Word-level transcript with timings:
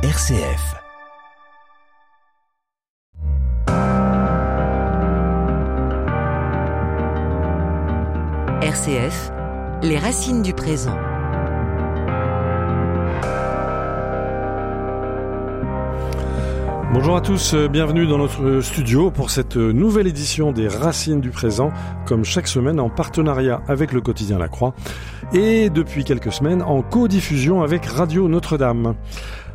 RCF. 0.00 0.76
RCF, 8.62 9.32
les 9.82 9.98
racines 9.98 10.42
du 10.42 10.54
présent. 10.54 10.94
Bonjour 16.92 17.16
à 17.16 17.20
tous, 17.20 17.54
euh, 17.54 17.66
bienvenue 17.66 18.06
dans 18.06 18.18
notre 18.18 18.60
studio 18.60 19.10
pour 19.10 19.30
cette 19.30 19.56
nouvelle 19.56 20.06
édition 20.06 20.52
des 20.52 20.68
Racines 20.68 21.20
du 21.20 21.30
présent, 21.30 21.72
comme 22.06 22.24
chaque 22.24 22.46
semaine 22.46 22.78
en 22.78 22.88
partenariat 22.88 23.62
avec 23.66 23.92
le 23.92 24.00
quotidien 24.00 24.38
La 24.38 24.46
Croix 24.46 24.74
et 25.32 25.70
depuis 25.70 26.04
quelques 26.04 26.32
semaines 26.32 26.62
en 26.62 26.82
co-diffusion 26.82 27.62
avec 27.62 27.84
Radio 27.84 28.28
Notre-Dame. 28.28 28.94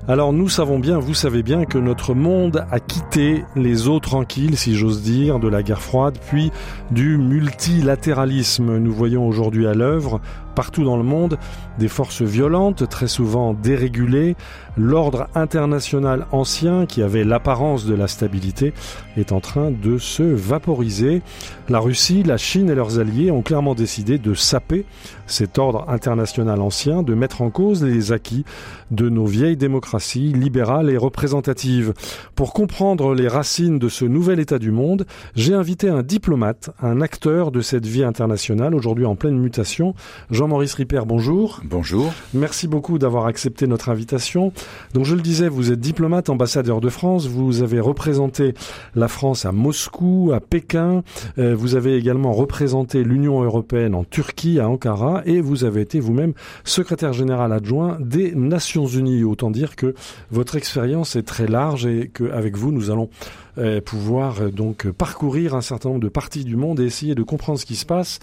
Alors 0.05 0.33
nous 0.33 0.49
savons 0.49 0.79
bien, 0.79 0.99
vous 0.99 1.13
savez 1.13 1.43
bien 1.43 1.63
que 1.63 1.77
notre 1.77 2.13
monde 2.13 2.65
a 2.69 2.81
quitté 2.81 3.45
les 3.55 3.87
eaux 3.87 4.01
tranquilles, 4.01 4.57
si 4.57 4.75
j'ose 4.75 5.01
dire, 5.01 5.39
de 5.39 5.47
la 5.47 5.63
guerre 5.63 5.81
froide, 5.81 6.17
puis 6.27 6.51
du 6.91 7.17
multilatéralisme. 7.17 8.79
Nous 8.79 8.91
voyons 8.91 9.25
aujourd'hui 9.25 9.65
à 9.65 9.73
l'œuvre, 9.73 10.19
partout 10.53 10.83
dans 10.83 10.97
le 10.97 11.03
monde, 11.03 11.37
des 11.79 11.87
forces 11.87 12.21
violentes, 12.21 12.87
très 12.89 13.07
souvent 13.07 13.53
dérégulées. 13.53 14.35
L'ordre 14.77 15.27
international 15.35 16.25
ancien, 16.31 16.85
qui 16.85 17.01
avait 17.01 17.23
l'apparence 17.23 17.85
de 17.85 17.93
la 17.93 18.07
stabilité, 18.07 18.73
est 19.17 19.31
en 19.31 19.39
train 19.39 19.71
de 19.71 19.97
se 19.97 20.23
vaporiser. 20.23 21.21
La 21.69 21.79
Russie, 21.79 22.23
la 22.23 22.37
Chine 22.37 22.69
et 22.69 22.75
leurs 22.75 22.99
alliés 22.99 23.31
ont 23.31 23.41
clairement 23.41 23.75
décidé 23.75 24.17
de 24.17 24.33
saper 24.33 24.85
cet 25.27 25.57
ordre 25.57 25.85
international 25.87 26.61
ancien, 26.61 27.03
de 27.03 27.13
mettre 27.13 27.41
en 27.41 27.49
cause 27.49 27.83
les 27.83 28.11
acquis 28.11 28.45
de 28.91 29.09
nos 29.09 29.25
vieilles 29.25 29.57
démocraties 29.57 30.33
libérales 30.33 30.89
et 30.89 30.97
représentatives. 30.97 31.93
Pour 32.35 32.53
comprendre 32.53 33.13
les 33.13 33.27
racines 33.27 33.79
de 33.79 33.89
ce 33.89 34.05
nouvel 34.05 34.39
état 34.39 34.59
du 34.59 34.71
monde, 34.71 35.05
j'ai 35.35 35.53
invité 35.53 35.89
un 35.89 36.03
diplomate, 36.03 36.71
un 36.81 37.01
acteur 37.01 37.51
de 37.51 37.61
cette 37.61 37.85
vie 37.85 38.03
internationale, 38.03 38.75
aujourd'hui 38.75 39.05
en 39.05 39.15
pleine 39.15 39.37
mutation, 39.37 39.93
Jean-Maurice 40.43 40.73
Ripper, 40.73 41.03
bonjour. 41.05 41.61
Bonjour. 41.63 42.11
Merci 42.33 42.67
beaucoup 42.67 42.99
d'avoir 42.99 43.27
accepté 43.27 43.65
notre 43.65 43.87
invitation. 43.87 44.51
Donc 44.93 45.05
je 45.05 45.15
le 45.15 45.21
disais, 45.21 45.47
vous 45.47 45.71
êtes 45.71 45.79
diplomate, 45.79 46.29
ambassadeur 46.29 46.81
de 46.81 46.89
France, 46.89 47.27
vous 47.27 47.61
avez 47.61 47.79
représenté 47.79 48.53
la 48.93 49.07
France 49.07 49.45
à 49.45 49.53
Moscou, 49.53 50.31
à 50.35 50.41
Pékin, 50.41 51.03
euh, 51.37 51.55
vous 51.55 51.75
avez 51.75 51.95
également 51.95 52.33
représenté 52.33 53.05
l'Union 53.05 53.41
européenne 53.41 53.95
en 53.95 54.03
Turquie, 54.03 54.59
à 54.59 54.67
Ankara, 54.67 55.21
et 55.25 55.39
vous 55.39 55.63
avez 55.63 55.79
été 55.79 56.01
vous-même 56.01 56.33
secrétaire 56.65 57.13
général 57.13 57.53
adjoint 57.53 57.97
des 58.01 58.35
Nations 58.35 58.85
Unies. 58.85 59.23
Autant 59.23 59.49
dire 59.49 59.77
que 59.77 59.95
votre 60.29 60.57
expérience 60.57 61.15
est 61.15 61.23
très 61.23 61.47
large 61.47 61.85
et 61.85 62.11
qu'avec 62.13 62.57
vous, 62.57 62.73
nous 62.73 62.91
allons 62.91 63.07
euh, 63.57 63.81
pouvoir 63.81 64.41
euh, 64.41 64.49
donc 64.49 64.89
parcourir 64.89 65.55
un 65.55 65.61
certain 65.61 65.89
nombre 65.89 66.01
de 66.01 66.09
parties 66.09 66.43
du 66.43 66.55
monde 66.55 66.79
et 66.79 66.85
essayer 66.85 67.15
de 67.15 67.23
comprendre 67.23 67.59
ce 67.59 67.65
qui 67.65 67.75
se 67.75 67.85
passe. 67.85 68.19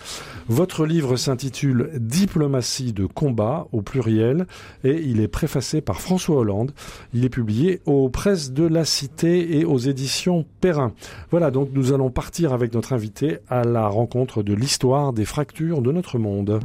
Votre 0.48 0.86
livre 0.86 1.16
s'intitule 1.16 1.90
Diplomatie 1.94 2.92
de 2.92 3.06
combat 3.06 3.66
au 3.72 3.82
pluriel 3.82 4.46
et 4.84 5.00
il 5.02 5.20
est 5.20 5.28
préfacé 5.28 5.80
par 5.80 6.00
François 6.00 6.36
Hollande. 6.36 6.72
Il 7.14 7.24
est 7.24 7.28
publié 7.28 7.80
aux 7.86 8.08
presses 8.08 8.52
de 8.52 8.64
la 8.64 8.84
Cité 8.84 9.58
et 9.58 9.64
aux 9.64 9.78
éditions 9.78 10.44
Perrin. 10.60 10.92
Voilà, 11.30 11.50
donc 11.50 11.70
nous 11.72 11.92
allons 11.92 12.10
partir 12.10 12.52
avec 12.52 12.74
notre 12.74 12.92
invité 12.92 13.38
à 13.48 13.64
la 13.64 13.86
rencontre 13.88 14.42
de 14.42 14.54
l'histoire 14.54 15.12
des 15.12 15.24
fractures 15.24 15.82
de 15.82 15.92
notre 15.92 16.18
monde. 16.18 16.60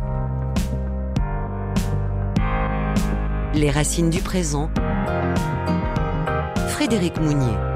Les 3.53 3.69
racines 3.69 4.09
du 4.09 4.19
présent. 4.19 4.69
Frédéric 6.67 7.17
Mounier. 7.21 7.74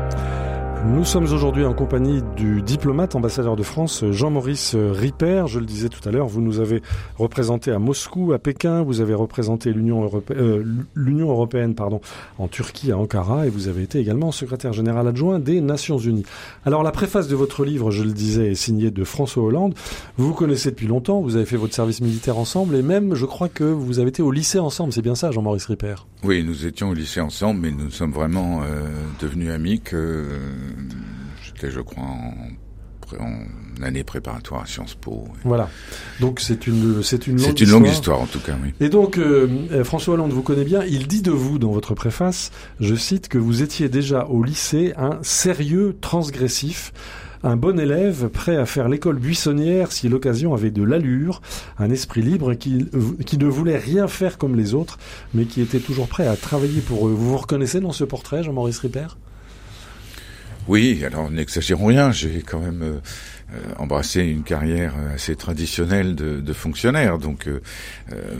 Nous 0.85 1.03
sommes 1.03 1.25
aujourd'hui 1.25 1.65
en 1.65 1.73
compagnie 1.73 2.21
du 2.37 2.61
diplomate 2.61 3.13
ambassadeur 3.13 3.57
de 3.57 3.63
France 3.63 4.05
Jean-Maurice 4.11 4.77
Ripper. 4.77 5.43
Je 5.47 5.59
le 5.59 5.65
disais 5.65 5.89
tout 5.89 6.07
à 6.07 6.11
l'heure, 6.11 6.27
vous 6.27 6.39
nous 6.39 6.61
avez 6.61 6.81
représenté 7.17 7.71
à 7.71 7.79
Moscou, 7.79 8.31
à 8.31 8.39
Pékin, 8.39 8.81
vous 8.81 9.01
avez 9.01 9.13
représenté 9.13 9.73
l'Union 9.73 10.03
européenne, 10.03 10.39
euh, 10.39 11.19
européenne 11.19 11.75
pardon, 11.75 11.99
en 12.37 12.47
Turquie, 12.47 12.93
à 12.93 12.97
Ankara, 12.97 13.45
et 13.45 13.49
vous 13.49 13.67
avez 13.67 13.83
été 13.83 13.99
également 13.99 14.31
secrétaire 14.31 14.71
général 14.71 15.05
adjoint 15.05 15.37
des 15.37 15.59
Nations 15.59 15.97
Unies. 15.97 16.25
Alors 16.65 16.81
la 16.81 16.91
préface 16.91 17.27
de 17.27 17.35
votre 17.35 17.65
livre, 17.65 17.91
je 17.91 18.03
le 18.03 18.13
disais, 18.13 18.51
est 18.51 18.55
signée 18.55 18.89
de 18.89 19.03
François 19.03 19.43
Hollande. 19.43 19.75
Vous 20.17 20.27
vous 20.27 20.33
connaissez 20.33 20.71
depuis 20.71 20.87
longtemps, 20.87 21.19
vous 21.19 21.35
avez 21.35 21.45
fait 21.45 21.57
votre 21.57 21.73
service 21.73 21.99
militaire 21.99 22.37
ensemble, 22.37 22.75
et 22.75 22.83
même, 22.83 23.15
je 23.15 23.25
crois 23.25 23.49
que 23.49 23.65
vous 23.65 23.99
avez 23.99 24.09
été 24.09 24.21
au 24.21 24.31
lycée 24.31 24.59
ensemble. 24.59 24.93
C'est 24.93 25.01
bien 25.01 25.15
ça, 25.15 25.31
Jean-Maurice 25.31 25.65
Ripper? 25.65 25.95
Oui, 26.23 26.43
nous 26.43 26.65
étions 26.65 26.89
au 26.89 26.93
lycée 26.93 27.21
ensemble, 27.21 27.61
mais 27.61 27.71
nous 27.71 27.91
sommes 27.91 28.11
vraiment 28.11 28.61
euh, 28.61 28.87
devenus 29.21 29.51
amis 29.51 29.81
que 29.81 30.25
J'étais, 31.43 31.71
je 31.71 31.79
crois, 31.81 32.03
en, 32.03 32.33
en, 33.19 33.83
année 33.83 34.03
préparatoire 34.03 34.63
à 34.63 34.65
Sciences 34.65 34.95
Po. 34.95 35.25
Voilà. 35.43 35.69
Donc 36.19 36.39
c'est 36.39 36.67
une 36.67 37.01
c'est 37.01 37.27
une 37.27 37.37
longue 37.37 37.45
c'est 37.45 37.61
une 37.61 37.69
longue 37.69 37.87
histoire 37.87 38.21
en 38.21 38.25
tout 38.25 38.39
cas. 38.39 38.55
Oui. 38.61 38.73
Et 38.79 38.89
donc 38.89 39.17
euh, 39.17 39.83
François 39.83 40.15
Hollande 40.15 40.31
vous 40.31 40.43
connaît 40.43 40.65
bien. 40.65 40.83
Il 40.83 41.07
dit 41.07 41.21
de 41.21 41.31
vous 41.31 41.59
dans 41.59 41.71
votre 41.71 41.93
préface, 41.93 42.51
je 42.79 42.95
cite, 42.95 43.29
que 43.29 43.37
vous 43.37 43.63
étiez 43.63 43.89
déjà 43.89 44.25
au 44.25 44.43
lycée 44.43 44.93
un 44.97 45.19
sérieux 45.21 45.95
transgressif 46.01 46.91
un 47.43 47.55
bon 47.55 47.79
élève 47.79 48.27
prêt 48.29 48.57
à 48.57 48.65
faire 48.65 48.89
l'école 48.89 49.17
buissonnière 49.17 49.91
si 49.91 50.09
l'occasion 50.09 50.53
avait 50.53 50.71
de 50.71 50.83
l'allure, 50.83 51.41
un 51.77 51.89
esprit 51.89 52.21
libre 52.21 52.53
qui, 52.53 52.85
qui 53.25 53.37
ne 53.37 53.45
voulait 53.45 53.77
rien 53.77 54.07
faire 54.07 54.37
comme 54.37 54.55
les 54.55 54.73
autres, 54.73 54.97
mais 55.33 55.45
qui 55.45 55.61
était 55.61 55.79
toujours 55.79 56.07
prêt 56.07 56.27
à 56.27 56.35
travailler 56.35 56.81
pour 56.81 57.07
eux. 57.07 57.11
Vous 57.11 57.29
vous 57.29 57.37
reconnaissez 57.37 57.79
dans 57.79 57.93
ce 57.93 58.03
portrait, 58.03 58.43
Jean-Maurice 58.43 58.79
Ripper? 58.79 59.07
Oui, 60.69 61.03
alors 61.03 61.29
n'exagérons 61.31 61.87
rien, 61.87 62.11
j'ai 62.11 62.43
quand 62.43 62.59
même 62.59 62.83
euh, 62.83 62.99
embrassé 63.77 64.21
une 64.21 64.43
carrière 64.43 64.93
assez 65.15 65.35
traditionnelle 65.35 66.15
de, 66.15 66.39
de 66.39 66.53
fonctionnaire, 66.53 67.17
donc, 67.17 67.47
euh, 67.47 67.59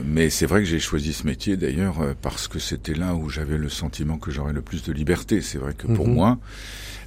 mais 0.04 0.30
c'est 0.30 0.46
vrai 0.46 0.60
que 0.60 0.66
j'ai 0.66 0.78
choisi 0.78 1.12
ce 1.12 1.26
métier 1.26 1.56
d'ailleurs 1.56 1.96
parce 2.22 2.46
que 2.46 2.58
c'était 2.58 2.94
là 2.94 3.14
où 3.16 3.28
j'avais 3.28 3.58
le 3.58 3.68
sentiment 3.68 4.16
que 4.16 4.30
j'aurais 4.30 4.52
le 4.52 4.62
plus 4.62 4.82
de 4.84 4.92
liberté. 4.92 5.42
C'est 5.42 5.58
vrai 5.58 5.74
que 5.74 5.88
pour 5.88 6.06
-hmm. 6.06 6.14
moi, 6.14 6.38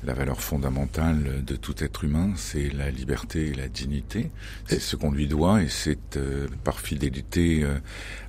la 0.05 0.13
valeur 0.13 0.41
fondamentale 0.41 1.43
de 1.45 1.55
tout 1.55 1.75
être 1.83 2.03
humain, 2.03 2.31
c'est 2.35 2.69
la 2.73 2.91
liberté 2.91 3.47
et 3.47 3.53
la 3.53 3.67
dignité. 3.67 4.31
C'est 4.67 4.81
ce 4.81 4.95
qu'on 4.95 5.11
lui 5.11 5.27
doit 5.27 5.61
et 5.61 5.69
c'est 5.69 6.17
euh, 6.17 6.47
par 6.63 6.79
fidélité 6.79 7.63
euh, 7.63 7.75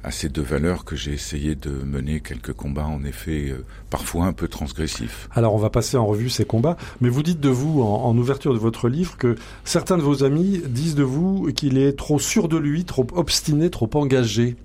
à 0.03 0.11
ces 0.11 0.29
deux 0.29 0.43
valeurs 0.43 0.85
que 0.85 0.95
j'ai 0.95 1.13
essayé 1.13 1.55
de 1.55 1.71
mener 1.71 2.21
quelques 2.21 2.53
combats, 2.53 2.87
en 2.87 3.05
effet, 3.05 3.51
euh, 3.51 3.65
parfois 3.91 4.27
un 4.27 4.33
peu 4.33 4.47
transgressifs. 4.47 5.29
Alors 5.35 5.55
on 5.55 5.59
va 5.59 5.71
passer 5.71 5.97
en 5.97 6.07
revue 6.07 6.31
ces 6.31 6.45
combats, 6.45 6.77
mais 7.01 7.09
vous 7.09 7.23
dites 7.23 7.41
de 7.41 7.49
vous, 7.49 7.83
en, 7.83 8.05
en 8.05 8.17
ouverture 8.17 8.55
de 8.55 8.59
votre 8.59 8.89
livre, 8.89 9.17
que 9.17 9.37
certains 9.65 9.99
de 9.99 10.03
vos 10.03 10.23
amis 10.23 10.63
disent 10.67 10.95
de 10.95 11.03
vous 11.03 11.53
qu'il 11.55 11.79
est 11.79 11.95
trop 11.95 12.19
sûr 12.19 12.49
de 12.49 12.57
lui, 12.57 12.85
trop 12.85 13.07
obstiné, 13.15 13.71
trop 13.71 13.91
engagé. 13.95 14.57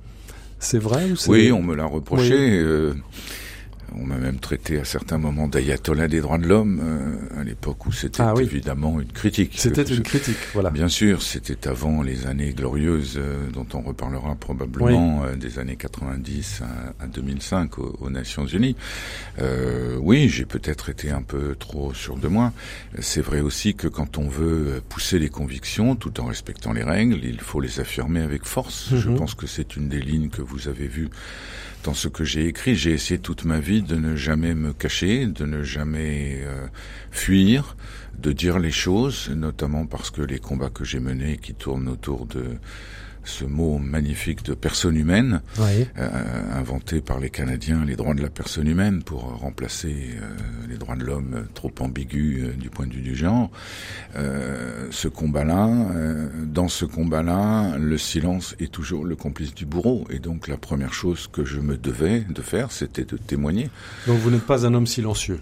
C'est 0.60 0.80
vrai 0.80 1.12
ou 1.12 1.16
Oui, 1.28 1.52
on 1.52 1.64
me 1.64 1.74
l'a 1.74 1.86
reproché. 1.86 2.64
Oui. 2.64 3.00
Euh, 3.90 4.00
on 4.02 4.06
m'a 4.06 4.18
même 4.18 4.40
traité 4.40 4.80
à 4.80 4.86
certains 4.86 5.18
moments 5.18 5.48
d'ayatollah 5.48 6.08
des 6.08 6.22
droits 6.22 6.38
de 6.38 6.48
l'homme 6.48 6.82
euh, 6.84 7.42
à 7.42 7.44
l'époque 7.44 7.86
où 7.86 7.92
c'était 7.92 8.22
ah, 8.22 8.34
oui. 8.36 8.44
évidemment 8.44 9.00
une 9.00 9.12
critique. 9.12 9.54
C'était 9.56 9.84
une 9.84 10.04
critique, 10.04 10.38
voilà. 10.54 10.70
Bien 10.70 10.88
sûr, 10.88 11.22
c'était 11.22 11.68
avant 11.68 12.02
les 12.02 12.26
années 12.28 12.54
glorieuses 12.54 13.16
euh, 13.18 13.50
dont 13.52 13.66
on 13.74 13.82
reparlera 13.82 14.36
probablement 14.36 15.22
oui. 15.22 15.28
euh, 15.32 15.36
des 15.36 15.60
années 15.60 15.76
90 15.76 16.62
à, 17.00 17.04
à 17.04 17.08
2005 17.08 17.80
aux, 17.80 17.98
aux, 18.02 18.10
Nations 18.10 18.46
Unies. 18.46 18.76
Euh, 19.40 19.98
oui, 20.00 20.30
j'ai 20.30 20.46
peut-être 20.46 20.90
été 20.90 21.12
un 21.12 21.22
peu 21.22 21.56
trop 21.56 21.94
sûr 21.94 22.18
de 22.18 22.28
moi. 22.28 22.54
C'est 23.00 23.22
vrai 23.22 23.42
aussi 23.42 23.76
que 23.76 23.88
quand 23.88 24.18
on 24.18 24.28
veut 24.28 24.82
pousser 24.90 25.20
les 25.20 25.30
convictions 25.30 25.96
tout 25.96 26.20
en 26.20 26.26
respectant 26.26 26.74
les 26.74 26.84
règles, 26.84 27.20
il 27.24 27.40
faut 27.40 27.62
les 27.62 27.80
affirmer 27.80 28.22
avec 28.22 28.46
force. 28.46 28.92
Mm 28.92 28.96
-hmm. 28.96 29.00
Je 29.02 29.10
pense 29.12 29.36
que 29.36 29.48
c'est 29.48 29.76
une 29.76 29.90
des 29.90 30.02
lignes 30.02 30.30
que 30.30 30.42
vous 30.42 30.68
avez 30.68 30.88
vues 30.88 31.10
dans 31.84 31.94
ce 31.94 32.08
que 32.08 32.24
j'ai 32.24 32.48
écrit. 32.48 32.76
J'ai 32.76 32.92
essayé 32.92 33.20
toute 33.20 33.46
ma 33.46 33.60
vie 33.60 33.82
de 33.82 33.96
ne 33.96 34.16
jamais 34.16 34.56
me 34.56 34.74
cacher, 34.74 35.26
de 35.26 35.46
ne 35.46 35.64
jamais 35.64 36.42
euh, 36.44 36.68
fuir, 37.12 37.76
de 38.18 38.32
dire 38.32 38.60
les 38.60 38.72
choses, 38.72 39.30
notamment 39.30 39.86
parce 39.86 40.12
que 40.12 40.22
les 40.22 40.40
combats 40.40 40.70
que 40.70 40.84
j'ai 40.84 41.00
menés 41.00 41.38
qui 41.38 41.54
tournent 41.54 41.88
autour 41.88 42.26
de 42.26 42.58
ce 43.30 43.46
mot 43.46 43.78
magnifique 43.78 44.44
de 44.44 44.54
personne 44.54 44.98
humaine, 44.98 45.42
oui. 45.60 45.88
euh, 45.98 46.60
inventé 46.60 47.00
par 47.00 47.20
les 47.20 47.30
Canadiens, 47.30 47.86
les 47.86 47.96
droits 47.96 48.16
de 48.16 48.22
la 48.22 48.30
personne 48.30 48.68
humaine, 48.68 49.04
pour 49.04 49.22
remplacer 49.22 50.18
euh, 50.22 50.36
les 50.68 50.78
droits 50.78 50.96
de 50.96 51.06
l'homme 51.06 51.46
trop 51.54 51.72
ambigus 51.80 52.44
euh, 52.44 52.54
du 52.54 52.70
point 52.70 52.88
de 52.88 52.94
vue 52.94 53.02
du 53.02 53.16
genre. 53.16 53.50
Ce 54.92 55.08
combat-là, 55.08 55.70
dans 56.46 56.68
ce 56.68 56.86
combat-là, 56.86 57.78
le 57.78 57.98
silence 57.98 58.56
est 58.60 58.72
toujours 58.72 59.06
le 59.06 59.16
complice 59.16 59.54
du 59.54 59.66
bourreau. 59.66 60.06
Et 60.10 60.20
donc 60.20 60.48
la 60.48 60.58
première 60.58 60.94
chose 60.94 61.30
que 61.32 61.46
je 61.46 61.60
me 61.60 61.78
devais 61.78 62.22
de 62.22 62.42
faire, 62.42 62.72
c'était 62.72 63.06
de 63.06 63.18
témoigner. 63.18 63.70
Donc 64.08 64.20
vous 64.20 64.32
n'êtes 64.32 64.46
pas 64.46 64.66
un 64.66 64.74
homme 64.74 64.88
silencieux 64.88 65.40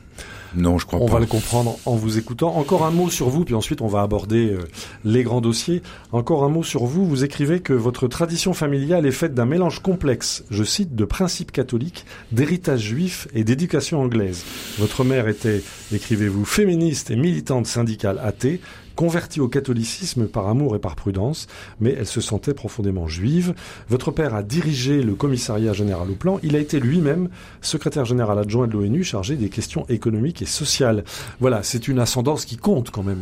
non, 0.57 0.79
je 0.79 0.85
crois 0.85 0.99
on 0.99 1.05
pas. 1.05 1.13
va 1.13 1.19
le 1.19 1.27
comprendre 1.27 1.77
en 1.85 1.95
vous 1.95 2.17
écoutant. 2.17 2.55
Encore 2.57 2.83
un 2.83 2.91
mot 2.91 3.09
sur 3.09 3.29
vous, 3.29 3.45
puis 3.45 3.53
ensuite 3.53 3.81
on 3.81 3.87
va 3.87 4.01
aborder 4.01 4.49
euh, 4.51 4.59
les 5.05 5.23
grands 5.23 5.39
dossiers. 5.39 5.83
Encore 6.11 6.43
un 6.43 6.49
mot 6.49 6.63
sur 6.63 6.85
vous. 6.85 7.05
Vous 7.05 7.23
écrivez 7.23 7.59
que 7.59 7.73
votre 7.73 8.07
tradition 8.07 8.53
familiale 8.53 9.05
est 9.05 9.11
faite 9.11 9.35
d'un 9.35 9.45
mélange 9.45 9.81
complexe, 9.81 10.43
je 10.49 10.63
cite, 10.63 10.95
de 10.95 11.05
principes 11.05 11.51
catholiques, 11.51 12.05
d'héritage 12.31 12.81
juif 12.81 13.27
et 13.33 13.43
d'éducation 13.43 14.01
anglaise. 14.01 14.43
Votre 14.79 15.03
mère 15.03 15.27
était, 15.27 15.61
écrivez-vous, 15.93 16.43
féministe 16.43 17.11
et 17.11 17.15
militante 17.15 17.67
syndicale 17.67 18.19
athée, 18.23 18.59
convertie 18.97 19.39
au 19.39 19.47
catholicisme 19.47 20.27
par 20.27 20.47
amour 20.47 20.75
et 20.75 20.79
par 20.79 20.95
prudence, 20.95 21.47
mais 21.79 21.95
elle 21.97 22.07
se 22.07 22.19
sentait 22.19 22.55
profondément 22.55 23.07
juive. 23.07 23.53
Votre 23.87 24.11
père 24.11 24.33
a 24.33 24.41
dirigé 24.43 25.03
le 25.03 25.13
commissariat 25.13 25.71
général 25.71 26.09
au 26.09 26.15
plan. 26.15 26.39
Il 26.43 26.55
a 26.55 26.59
été 26.59 26.79
lui-même 26.81 27.29
secrétaire 27.61 28.05
général 28.05 28.39
adjoint 28.39 28.67
de 28.67 28.73
l'ONU 28.73 29.03
chargé 29.03 29.35
des 29.35 29.49
questions 29.49 29.85
économiques 29.87 30.41
et 30.41 30.47
sociales. 30.47 31.05
Voilà, 31.39 31.61
c'est 31.61 31.87
une 31.87 31.99
ascendance 31.99 32.43
qui 32.43 32.57
compte 32.57 32.89
quand 32.89 33.03
même. 33.03 33.21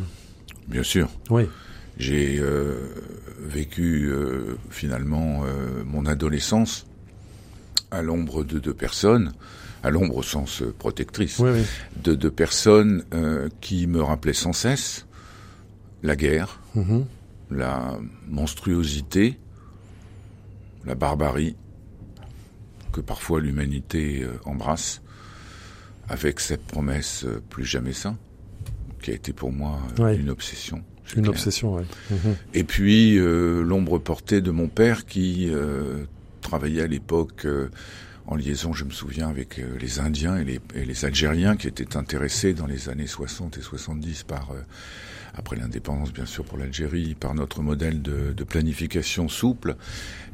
Bien 0.70 0.84
sûr. 0.84 1.10
Oui. 1.30 1.44
J'ai 1.98 2.40
euh, 2.40 2.90
vécu 3.40 4.08
euh, 4.10 4.58
finalement 4.70 5.44
euh, 5.46 5.84
mon 5.86 6.06
adolescence 6.06 6.86
à 7.92 8.02
l'ombre 8.02 8.46
de 8.46 8.60
deux 8.60 8.74
personnes, 8.74 9.34
à 9.84 9.90
l'ombre 9.90 10.18
au 10.18 10.24
sens 10.24 10.64
protectrice, 10.80 11.40
Oui, 11.40 11.50
oui. 11.54 11.64
de 12.02 12.16
deux 12.16 12.32
personnes 12.32 13.04
qui 13.62 13.88
me 13.88 14.02
rappelaient 14.02 14.34
sans 14.34 14.54
cesse 14.54 15.06
la 16.06 16.16
guerre, 16.16 16.60
Mhm. 16.76 17.06
la 17.52 17.98
monstruosité, 18.28 19.38
la 20.86 20.96
barbarie 20.96 21.56
que 22.92 23.02
parfois 23.02 23.42
l'humanité 23.42 24.22
euh, 24.24 24.38
embrasse, 24.46 25.02
avec 26.08 26.40
cette 26.40 26.64
promesse 26.66 27.26
euh, 27.26 27.42
plus 27.50 27.66
jamais 27.66 27.94
ça, 27.94 28.16
qui 29.02 29.12
a 29.12 29.14
été 29.16 29.34
pour 29.34 29.52
moi 29.52 29.80
euh, 30.00 30.04
Ouais. 30.04 30.16
une 30.18 30.30
obsession. 30.30 30.84
Une 31.16 31.22
clair. 31.24 31.30
obsession, 31.32 31.76
oui. 31.76 31.84
Mhm. 32.12 32.36
Et 32.54 32.64
puis 32.64 33.18
euh, 33.18 33.62
l'ombre 33.64 33.98
portée 34.00 34.42
de 34.42 34.52
mon 34.52 34.68
père 34.70 35.06
qui 35.06 35.50
euh, 35.52 36.06
travaillait 36.42 36.84
à 36.84 36.88
l'époque 36.88 37.46
euh, 37.46 37.70
en 38.28 38.36
liaison, 38.36 38.74
je 38.74 38.86
me 38.86 38.92
souviens, 38.92 39.28
avec 39.30 39.62
les 39.80 40.00
Indiens 40.00 40.38
et 40.38 40.44
les, 40.44 40.60
et 40.74 40.84
les 40.86 41.06
Algériens 41.06 41.58
qui 41.58 41.68
étaient 41.68 41.96
intéressés 41.96 42.54
dans 42.56 42.66
les 42.66 42.90
années 42.90 43.06
60 43.06 43.58
et 43.58 43.62
70 43.62 44.24
par, 44.24 44.50
après 45.36 45.56
l'indépendance 45.56 46.14
bien 46.14 46.26
sûr 46.26 46.44
pour 46.44 46.58
l'Algérie, 46.58 47.16
par 47.16 47.34
notre 47.36 47.62
modèle 47.62 48.02
de, 48.02 48.34
de 48.34 48.44
planification 48.44 49.28
souple. 49.28 49.76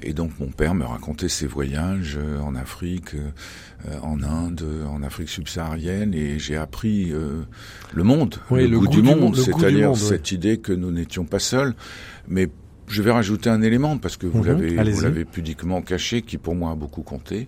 Et 0.04 0.14
donc 0.14 0.32
mon 0.40 0.48
père 0.48 0.74
me 0.74 0.86
racontait 0.86 1.30
ses 1.30 1.48
voyages 1.48 2.18
euh, 2.18 2.40
en 2.40 2.56
Afrique, 2.56 3.16
euh, 3.16 4.00
en 4.02 4.22
Inde, 4.24 4.64
en 4.90 5.04
Afrique 5.04 5.30
subsaharienne, 5.30 6.14
et 6.14 6.40
j'ai 6.40 6.56
appris 6.56 7.12
euh, 7.12 7.44
le 7.94 8.04
monde, 8.04 8.36
Oui, 8.50 8.64
le, 8.64 8.70
le 8.70 8.80
goût, 8.80 8.86
goût 8.86 8.92
du 8.92 9.02
du 9.02 9.16
monde, 9.16 9.36
c'est-à-dire 9.36 9.92
oui. 9.92 9.98
cette 9.98 10.32
idée 10.32 10.58
que 10.58 10.74
nous 10.74 10.92
n'étions 10.92 11.26
pas 11.26 11.40
seuls, 11.40 11.76
mais 12.28 12.50
je 12.88 13.02
vais 13.02 13.12
rajouter 13.12 13.50
un 13.50 13.62
élément 13.62 13.98
parce 13.98 14.18
que 14.18 14.28
vous 14.28 14.40
vous 14.40 14.44
l'avez 14.44 15.26
pudiquement 15.26 15.82
caché, 15.82 16.22
qui 16.22 16.38
pour 16.38 16.56
moi 16.56 16.72
a 16.72 16.76
beaucoup 16.76 17.04
compté. 17.04 17.48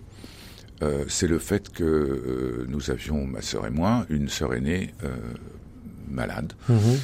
Euh, 0.82 1.04
c'est 1.08 1.28
le 1.28 1.38
fait 1.38 1.70
que 1.70 1.84
euh, 1.84 2.66
nous 2.68 2.90
avions, 2.90 3.24
ma 3.26 3.42
sœur 3.42 3.66
et 3.66 3.70
moi, 3.70 4.06
une 4.10 4.28
sœur 4.28 4.54
aînée 4.54 4.92
euh, 5.04 5.14
malade, 6.08 6.52
Mhm. 6.68 6.98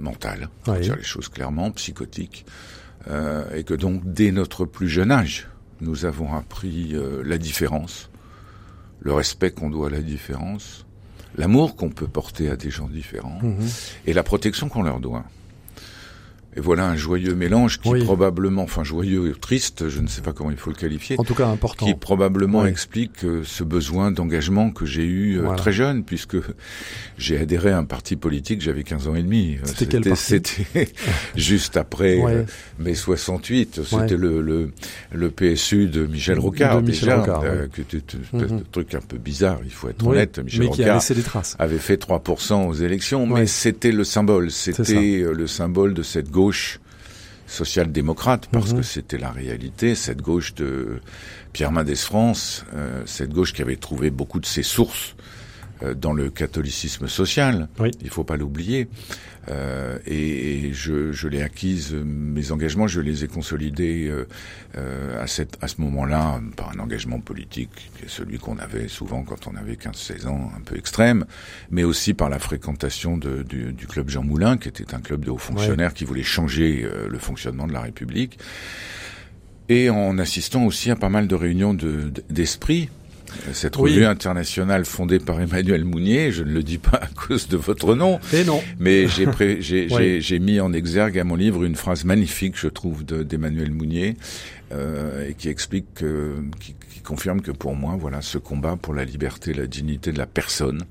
mentale, 0.00 0.48
pour 0.64 0.74
Oui. 0.74 0.80
dire 0.80 0.96
les 0.96 1.02
choses 1.02 1.28
clairement, 1.28 1.70
psychotique, 1.72 2.46
euh, 3.08 3.44
et 3.54 3.64
que 3.64 3.74
donc 3.74 4.00
dès 4.04 4.30
notre 4.32 4.64
plus 4.64 4.88
jeune 4.88 5.10
âge, 5.10 5.48
nous 5.80 6.04
avons 6.04 6.34
appris 6.34 6.94
euh, 6.94 7.22
la 7.24 7.38
différence, 7.38 8.08
le 9.00 9.12
respect 9.12 9.50
qu'on 9.50 9.68
doit 9.70 9.88
à 9.88 9.90
la 9.90 10.00
différence, 10.00 10.86
l'amour 11.36 11.76
qu'on 11.76 11.90
peut 11.90 12.06
porter 12.06 12.48
à 12.50 12.56
des 12.56 12.70
gens 12.70 12.88
différents, 12.88 13.40
Mhm. 13.42 13.68
et 14.06 14.12
la 14.12 14.22
protection 14.22 14.68
qu'on 14.68 14.82
leur 14.82 15.00
doit. 15.00 15.24
Et 16.54 16.60
voilà 16.60 16.86
un 16.86 16.96
joyeux 16.96 17.34
mélange 17.34 17.80
qui 17.80 17.88
Oui. 17.88 18.04
probablement, 18.04 18.62
enfin 18.62 18.84
joyeux, 18.84 19.34
triste, 19.40 19.88
je 19.88 20.00
ne 20.00 20.06
sais 20.06 20.20
pas 20.20 20.32
comment 20.34 20.50
il 20.50 20.58
faut 20.58 20.68
le 20.70 20.76
qualifier, 20.76 21.16
En 21.18 21.24
tout 21.24 21.34
cas, 21.34 21.46
important. 21.48 21.86
qui 21.86 21.94
probablement 21.94 22.62
Oui. 22.62 22.68
explique 22.68 23.24
euh, 23.24 23.42
ce 23.44 23.64
besoin 23.64 24.10
d'engagement 24.10 24.70
que 24.70 24.84
j'ai 24.84 25.04
eu 25.04 25.38
euh, 25.38 25.42
Voilà. 25.42 25.56
très 25.56 25.72
jeune, 25.72 26.04
puisque 26.04 26.36
j'ai 27.18 27.38
adhéré 27.38 27.70
à 27.70 27.78
un 27.78 27.84
parti 27.84 28.16
politique, 28.16 28.60
j'avais 28.60 28.82
15 28.84 29.08
ans 29.08 29.14
et 29.14 29.22
demi. 29.22 29.56
Euh, 29.56 29.60
C'était 29.66 29.86
quel 29.86 30.02
parti 30.02 30.22
C'était 30.24 30.92
juste 31.36 31.76
après 31.76 32.18
Ouais. 32.18 32.32
euh, 32.34 32.44
mai 32.78 32.94
68, 32.94 33.78
Ouais. 33.78 33.84
c'était 34.02 34.16
le, 34.18 34.42
le, 34.42 34.70
le 35.12 35.30
PSU 35.30 35.86
de 35.86 36.04
Michel 36.06 36.34
De 36.36 36.40
Rocard, 36.40 36.82
Michel 36.82 37.08
déjà, 37.08 37.18
Rocard, 37.20 37.42
ouais. 37.42 37.68
qui 37.74 37.80
était 37.80 37.96
un 37.96 38.20
espèce 38.38 38.50
Mhm. 38.52 38.58
de 38.58 38.64
truc 38.70 38.94
un 38.94 39.00
peu 39.00 39.16
bizarre, 39.16 39.60
il 39.64 39.70
faut 39.70 39.88
être 39.88 40.06
honnête, 40.06 40.38
Michel 40.38 40.60
mais 40.60 40.66
qui 40.70 40.82
a 40.82 40.84
Rocard 40.84 40.94
laissé 40.96 41.14
des 41.14 41.22
traces. 41.22 41.56
avait 41.58 41.78
fait 41.78 41.96
3% 41.96 42.66
aux 42.68 42.74
élections, 42.74 43.26
mais 43.26 43.46
c'était 43.46 43.92
le 43.92 44.04
symbole, 44.04 44.50
c'était 44.50 45.24
le 45.32 45.46
symbole 45.46 45.94
de 45.94 46.02
cette 46.02 46.30
gauche 46.30 46.41
social-démocrate, 47.46 48.48
parce 48.50 48.70
Mhm. 48.72 48.78
que 48.78 48.82
c'était 48.82 49.18
la 49.18 49.30
réalité, 49.30 49.94
cette 49.94 50.22
gauche 50.22 50.54
de 50.54 51.00
Pierre 51.52 51.70
Mendès 51.72 51.96
France, 51.96 52.64
euh, 52.74 53.02
cette 53.06 53.30
gauche 53.32 53.52
qui 53.52 53.62
avait 53.62 53.76
trouvé 53.76 54.10
beaucoup 54.10 54.40
de 54.40 54.46
ses 54.46 54.62
sources 54.62 55.14
dans 55.94 56.12
le 56.12 56.30
catholicisme 56.30 57.08
social, 57.08 57.68
Oui. 57.78 57.90
il 58.02 58.10
faut 58.10 58.24
pas 58.24 58.36
l'oublier. 58.36 58.88
Euh, 59.50 59.98
et, 60.06 60.66
et 60.68 60.72
je, 60.72 61.10
je 61.10 61.26
l'ai 61.26 61.42
acquise, 61.42 61.92
euh, 61.94 62.04
mes 62.04 62.52
engagements, 62.52 62.86
je 62.86 63.00
les 63.00 63.24
ai 63.24 63.26
consolidés 63.26 64.06
euh, 64.08 64.28
euh, 64.76 65.20
à, 65.20 65.26
cette, 65.26 65.58
à 65.60 65.66
ce 65.66 65.80
moment-là 65.80 66.40
par 66.56 66.70
un 66.70 66.78
engagement 66.78 67.18
politique, 67.18 67.70
qui 67.98 68.04
est 68.04 68.08
celui 68.08 68.38
qu'on 68.38 68.58
avait 68.58 68.86
souvent 68.86 69.24
quand 69.24 69.48
on 69.48 69.56
avait 69.56 69.74
15-16 69.74 70.28
ans, 70.28 70.52
un 70.56 70.60
peu 70.60 70.76
extrême, 70.76 71.24
mais 71.72 71.82
aussi 71.82 72.14
par 72.14 72.28
la 72.30 72.38
fréquentation 72.38 73.16
de, 73.18 73.42
du, 73.42 73.72
du 73.72 73.86
club 73.88 74.10
Jean 74.10 74.22
Moulin, 74.22 74.58
qui 74.58 74.68
était 74.68 74.94
un 74.94 75.00
club 75.00 75.24
de 75.24 75.30
hauts 75.32 75.38
fonctionnaires 75.38 75.92
qui 75.92 76.04
voulait 76.04 76.22
changer 76.22 76.82
euh, 76.84 77.08
le 77.08 77.18
fonctionnement 77.18 77.66
de 77.66 77.72
la 77.72 77.80
République, 77.80 78.38
et 79.68 79.90
en 79.90 80.18
assistant 80.18 80.64
aussi 80.66 80.90
à 80.92 80.96
pas 80.96 81.08
mal 81.08 81.26
de 81.26 81.34
réunions 81.34 81.74
de- 81.74 82.10
de- 82.10 82.22
d'esprit. 83.34 83.54
Cette 83.54 83.76
Oui. 83.78 83.92
revue 83.92 84.04
internationale 84.04 84.84
fondée 84.84 85.18
par 85.18 85.40
Emmanuel 85.40 85.84
Mounier, 85.84 86.32
je 86.32 86.42
ne 86.44 86.52
le 86.52 86.62
dis 86.62 86.78
pas 86.78 86.98
à 87.02 87.06
cause 87.08 87.48
de 87.48 87.56
votre 87.56 87.94
nom, 87.94 88.18
Et 88.32 88.44
non. 88.44 88.62
mais 88.78 89.06
j'ai 89.60 90.38
mis 90.38 90.60
en 90.60 90.72
exergue 90.72 91.18
à 91.18 91.24
mon 91.24 91.36
livre 91.36 91.64
une 91.64 91.76
phrase 91.76 92.04
magnifique, 92.04 92.54
je 92.56 92.68
trouve, 92.68 93.04
de- 93.04 93.22
d'Emmanuel 93.22 93.70
Mounier, 93.70 94.16
euh, 94.72 95.28
et 95.28 95.34
qui 95.34 95.48
explique, 95.48 95.86
que- 95.94 96.36
qui, 96.60 96.74
qui 96.92 97.00
confirme 97.00 97.40
que 97.42 97.50
pour 97.50 97.74
moi, 97.74 97.96
voilà, 97.98 98.22
ce 98.22 98.38
combat 98.38 98.76
pour 98.80 98.94
la 98.94 99.04
liberté, 99.04 99.52
la 99.52 99.66
dignité 99.66 100.12
de 100.12 100.18
la 100.18 100.26
personne 100.26 100.82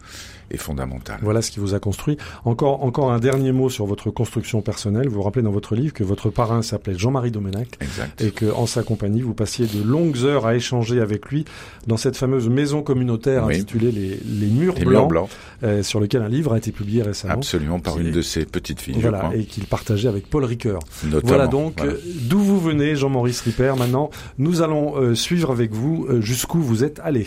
est 0.53 0.57
fondamental. 0.57 1.17
Voilà 1.21 1.41
ce 1.41 1.51
qui 1.51 1.59
vous 1.59 1.73
a 1.73 1.79
construit. 1.79 2.17
Encore, 2.45 2.83
encore 2.83 3.11
un 3.11 3.19
dernier 3.19 3.51
mot 3.51 3.69
sur 3.69 3.85
votre 3.85 4.09
construction 4.11 4.61
personnelle. 4.61 5.07
Vous 5.07 5.15
vous 5.15 5.21
rappelez 5.23 5.43
dans 5.43 5.51
votre 5.51 5.75
livre 5.75 5.93
que 5.93 6.03
votre 6.03 6.29
parrain 6.29 6.61
s'appelait 6.61 6.97
Jean-Marie 6.97 7.31
Domenac 7.31 7.67
Exact. 7.81 8.21
et 8.21 8.31
que, 8.31 8.51
en 8.53 8.65
sa 8.65 8.83
compagnie, 8.83 9.21
vous 9.21 9.33
passiez 9.33 9.65
de 9.67 9.83
longues 9.83 10.17
heures 10.23 10.45
à 10.45 10.55
échanger 10.55 10.99
avec 11.01 11.27
lui 11.27 11.45
dans 11.87 11.97
cette 11.97 12.17
fameuse 12.17 12.49
maison 12.49 12.81
communautaire 12.83 13.45
Oui. 13.45 13.55
intitulée 13.55 13.91
Les, 13.91 14.19
les 14.25 14.47
Murs 14.47 14.75
Les 14.77 14.85
Blancs, 14.85 15.29
euh, 15.63 15.83
sur 15.83 15.99
lequel 15.99 16.21
un 16.21 16.29
livre 16.29 16.53
a 16.53 16.57
été 16.57 16.71
publié 16.71 17.01
récemment. 17.01 17.33
absolument, 17.35 17.79
par 17.79 17.97
une 17.99 18.07
est- 18.07 18.11
de 18.11 18.21
ses 18.21 18.45
petites 18.45 18.81
filles, 18.81 18.97
Voilà, 18.99 19.31
et 19.35 19.45
qu'il 19.45 19.65
partageait 19.65 20.07
avec 20.07 20.29
Paul 20.29 20.45
Ricoeur. 20.45 20.79
Notamment. 21.05 21.21
Voilà 21.27 21.47
donc 21.47 21.73
Voilà. 21.77 21.93
euh, 21.93 21.97
d'où 22.29 22.39
vous 22.39 22.59
venez, 22.59 22.95
Jean-Maurice 22.95 23.41
Ripper. 23.41 23.73
Maintenant, 23.77 24.09
nous 24.37 24.61
allons 24.61 24.95
euh, 24.97 25.15
suivre 25.15 25.51
avec 25.51 25.71
vous 25.71 26.05
euh, 26.09 26.21
jusqu'où 26.21 26.59
vous 26.59 26.83
êtes 26.83 26.99
allé. 27.03 27.25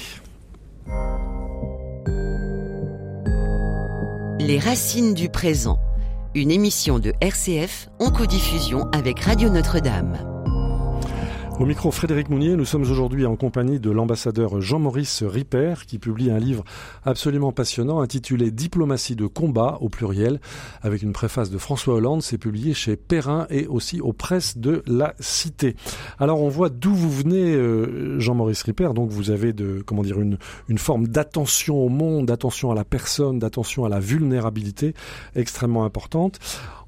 Les 4.47 4.59
racines 4.59 5.15
du 5.15 5.31
présent. 5.31 5.79
Une 6.35 6.51
émission 6.51 6.99
de 6.99 7.15
RCF 7.23 7.89
en 7.99 8.11
codiffusion 8.11 8.91
avec 8.93 9.21
Radio 9.21 9.49
Notre-Dame. 9.49 10.34
Au 11.61 11.67
micro 11.67 11.93
Frédéric 11.93 12.31
Mounier, 12.31 12.57
nous 12.57 12.65
sommes 12.65 12.83
aujourd'hui 12.83 13.27
en 13.27 13.37
compagnie 13.37 13.79
de 13.79 13.89
l'ambassadeur 13.89 14.61
Jean-Maurice 14.61 15.23
Ripper 15.23 15.75
qui 15.87 16.01
publie 16.01 16.33
un 16.33 16.41
livre 16.41 16.65
absolument 17.05 17.53
passionnant 17.53 18.01
intitulé 18.01 18.51
Diplomatie 18.51 19.15
de 19.15 19.27
combat 19.27 19.79
au 19.81 19.89
pluriel 19.89 20.41
avec 20.83 21.03
une 21.03 21.13
préface 21.13 21.51
de 21.51 21.59
François 21.59 21.95
Hollande. 21.95 22.23
C'est 22.23 22.39
publié 22.39 22.75
chez 22.75 22.97
Perrin 22.97 23.47
et 23.51 23.69
aussi 23.69 24.01
aux 24.01 24.13
presses 24.13 24.59
de 24.59 24.83
la 24.89 25.15
Cité. 25.21 25.77
Alors 26.19 26.43
on 26.43 26.49
voit 26.49 26.71
d'où 26.71 26.93
vous 26.93 27.11
venez 27.11 27.55
euh, 27.55 28.19
Jean-Maurice 28.19 28.65
Ripper. 28.65 28.91
Donc 28.93 29.11
vous 29.11 29.31
avez 29.31 29.53
de 29.53 29.81
comment 29.87 30.03
dire 30.03 30.21
une 30.21 30.39
une 30.69 30.79
forme 30.79 31.07
d'attention 31.07 31.77
au 31.77 31.89
monde, 31.89 32.27
d'attention 32.27 32.73
à 32.73 32.75
la 32.75 32.85
personne, 32.85 33.39
d'attention 33.39 33.85
à 33.85 33.89
la 33.89 34.01
vulnérabilité 34.01 34.93
extrêmement 35.37 35.85
importante. 35.85 36.41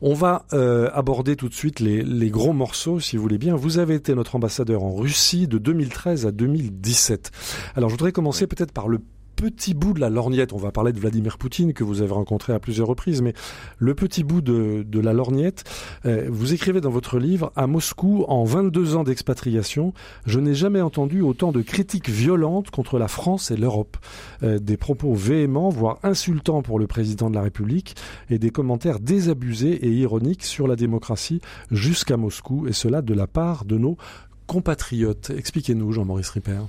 On 0.03 0.13
va 0.13 0.45
euh, 0.53 0.91
aborder 0.93 1.37
tout 1.37 1.49
de 1.49 1.55
suite 1.55 1.81
les, 1.81 2.03
les 2.03 2.31
gros 2.31 2.53
morceaux, 2.53 3.01
si 3.01 3.17
vous 3.17 3.23
voulez 3.23 3.39
bien. 3.39 3.55
Vous 3.55 3.79
avez 3.79 3.95
été 3.95 4.15
notre 4.15 4.35
ambassadeur 4.37 4.56
ambassadeur 4.57 4.85
en 4.85 4.95
Russie 4.95 5.49
de 5.49 5.59
2013 5.59 6.25
à 6.25 6.33
2017. 6.33 7.31
Alors 7.77 7.91
je 7.91 7.95
voudrais 7.95 8.13
commencer 8.13 8.47
peut-être 8.47 8.73
par 8.73 8.89
le, 8.89 9.01
petit 9.37 9.75
bout 9.75 9.93
de 9.93 10.01
la 10.01 10.09
lorgnette, 10.09 10.55
on 10.55 10.57
va 10.57 10.73
parler 10.73 10.93
de 10.93 10.99
Vladimir 10.99 11.37
Poutine 11.37 11.75
que 11.75 11.85
vous 11.85 12.01
avez 12.01 12.13
rencontré 12.13 12.55
à 12.55 12.59
plusieurs 12.59 12.89
reprises, 12.89 13.21
mais 13.21 13.35
le 13.79 13.95
petit 13.95 14.25
bout 14.25 14.41
de, 14.41 14.83
de 14.83 15.01
la 15.01 15.13
lorgnette, 15.13 15.65
euh, 16.07 16.27
vous 16.31 16.55
écrivez 16.55 16.81
dans 16.81 16.91
votre 16.91 17.19
livre, 17.19 17.53
à 17.55 17.67
Moscou, 17.67 18.25
en 18.29 18.45
22 18.45 18.97
ans 18.97 19.05
d'expatriation, 19.05 19.93
je 20.25 20.41
n'ai 20.41 20.55
jamais 20.55 20.81
entendu 20.81 21.21
autant 21.21 21.53
de 21.53 21.61
critiques 21.61 22.09
violentes 22.09 22.71
contre 22.71 22.99
la 22.99 23.09
France 23.09 23.51
et 23.51 23.57
l'Europe. 23.57 23.99
Euh, 24.43 24.59
des 24.59 24.79
propos 24.79 25.13
véhéments, 25.15 25.69
voire 25.69 25.99
insultants 26.03 26.63
pour 26.63 26.79
le 26.79 26.87
président 26.87 27.29
de 27.29 27.35
la 27.35 27.43
République, 27.43 27.95
et 28.31 28.39
des 28.39 28.51
commentaires 28.51 29.01
désabusés 29.01 29.87
et 29.87 29.91
ironiques 29.91 30.45
sur 30.45 30.67
la 30.67 30.77
démocratie 30.77 31.43
jusqu'à 31.71 32.17
Moscou, 32.17 32.67
et 32.67 32.73
cela 32.73 33.03
de 33.03 33.13
la 33.13 33.27
part 33.27 33.67
de 33.67 33.77
nos 33.77 33.99
compatriotes. 34.47 35.31
Expliquez-nous, 35.31 35.93
Jean-Maurice 35.93 36.31
Ripper. 36.31 36.61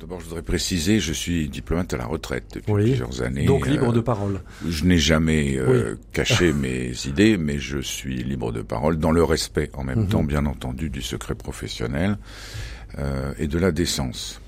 D'abord, 0.00 0.18
je 0.20 0.24
voudrais 0.24 0.42
préciser, 0.42 0.98
je 0.98 1.12
suis 1.12 1.48
diplomate 1.48 1.94
à 1.94 1.96
la 1.96 2.06
retraite 2.06 2.44
depuis 2.54 2.72
plusieurs 2.72 3.22
années. 3.22 3.44
Donc 3.44 3.68
libre 3.68 3.90
euh, 3.90 3.92
de 3.92 4.00
parole. 4.00 4.40
Je 4.68 4.84
n'ai 4.84 4.98
jamais 4.98 5.56
euh, 5.56 5.96
caché 6.12 6.52
mes 6.52 6.92
idées, 7.06 7.36
mais 7.36 7.58
je 7.58 7.78
suis 7.78 8.24
libre 8.24 8.50
de 8.50 8.62
parole 8.62 8.98
dans 8.98 9.12
le 9.12 9.22
respect, 9.22 9.70
en 9.74 9.84
même 9.84 10.00
mhm. 10.00 10.08
temps, 10.08 10.24
bien 10.24 10.46
entendu, 10.46 10.90
du 10.90 11.02
secret 11.02 11.36
professionnel 11.36 12.18
euh, 12.98 13.32
et 13.38 13.46
de 13.46 13.58
la 13.58 13.70
décence. 13.70 14.40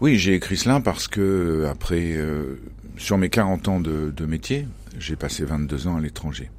Oui, 0.00 0.16
j'ai 0.16 0.34
écrit 0.34 0.56
cela 0.56 0.80
parce 0.80 1.06
que 1.06 1.66
après, 1.70 2.18
sur 2.96 3.18
mes 3.18 3.28
40 3.28 3.68
ans 3.68 3.78
de, 3.78 4.10
de 4.10 4.26
métier, 4.26 4.66
j'ai 4.98 5.16
passé 5.16 5.44
22 5.44 5.86
ans 5.86 5.96
à 5.96 6.00
l'étranger. 6.00 6.50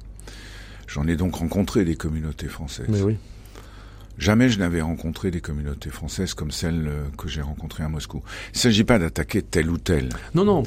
J'en 0.86 1.06
ai 1.08 1.16
donc 1.16 1.34
rencontré 1.34 1.84
des 1.84 1.96
communautés 1.96 2.48
françaises. 2.48 2.86
Mais 2.88 3.02
oui. 3.02 3.16
Jamais 4.18 4.48
je 4.48 4.58
n'avais 4.58 4.80
rencontré 4.80 5.30
des 5.30 5.40
communautés 5.40 5.90
françaises 5.90 6.34
comme 6.34 6.52
celles 6.52 6.86
euh, 6.86 7.04
que 7.18 7.28
j'ai 7.28 7.42
rencontrées 7.42 7.82
à 7.82 7.88
Moscou. 7.88 8.22
Il 8.52 8.56
ne 8.56 8.60
s'agit 8.60 8.84
pas 8.84 8.98
d'attaquer 8.98 9.42
telle 9.42 9.68
ou 9.68 9.78
telle. 9.78 10.10
Non, 10.34 10.44
non. 10.44 10.62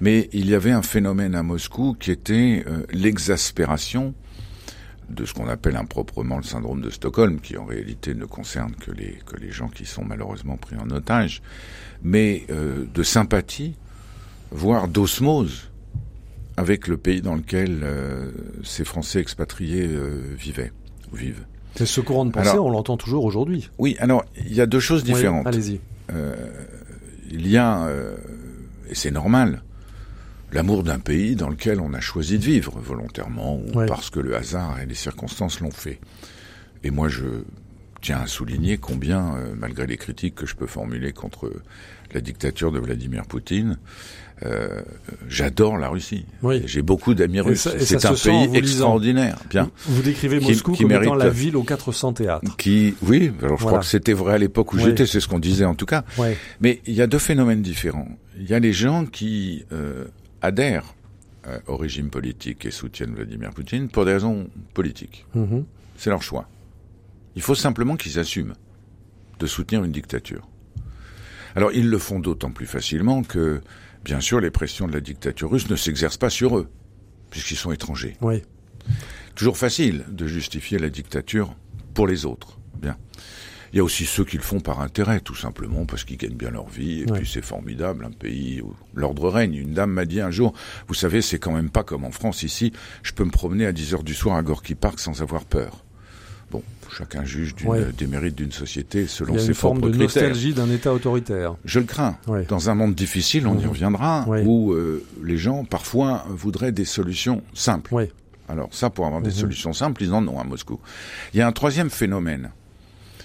Mais 0.00 0.28
il 0.32 0.48
y 0.48 0.54
avait 0.54 0.70
un 0.70 0.82
phénomène 0.82 1.34
à 1.34 1.42
Moscou 1.42 1.96
qui 1.98 2.12
était 2.12 2.64
euh, 2.66 2.84
l'exaspération 2.92 4.14
de 5.10 5.24
ce 5.24 5.34
qu'on 5.34 5.48
appelle 5.48 5.76
improprement 5.76 6.36
le 6.36 6.44
syndrome 6.44 6.80
de 6.80 6.90
Stockholm, 6.90 7.40
qui 7.40 7.56
en 7.56 7.64
réalité 7.64 8.14
ne 8.14 8.24
concerne 8.24 8.74
que 8.76 8.92
les, 8.92 9.18
que 9.26 9.36
les 9.36 9.50
gens 9.50 9.68
qui 9.68 9.84
sont 9.84 10.04
malheureusement 10.04 10.56
pris 10.56 10.76
en 10.76 10.88
otage, 10.90 11.42
mais 12.02 12.46
euh, 12.50 12.86
de 12.94 13.02
sympathie, 13.02 13.74
voire 14.52 14.86
d'osmose 14.86 15.70
avec 16.56 16.86
le 16.86 16.96
pays 16.96 17.20
dans 17.20 17.34
lequel 17.34 17.82
ces 18.62 18.84
Français 18.84 19.20
expatriés 19.20 19.88
vivaient 20.36 20.70
ou 21.10 21.16
vivent. 21.16 21.46
C'est 21.74 21.86
ce 21.86 22.00
courant 22.00 22.24
de 22.24 22.30
pensée, 22.30 22.58
on 22.58 22.70
l'entend 22.70 22.96
toujours 22.96 23.24
aujourd'hui. 23.24 23.70
Oui, 23.78 23.96
alors 23.98 24.24
il 24.36 24.54
y 24.54 24.60
a 24.60 24.66
deux 24.66 24.80
choses 24.80 25.04
différentes. 25.04 25.46
Allez-y. 25.46 25.80
Euh, 26.12 26.34
il 27.30 27.48
y 27.48 27.56
a, 27.56 27.84
euh, 27.86 28.16
et 28.90 28.94
c'est 28.94 29.10
normal, 29.10 29.62
l'amour 30.52 30.82
d'un 30.82 30.98
pays 30.98 31.34
dans 31.34 31.48
lequel 31.48 31.80
on 31.80 31.94
a 31.94 32.00
choisi 32.00 32.38
de 32.38 32.44
vivre 32.44 32.78
volontairement 32.78 33.56
ou 33.56 33.86
parce 33.86 34.10
que 34.10 34.20
le 34.20 34.36
hasard 34.36 34.80
et 34.80 34.86
les 34.86 34.94
circonstances 34.94 35.60
l'ont 35.60 35.70
fait. 35.70 35.98
Et 36.84 36.90
moi, 36.90 37.08
je 37.08 37.24
tiens 38.02 38.20
à 38.20 38.26
souligner 38.26 38.76
combien, 38.76 39.36
euh, 39.36 39.54
malgré 39.56 39.86
les 39.86 39.96
critiques 39.96 40.34
que 40.34 40.46
je 40.46 40.54
peux 40.54 40.66
formuler 40.66 41.12
contre 41.12 41.50
la 42.12 42.20
dictature 42.20 42.72
de 42.72 42.78
Vladimir 42.78 43.24
Poutine, 43.24 43.78
euh, 44.44 44.82
j'adore 45.28 45.78
la 45.78 45.88
Russie. 45.88 46.26
Oui. 46.42 46.62
J'ai 46.66 46.82
beaucoup 46.82 47.14
d'amis 47.14 47.40
russes. 47.40 47.68
C'est 47.78 48.04
un 48.04 48.14
pays 48.14 48.56
extraordinaire. 48.56 49.38
Bien. 49.48 49.70
Vous 49.86 50.02
décrivez 50.02 50.40
Moscou 50.40 50.74
comme 50.74 50.90
étant 50.90 51.14
la 51.14 51.28
ville 51.28 51.56
aux 51.56 51.62
400 51.62 52.14
théâtres. 52.14 52.56
Qui, 52.56 52.94
oui. 53.02 53.32
Alors 53.42 53.58
je 53.58 53.64
crois 53.64 53.78
que 53.78 53.86
c'était 53.86 54.12
vrai 54.12 54.34
à 54.34 54.38
l'époque 54.38 54.72
où 54.72 54.78
j'étais. 54.78 55.06
C'est 55.06 55.20
ce 55.20 55.28
qu'on 55.28 55.38
disait 55.38 55.64
en 55.64 55.74
tout 55.74 55.86
cas. 55.86 56.04
Mais 56.60 56.80
il 56.86 56.94
y 56.94 57.02
a 57.02 57.06
deux 57.06 57.18
phénomènes 57.18 57.62
différents. 57.62 58.08
Il 58.38 58.48
y 58.48 58.54
a 58.54 58.58
les 58.58 58.72
gens 58.72 59.06
qui 59.06 59.64
euh, 59.72 60.04
adhèrent 60.40 60.94
au 61.66 61.76
régime 61.76 62.08
politique 62.08 62.64
et 62.66 62.70
soutiennent 62.70 63.14
Vladimir 63.14 63.50
Poutine 63.50 63.88
pour 63.88 64.04
des 64.04 64.12
raisons 64.12 64.48
politiques. 64.74 65.26
Mm-hmm. 65.36 65.64
C'est 65.96 66.10
leur 66.10 66.22
choix. 66.22 66.48
Il 67.36 67.42
faut 67.42 67.54
simplement 67.54 67.96
qu'ils 67.96 68.18
assument 68.18 68.54
de 69.38 69.46
soutenir 69.46 69.84
une 69.84 69.92
dictature. 69.92 70.48
Alors 71.54 71.72
ils 71.72 71.88
le 71.88 71.98
font 71.98 72.20
d'autant 72.20 72.50
plus 72.50 72.66
facilement 72.66 73.22
que 73.22 73.60
bien 74.04 74.20
sûr, 74.20 74.40
les 74.40 74.50
pressions 74.50 74.86
de 74.86 74.92
la 74.92 75.00
dictature 75.00 75.50
russe 75.50 75.68
ne 75.68 75.76
s'exercent 75.76 76.16
pas 76.16 76.30
sur 76.30 76.58
eux, 76.58 76.68
puisqu'ils 77.30 77.56
sont 77.56 77.72
étrangers. 77.72 78.16
Oui. 78.20 78.42
Toujours 79.34 79.56
facile 79.56 80.04
de 80.08 80.26
justifier 80.26 80.78
la 80.78 80.90
dictature 80.90 81.54
pour 81.94 82.06
les 82.06 82.26
autres. 82.26 82.58
Bien. 82.76 82.96
Il 83.72 83.76
y 83.78 83.80
a 83.80 83.84
aussi 83.84 84.04
ceux 84.04 84.24
qui 84.24 84.36
le 84.36 84.42
font 84.42 84.60
par 84.60 84.80
intérêt, 84.80 85.20
tout 85.20 85.34
simplement, 85.34 85.86
parce 85.86 86.04
qu'ils 86.04 86.18
gagnent 86.18 86.36
bien 86.36 86.50
leur 86.50 86.68
vie, 86.68 87.02
et 87.02 87.06
puis 87.06 87.26
c'est 87.26 87.42
formidable, 87.42 88.04
un 88.04 88.10
pays 88.10 88.60
où 88.60 88.74
l'ordre 88.92 89.30
règne. 89.30 89.54
Une 89.54 89.72
dame 89.72 89.92
m'a 89.92 90.04
dit 90.04 90.20
un 90.20 90.30
jour, 90.30 90.52
vous 90.88 90.94
savez, 90.94 91.22
c'est 91.22 91.38
quand 91.38 91.52
même 91.52 91.70
pas 91.70 91.82
comme 91.82 92.04
en 92.04 92.10
France 92.10 92.42
ici, 92.42 92.72
je 93.02 93.12
peux 93.12 93.24
me 93.24 93.30
promener 93.30 93.64
à 93.64 93.72
10 93.72 93.94
heures 93.94 94.02
du 94.02 94.12
soir 94.12 94.36
à 94.36 94.42
Gorky 94.42 94.74
Park 94.74 95.00
sans 95.00 95.22
avoir 95.22 95.46
peur. 95.46 95.86
Chacun 96.96 97.24
juge 97.24 97.54
des 97.96 98.06
mérites 98.06 98.34
d'une 98.34 98.52
société 98.52 99.06
selon 99.06 99.38
ses 99.38 99.54
propres 99.54 99.88
critères. 99.88 99.94
Il 99.94 99.98
y 99.98 100.02
a 100.02 100.04
une 100.06 100.14
forme 100.14 100.20
de 100.20 100.28
nostalgie 100.28 100.54
d'un 100.54 100.70
État 100.70 100.92
autoritaire. 100.92 101.56
Je 101.64 101.78
le 101.78 101.86
crains. 101.86 102.18
Dans 102.48 102.70
un 102.70 102.74
monde 102.74 102.94
difficile, 102.94 103.46
on 103.46 103.58
y 103.58 103.66
reviendra, 103.66 104.26
où 104.44 104.72
euh, 104.72 105.04
les 105.22 105.38
gens 105.38 105.64
parfois 105.64 106.24
voudraient 106.28 106.72
des 106.72 106.84
solutions 106.84 107.42
simples. 107.54 108.08
Alors 108.48 108.68
ça, 108.72 108.90
pour 108.90 109.06
avoir 109.06 109.22
des 109.22 109.30
mmh. 109.30 109.32
solutions 109.32 109.72
simples, 109.72 110.02
ils 110.02 110.12
en 110.12 110.26
ont 110.28 110.38
à 110.38 110.44
Moscou. 110.44 110.80
Il 111.32 111.38
y 111.38 111.40
a 111.40 111.46
un 111.46 111.52
troisième 111.52 111.88
phénomène, 111.88 112.50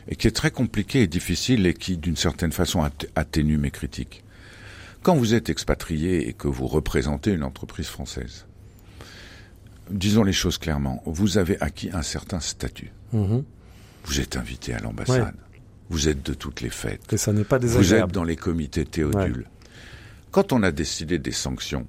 et 0.07 0.15
qui 0.15 0.27
est 0.27 0.31
très 0.31 0.51
compliqué 0.51 1.01
et 1.01 1.07
difficile, 1.07 1.65
et 1.65 1.73
qui, 1.73 1.97
d'une 1.97 2.15
certaine 2.15 2.53
façon, 2.53 2.87
atténue 3.15 3.57
mes 3.57 3.71
critiques. 3.71 4.23
Quand 5.01 5.15
vous 5.15 5.33
êtes 5.33 5.49
expatrié 5.49 6.29
et 6.29 6.33
que 6.33 6.47
vous 6.47 6.67
représentez 6.67 7.31
une 7.31 7.43
entreprise 7.43 7.87
française, 7.87 8.45
disons 9.89 10.23
les 10.23 10.33
choses 10.33 10.57
clairement, 10.57 11.01
vous 11.05 11.37
avez 11.37 11.59
acquis 11.61 11.89
un 11.93 12.03
certain 12.03 12.39
statut. 12.39 12.91
Mhm. 13.13 13.43
Vous 14.07 14.19
êtes 14.19 14.37
invité 14.37 14.73
à 14.73 14.79
l'ambassade. 14.79 15.35
Vous 15.89 16.09
êtes 16.09 16.25
de 16.25 16.33
toutes 16.33 16.61
les 16.61 16.69
fêtes. 16.69 17.13
Et 17.13 17.17
ça 17.17 17.31
n'est 17.31 17.43
pas 17.43 17.59
Vous 17.59 17.93
êtes 17.93 18.11
dans 18.11 18.23
les 18.23 18.35
comités 18.35 18.85
théodules. 18.85 19.45
Quand 20.31 20.51
on 20.53 20.63
a 20.63 20.71
décidé 20.71 21.19
des 21.19 21.31
sanctions 21.31 21.87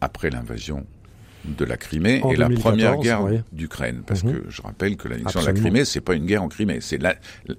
après 0.00 0.30
l'invasion 0.30 0.86
de 1.44 1.64
la 1.64 1.76
Crimée 1.76 2.22
et 2.30 2.36
la 2.36 2.48
première 2.48 2.96
guerre 2.98 3.26
d'Ukraine, 3.52 4.02
parce 4.06 4.24
mhm. 4.24 4.32
que 4.32 4.50
je 4.50 4.62
rappelle 4.62 4.96
que 4.96 5.08
l'annexion 5.08 5.40
de 5.40 5.46
la 5.46 5.52
Crimée, 5.52 5.84
c'est 5.84 6.00
pas 6.00 6.14
une 6.14 6.26
guerre 6.26 6.42
en 6.42 6.48
Crimée, 6.48 6.78
c'est 6.80 6.98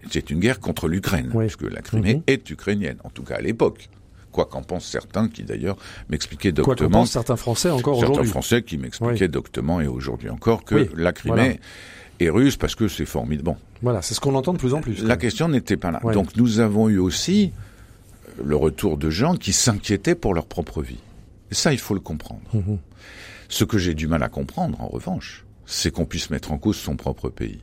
c'est 0.10 0.30
une 0.32 0.40
guerre 0.40 0.60
contre 0.60 0.88
l'Ukraine, 0.88 1.32
puisque 1.38 1.64
la 1.64 1.82
Crimée 1.82 2.16
mhm. 2.16 2.24
est 2.28 2.50
ukrainienne, 2.50 2.98
en 3.04 3.10
tout 3.10 3.24
cas 3.24 3.36
à 3.36 3.42
l'époque 3.42 3.90
quoi 4.32 4.46
qu'en 4.46 4.64
pensent 4.64 4.86
certains 4.86 5.30
qui 5.30 5.44
d'ailleurs 5.44 5.78
m'expliquaient 6.10 6.52
doctement. 6.52 6.76
Quoi 6.76 6.88
qu'en 6.88 6.92
pensent 6.92 7.12
certains 7.12 7.38
Français 7.38 7.70
encore 7.70 7.98
aujourd'hui. 8.00 8.16
Certains 8.16 8.30
Français 8.30 8.64
qui 8.64 8.78
m'expliquaient 8.78 9.30
doctement 9.30 9.80
et 9.80 9.88
aujourd'hui 9.88 10.30
encore 10.30 10.66
que 10.66 10.90
la 10.96 11.14
Crimée 11.14 11.62
est 12.20 12.30
russe 12.30 12.58
parce 12.58 12.76
que 12.76 12.88
c'est 12.88 13.06
formidable. 13.06 13.46
Bon. 13.46 13.58
Voilà, 13.82 14.02
c'est 14.02 14.14
ce 14.14 14.20
qu'on 14.20 14.36
entend 14.36 14.54
de 14.54 14.58
plus 14.58 14.74
en 14.74 14.82
plus. 14.82 15.04
La 15.04 15.18
question 15.18 15.48
n'était 15.48 15.78
pas 15.78 15.92
là. 15.92 16.00
Donc 16.14 16.36
nous 16.36 16.60
avons 16.60 16.90
eu 16.90 16.98
aussi 16.98 17.52
euh, 18.40 18.44
le 18.46 18.56
retour 18.56 18.98
de 18.98 19.10
gens 19.10 19.36
qui 19.36 19.54
s'inquiétaient 19.54 20.16
pour 20.16 20.34
leur 20.34 20.46
propre 20.46 20.82
vie. 20.82 21.00
Et 21.52 21.56
ça, 21.56 21.74
il 21.74 21.80
faut 21.80 21.94
le 21.94 22.00
comprendre. 22.00 22.42
Mhm. 22.54 22.78
Ce 23.48 23.64
que 23.64 23.78
j'ai 23.78 23.94
du 23.94 24.08
mal 24.08 24.24
à 24.24 24.30
comprendre, 24.30 24.82
en 24.82 24.88
revanche, 24.88 25.46
c'est 25.66 25.92
qu'on 25.92 26.06
puisse 26.06 26.30
mettre 26.30 26.52
en 26.52 26.58
cause 26.58 26.78
son 26.78 26.96
propre 26.96 27.30
pays 27.30 27.60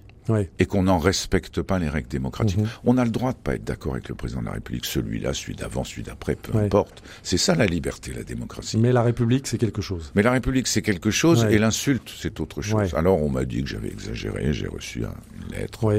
et 0.59 0.67
qu'on 0.67 0.85
n'en 0.85 0.99
respecte 0.99 1.63
pas 1.63 1.79
les 1.79 1.89
règles 1.89 2.09
démocratiques. 2.09 2.59
Mhm. 2.59 2.69
On 2.85 2.99
a 2.99 3.05
le 3.05 3.11
droit 3.11 3.33
de 3.33 3.39
pas 3.39 3.55
être 3.55 3.65
d'accord 3.65 3.93
avec 3.95 4.09
le 4.09 4.15
président 4.15 4.41
de 4.41 4.47
la 4.47 4.53
République, 4.53 4.85
celui-là, 4.85 5.35
celui 5.35 5.55
d'avant, 5.55 5.85
celui 5.85 6.03
d'après, 6.03 6.37
peu 6.37 6.57
importe. 6.59 7.03
C'est 7.23 7.39
ça 7.39 7.55
la 7.55 7.67
liberté, 7.67 8.13
la 8.15 8.23
démocratie. 8.23 8.79
Mais 8.79 8.93
la 8.93 9.03
République, 9.03 9.47
c'est 9.47 9.59
quelque 9.59 9.83
chose. 9.83 10.13
Mais 10.15 10.23
la 10.23 10.33
République, 10.33 10.69
c'est 10.69 10.83
quelque 10.83 11.11
chose 11.11 11.47
et 11.51 11.59
l'insulte, 11.59 12.11
c'est 12.21 12.41
autre 12.41 12.63
chose. 12.63 12.95
Alors 12.95 13.23
on 13.23 13.29
m'a 13.29 13.45
dit 13.45 13.63
que 13.63 13.69
j'avais 13.69 13.89
exagéré, 13.89 14.53
j'ai 14.53 14.69
reçu 14.69 15.01
une 15.01 15.57
lettre 15.57 15.93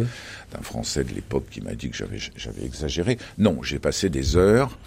d'un 0.51 0.62
Français 0.62 1.03
de 1.03 1.13
l'époque 1.13 1.46
qui 1.50 1.62
m'a 1.62 1.74
dit 1.74 1.89
que 1.89 1.98
j'avais 1.98 2.18
j'avais 2.36 2.63
exagéré. 2.63 3.18
Non, 3.38 3.62
j'ai 3.63 3.80
passé 3.80 4.10
des 4.10 4.38
heures 4.38 4.77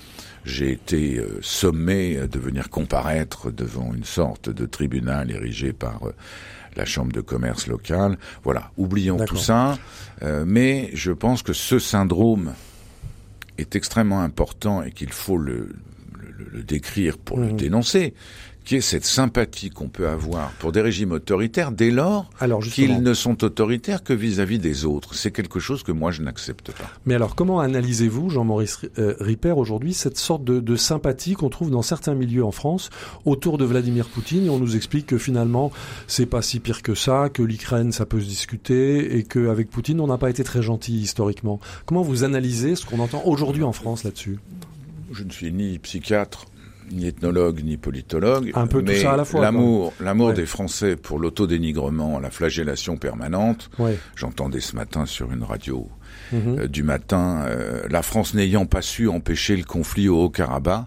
j'ai 0.47 0.71
été 0.71 1.19
euh, 1.19 1.41
sommé 1.43 2.17
de 2.17 2.39
venir 2.39 2.71
comparaître 2.71 3.51
devant 3.51 3.93
une 3.93 4.05
sorte 4.05 4.49
de 4.49 4.65
tribunal 4.65 5.31
érigé 5.33 5.73
par 5.73 6.07
euh, 6.07 6.15
la 6.77 6.85
chambre 6.85 7.13
de 7.13 7.21
commerce 7.21 7.67
locale. 7.67 8.19
Voilà, 8.45 8.71
oublions 8.77 9.17
tout 9.25 9.37
ça. 9.37 9.79
Euh, 10.23 10.45
mais 10.47 10.91
je 10.95 11.13
pense 11.13 11.43
que 11.43 11.53
ce 11.53 11.79
syndrome 11.79 12.55
est 13.59 13.77
extrêmement 13.77 14.21
important 14.21 14.83
et 14.83 14.93
qu'il 14.93 15.13
faut 15.13 15.39
le, 15.39 15.71
le, 16.53 16.63
décrire 16.63 17.19
pour 17.19 17.39
le 17.39 17.53
mmh. 17.53 17.57
dénoncer 17.57 18.15
qui 18.67 18.75
est 18.75 18.81
cette 18.81 19.05
sympathie 19.05 19.71
qu'on 19.71 19.89
peut 19.89 20.09
avoir 20.09 20.51
pour 20.59 20.73
des 20.73 20.81
régimes 20.81 21.13
autoritaires 21.13 21.71
dès 21.71 21.93
lors 21.93 22.29
qu'ils 22.73 23.01
ne 23.01 23.15
sont 23.15 23.45
autoritaires 23.45 24.03
que 24.03 24.13
vis-à-vis 24.13 24.59
des 24.59 24.85
autres. 24.85 25.15
C'est 25.15 25.31
quelque 25.31 25.61
chose 25.61 25.85
que 25.85 25.93
moi 25.93 26.11
je 26.11 26.21
n'accepte 26.21 26.73
pas. 26.73 26.91
Mais 27.07 27.15
alors 27.15 27.37
comment 27.37 27.61
analysez-vous, 27.61 28.29
Jean-Maurice 28.29 28.81
euh, 28.99 29.15
Ripper, 29.21 29.53
aujourd'hui 29.53 29.95
cette 29.95 30.19
sorte 30.19 30.45
de, 30.45 30.77
sympathie 30.77 31.35
qu'on 31.35 31.49
trouve 31.49 31.71
dans 31.71 31.81
certains 31.81 32.15
milieux 32.15 32.45
en 32.45 32.51
France 32.51 32.91
autour 33.25 33.57
de 33.57 33.65
Vladimir 33.65 34.09
Poutine 34.09 34.47
et 34.47 34.51
on 34.51 34.59
nous 34.59 34.75
explique 34.75 35.07
que 35.07 35.17
finalement 35.17 35.71
c'est 36.09 36.27
pas 36.27 36.43
si 36.43 36.59
pire 36.59 36.83
que 36.83 36.97
ça, 36.97 37.31
que 37.33 37.43
l'Ukraine 37.43 37.93
ça 37.93 38.05
peut 38.05 38.21
se 38.21 38.27
discuter 38.27 39.17
et 39.17 39.23
qu'avec 39.23 39.71
Poutine 39.71 40.01
on 40.01 40.09
n'a 40.09 40.19
pas 40.19 40.29
été 40.29 40.43
très 40.43 40.61
gentil 40.61 40.99
historiquement. 40.99 41.61
Comment 41.87 42.03
vous 42.03 42.25
analysez 42.25 42.75
ce 42.75 42.85
qu'on 42.85 42.99
entend 42.99 43.23
aujourd'hui 43.25 43.63
en 43.63 43.73
France 43.73 44.03
là-dessus? 44.03 44.39
Je 45.13 45.23
ne 45.23 45.31
suis 45.31 45.53
ni 45.53 45.79
psychiatre 45.79 46.47
ni 46.91 47.07
ethnologue 47.07 47.63
ni 47.63 47.77
politologue. 47.77 48.51
Un 48.55 48.67
peu 48.67 48.83
mais 48.83 48.95
tout 48.95 49.01
ça 49.03 49.13
à 49.13 49.17
la 49.17 49.25
fois. 49.25 49.41
L'amour, 49.41 49.93
l'amour 50.01 50.33
des 50.33 50.47
Français 50.47 50.97
pour 50.97 51.19
l'autodénigrement, 51.19 52.19
la 52.19 52.31
flagellation 52.31 52.97
permanente. 52.97 53.71
J'entendais 54.15 54.61
ce 54.61 54.77
matin 54.77 55.07
sur 55.07 55.33
une 55.33 55.43
radio 55.43 55.89
mhm. 56.33 56.59
euh, 56.59 56.69
du 56.69 56.83
matin, 56.83 57.45
euh, 57.47 57.83
la 57.89 58.03
France 58.03 58.35
n'ayant 58.35 58.67
pas 58.67 58.83
su 58.83 59.09
empêcher 59.09 59.57
le 59.57 59.65
conflit 59.65 60.09
au 60.09 60.25
Haut-Karabakh 60.25 60.87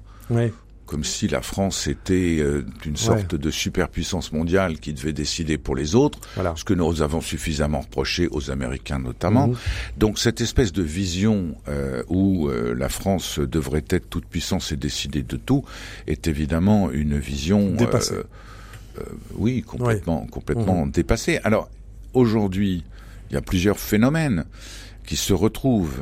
comme 0.89 1.03
si 1.03 1.27
la 1.27 1.43
France 1.43 1.85
était 1.85 2.39
euh, 2.39 2.65
une 2.83 2.97
sorte 2.97 3.35
de 3.35 3.51
superpuissance 3.51 4.31
mondiale 4.31 4.79
qui 4.79 4.91
devait 4.91 5.13
décider 5.13 5.59
pour 5.59 5.75
les 5.75 5.93
autres, 5.93 6.17
ce 6.55 6.63
que 6.63 6.73
nous 6.73 7.03
avons 7.03 7.21
suffisamment 7.21 7.81
reproché 7.81 8.27
aux 8.31 8.49
Américains 8.49 8.97
notamment. 8.97 9.49
Mhm. 9.49 9.55
Donc 9.97 10.17
cette 10.17 10.41
espèce 10.41 10.73
de 10.73 10.81
vision 10.81 11.55
euh, 11.67 12.01
où 12.07 12.49
euh, 12.49 12.73
la 12.73 12.89
France 12.89 13.37
devrait 13.37 13.85
être 13.87 14.09
toute 14.09 14.25
puissance 14.25 14.71
et 14.71 14.77
décider 14.77 15.21
de 15.21 15.37
tout 15.37 15.63
est 16.07 16.25
évidemment 16.25 16.89
une 16.89 17.19
vision 17.19 17.69
dépassée. 17.69 18.15
oui, 19.35 19.61
complètement, 19.61 20.25
complètement 20.25 20.87
mhm. 20.87 20.91
dépassée. 20.91 21.39
Alors 21.43 21.69
aujourd'hui, 22.15 22.83
il 23.29 23.35
y 23.35 23.37
a 23.37 23.43
plusieurs 23.43 23.77
phénomènes 23.77 24.43
qui 25.05 25.17
se 25.17 25.33
retrouvent. 25.33 26.01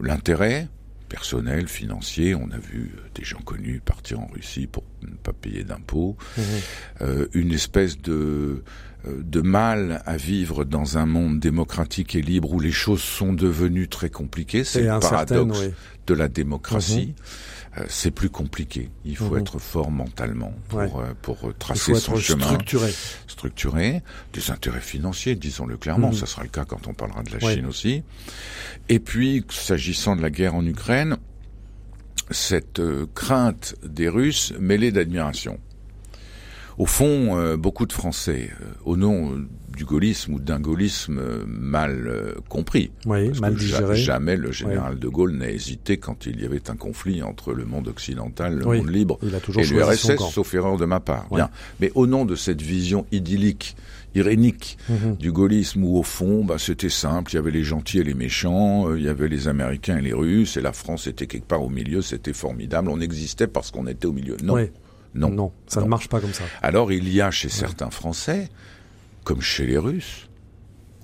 L'intérêt, 0.00 0.68
personnel, 1.08 1.68
financier. 1.68 2.34
On 2.34 2.50
a 2.50 2.58
vu 2.58 2.92
euh, 2.94 3.00
des 3.14 3.24
gens 3.24 3.40
connus 3.40 3.80
partir 3.84 4.20
en 4.20 4.26
Russie 4.26 4.66
pour 4.66 4.84
ne 5.02 5.14
pas 5.14 5.32
payer 5.32 5.64
d'impôts. 5.64 6.16
Mmh. 6.36 6.42
Euh, 7.02 7.26
une 7.32 7.52
espèce 7.52 8.00
de 8.00 8.62
euh, 9.06 9.22
de 9.22 9.40
mal 9.40 10.02
à 10.06 10.16
vivre 10.16 10.64
dans 10.64 10.98
un 10.98 11.06
monde 11.06 11.38
démocratique 11.38 12.16
et 12.16 12.22
libre 12.22 12.52
où 12.52 12.60
les 12.60 12.72
choses 12.72 13.02
sont 13.02 13.32
devenues 13.32 13.88
très 13.88 14.10
compliquées. 14.10 14.64
C'est 14.64 14.82
le 14.82 14.98
paradoxe 14.98 15.60
de 16.06 16.14
la 16.14 16.28
démocratie. 16.28 17.14
Mmh. 17.16 17.22
Euh, 17.78 17.84
c'est 17.88 18.10
plus 18.10 18.30
compliqué. 18.30 18.90
Il 19.04 19.16
faut 19.16 19.34
mhm. 19.34 19.40
être 19.40 19.58
fort 19.58 19.90
mentalement 19.90 20.52
pour, 20.68 20.80
euh, 21.00 21.12
pour 21.22 21.52
tracer 21.58 21.94
son 21.94 22.16
chemin. 22.16 22.44
Structuré. 22.44 22.94
Structuré. 23.26 24.02
Des 24.32 24.50
intérêts 24.50 24.80
financiers, 24.80 25.34
disons-le 25.34 25.76
clairement. 25.76 26.08
Mhm. 26.08 26.14
Ça 26.14 26.26
sera 26.26 26.42
le 26.42 26.48
cas 26.48 26.64
quand 26.64 26.86
on 26.86 26.94
parlera 26.94 27.22
de 27.22 27.30
la 27.32 27.40
Chine 27.40 27.66
aussi. 27.66 28.02
Et 28.88 28.98
puis, 28.98 29.44
s'agissant 29.50 30.16
de 30.16 30.22
la 30.22 30.30
guerre 30.30 30.54
en 30.54 30.64
Ukraine, 30.64 31.16
cette 32.30 32.80
euh, 32.80 33.06
crainte 33.14 33.74
des 33.84 34.08
Russes 34.08 34.52
mêlée 34.58 34.92
d'admiration. 34.92 35.58
Au 36.78 36.86
fond, 36.86 37.56
beaucoup 37.56 37.86
de 37.86 37.92
Français, 37.92 38.50
au 38.84 38.96
nom 38.96 39.34
du 39.78 39.84
gaullisme 39.84 40.34
ou 40.34 40.40
d'un 40.40 40.58
gaullisme 40.58 41.18
euh, 41.18 41.44
mal 41.46 42.08
euh, 42.08 42.34
compris. 42.48 42.90
Oui, 43.06 43.30
mal 43.40 43.54
digéré. 43.54 43.94
Jamais 43.94 44.36
le 44.36 44.50
général 44.50 44.98
de 44.98 45.08
Gaulle 45.08 45.32
n'a 45.34 45.48
hésité 45.48 45.98
quand 45.98 46.26
il 46.26 46.42
y 46.42 46.44
avait 46.44 46.68
un 46.68 46.74
conflit 46.74 47.22
entre 47.22 47.54
le 47.54 47.64
monde 47.64 47.86
occidental, 47.86 48.58
le 48.58 48.64
monde 48.64 48.90
libre 48.90 49.18
et 49.22 49.64
l'URSS, 49.64 50.16
sauf 50.32 50.52
erreur 50.52 50.76
de 50.78 50.84
ma 50.84 50.98
part. 50.98 51.28
Bien. 51.32 51.48
Mais 51.80 51.92
au 51.94 52.08
nom 52.08 52.24
de 52.24 52.34
cette 52.34 52.60
vision 52.60 53.06
idyllique 53.12 53.76
irénique 54.14 54.78
mhm. 54.88 55.16
du 55.16 55.30
gaullisme 55.30 55.84
où 55.84 55.96
au 55.96 56.02
fond 56.02 56.44
bah, 56.44 56.56
c'était 56.58 56.88
simple, 56.88 57.30
il 57.30 57.36
y 57.36 57.38
avait 57.38 57.52
les 57.52 57.62
gentils 57.62 57.98
et 57.98 58.04
les 58.04 58.14
méchants, 58.14 58.88
euh, 58.88 58.98
il 58.98 59.04
y 59.04 59.08
avait 59.08 59.28
les 59.28 59.46
Américains 59.46 59.98
et 59.98 60.00
les 60.00 60.14
Russes 60.14 60.56
et 60.56 60.60
la 60.60 60.72
France 60.72 61.06
était 61.06 61.26
quelque 61.26 61.46
part 61.46 61.62
au 61.62 61.68
milieu, 61.68 62.02
c'était 62.02 62.32
formidable, 62.32 62.88
on 62.88 63.00
existait 63.00 63.46
parce 63.46 63.70
qu'on 63.70 63.86
était 63.86 64.06
au 64.06 64.12
milieu. 64.12 64.36
Non. 64.42 64.56
Non, 65.14 65.30
non, 65.30 65.52
ça 65.66 65.80
ne 65.80 65.86
marche 65.86 66.08
pas 66.08 66.20
comme 66.20 66.32
ça. 66.32 66.44
Alors 66.62 66.92
il 66.92 67.12
y 67.12 67.20
a 67.20 67.30
chez 67.30 67.48
certains 67.48 67.90
Français 67.90 68.48
comme 69.24 69.42
chez 69.42 69.66
les 69.66 69.76
Russes, 69.76 70.28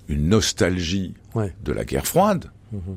une 0.08 0.28
nostalgie 0.28 1.14
de 1.62 1.72
la 1.72 1.84
guerre 1.84 2.06
froide, 2.06 2.50
mhm. 2.72 2.96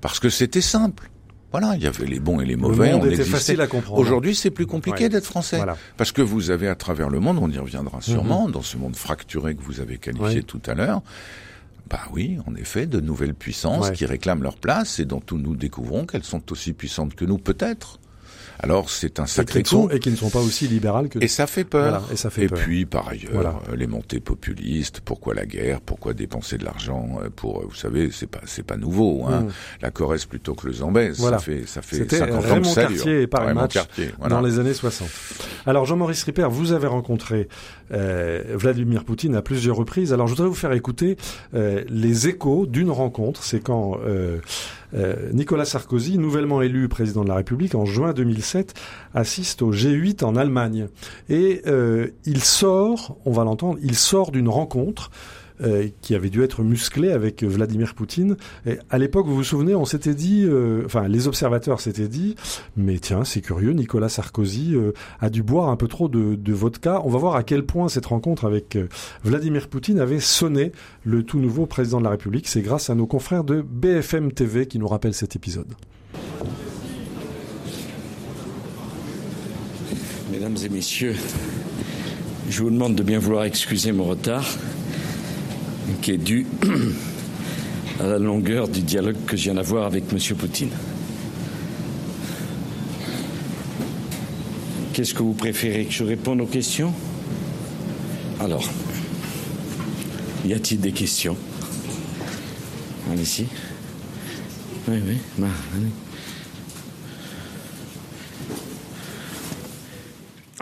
parce 0.00 0.18
que 0.18 0.30
c'était 0.30 0.62
simple. 0.62 1.10
Voilà, 1.50 1.76
il 1.76 1.82
y 1.82 1.86
avait 1.86 2.06
les 2.06 2.18
bons 2.18 2.40
et 2.40 2.46
les 2.46 2.56
mauvais. 2.56 2.92
Le 2.92 2.96
monde 2.96 3.06
était 3.08 3.24
facile 3.24 3.60
à 3.60 3.66
comprendre. 3.66 4.00
Aujourd'hui, 4.00 4.34
c'est 4.34 4.50
plus 4.50 4.64
compliqué 4.64 5.10
d'être 5.10 5.26
français, 5.26 5.60
parce 5.98 6.10
que 6.10 6.22
vous 6.22 6.50
avez 6.50 6.68
à 6.68 6.74
travers 6.74 7.10
le 7.10 7.20
monde, 7.20 7.38
on 7.38 7.50
y 7.50 7.58
reviendra 7.58 8.00
sûrement, 8.00 8.46
mhm. 8.46 8.52
dans 8.52 8.62
ce 8.62 8.78
monde 8.78 8.96
fracturé 8.96 9.54
que 9.54 9.62
vous 9.62 9.80
avez 9.80 9.98
qualifié 9.98 10.42
tout 10.42 10.62
à 10.66 10.74
l'heure. 10.74 11.02
Bah 11.90 12.00
oui, 12.10 12.38
en 12.46 12.54
effet, 12.54 12.86
de 12.86 13.00
nouvelles 13.00 13.34
puissances 13.34 13.90
qui 13.90 14.06
réclament 14.06 14.42
leur 14.42 14.56
place 14.56 14.98
et 14.98 15.04
dont 15.04 15.22
nous 15.32 15.54
découvrons 15.54 16.06
qu'elles 16.06 16.24
sont 16.24 16.50
aussi 16.50 16.72
puissantes 16.72 17.14
que 17.14 17.26
nous, 17.26 17.36
peut-être. 17.36 17.98
Alors 18.62 18.90
c'est 18.90 19.18
un 19.18 19.26
sacré 19.26 19.62
coup. 19.62 19.88
Et 19.90 19.98
qui 19.98 20.10
ne 20.10 20.16
sont 20.16 20.30
pas 20.30 20.40
aussi 20.40 20.68
libérales 20.68 21.08
que. 21.08 21.18
Et 21.18 21.28
ça 21.28 21.46
fait 21.46 21.64
peur. 21.64 22.02
et 22.12 22.16
ça 22.16 22.30
fait 22.30 22.44
et 22.44 22.48
puis 22.48 22.86
par 22.86 23.08
ailleurs, 23.08 23.62
euh, 23.68 23.76
les 23.76 23.86
montées 23.86 24.20
populistes. 24.20 25.00
Pourquoi 25.00 25.34
la 25.34 25.46
guerre 25.46 25.80
Pourquoi 25.80 26.14
dépenser 26.14 26.58
de 26.58 26.64
l'argent 26.64 27.18
euh, 27.22 27.28
pour 27.34 27.60
euh, 27.60 27.66
Vous 27.68 27.74
savez, 27.74 28.10
c'est 28.12 28.28
pas 28.28 28.40
c'est 28.46 28.62
pas 28.62 28.76
nouveau. 28.76 29.24
Hein. 29.26 29.42
Mm. 29.42 29.48
La 29.82 29.90
Corrèze 29.90 30.26
plutôt 30.26 30.54
que 30.54 30.68
le 30.68 30.74
Zambèze. 30.74 31.18
Voilà. 31.18 31.38
Ça 31.38 31.44
fait 31.44 31.66
ça 31.66 31.82
fait 31.82 31.96
C'était 31.96 32.22
Raymond 32.22 32.72
Cartier 32.72 33.22
et 33.22 33.26
Paris 33.26 33.54
Match 33.54 33.76
dans 34.28 34.40
les 34.40 34.58
années 34.58 34.74
60. 34.74 35.08
Alors 35.66 35.84
Jean-Maurice 35.84 36.22
Ripper, 36.22 36.48
vous 36.48 36.72
avez 36.72 36.86
rencontré 36.86 37.48
euh, 37.92 38.42
Vladimir 38.54 39.04
Poutine 39.04 39.34
à 39.34 39.42
plusieurs 39.42 39.76
reprises. 39.76 40.12
Alors 40.12 40.26
je 40.26 40.32
voudrais 40.32 40.48
vous 40.48 40.54
faire 40.54 40.72
écouter 40.72 41.16
euh, 41.54 41.84
les 41.88 42.28
échos 42.28 42.66
d'une 42.66 42.90
rencontre. 42.90 43.42
C'est 43.42 43.60
quand 43.60 43.98
euh, 44.04 44.38
Nicolas 45.32 45.64
Sarkozy, 45.64 46.18
nouvellement 46.18 46.62
élu 46.62 46.88
président 46.88 47.22
de 47.24 47.28
la 47.28 47.36
République 47.36 47.74
en 47.74 47.86
juin 47.86 48.12
2007, 48.12 48.74
assiste 49.14 49.62
au 49.62 49.72
G8 49.72 50.24
en 50.24 50.36
Allemagne. 50.36 50.88
Et 51.28 51.62
il 52.24 52.44
sort, 52.44 53.16
on 53.24 53.32
va 53.32 53.44
l'entendre, 53.44 53.78
il 53.82 53.96
sort 53.96 54.32
d'une 54.32 54.48
rencontre 54.48 55.10
euh, 55.62 55.88
qui 56.00 56.14
avait 56.14 56.30
dû 56.30 56.42
être 56.42 56.62
musclé 56.62 57.10
avec 57.10 57.44
Vladimir 57.44 57.94
Poutine. 57.94 58.36
À 58.90 58.98
l'époque, 58.98 59.26
vous 59.26 59.36
vous 59.36 59.44
souvenez, 59.44 59.74
on 59.74 59.84
s'était 59.84 60.14
dit, 60.14 60.44
euh, 60.44 60.82
enfin 60.86 61.06
les 61.06 61.28
observateurs 61.28 61.80
s'étaient 61.80 62.08
dit, 62.08 62.34
mais 62.76 62.98
tiens, 62.98 63.24
c'est 63.24 63.40
curieux, 63.40 63.72
Nicolas 63.72 64.08
Sarkozy 64.08 64.74
euh, 64.74 64.92
a 65.20 65.30
dû 65.30 65.42
boire 65.42 65.68
un 65.68 65.76
peu 65.76 65.88
trop 65.88 66.08
de, 66.08 66.52
vodka. 66.52 67.00
On 67.04 67.10
va 67.10 67.18
voir 67.18 67.36
à 67.36 67.42
quel 67.42 67.64
point 67.64 67.88
cette 67.88 68.06
rencontre 68.06 68.44
avec 68.44 68.76
Vladimir 69.24 69.68
Poutine 69.68 70.00
avait 70.00 70.20
sonné 70.20 70.72
le 71.04 71.22
tout 71.22 71.38
nouveau 71.38 71.66
président 71.66 71.98
de 71.98 72.04
la 72.04 72.10
République. 72.10 72.48
C'est 72.48 72.62
grâce 72.62 72.90
à 72.90 72.94
nos 72.94 73.06
confrères 73.06 73.44
de 73.44 73.62
BFM 73.62 74.32
TV 74.32 74.66
qui 74.66 74.78
nous 74.78 74.88
rappellent 74.88 75.14
cet 75.14 75.36
épisode. 75.36 75.72
Mesdames 80.30 80.56
et 80.64 80.68
messieurs, 80.68 81.14
je 82.48 82.62
vous 82.62 82.70
demande 82.70 82.94
de 82.94 83.02
bien 83.02 83.18
vouloir 83.18 83.44
excuser 83.44 83.92
mon 83.92 84.04
retard 84.04 84.44
qui 86.00 86.12
est 86.12 86.18
dû 86.18 86.46
à 88.00 88.06
la 88.06 88.18
longueur 88.18 88.68
du 88.68 88.80
dialogue 88.80 89.16
que 89.26 89.36
je 89.36 89.44
viens 89.44 89.54
d'avoir 89.54 89.86
avec 89.86 90.04
M. 90.12 90.36
Poutine. 90.36 90.70
Qu'est-ce 94.92 95.14
que 95.14 95.22
vous 95.22 95.32
préférez 95.32 95.86
que 95.86 95.92
je 95.92 96.04
réponde 96.04 96.40
aux 96.40 96.46
questions? 96.46 96.92
Alors, 98.40 98.68
y 100.44 100.52
a-t-il 100.52 100.80
des 100.80 100.92
questions? 100.92 101.36
Allez-y. 103.10 103.46
Oui, 104.88 104.98
oui, 105.06 105.16
bah. 105.38 105.46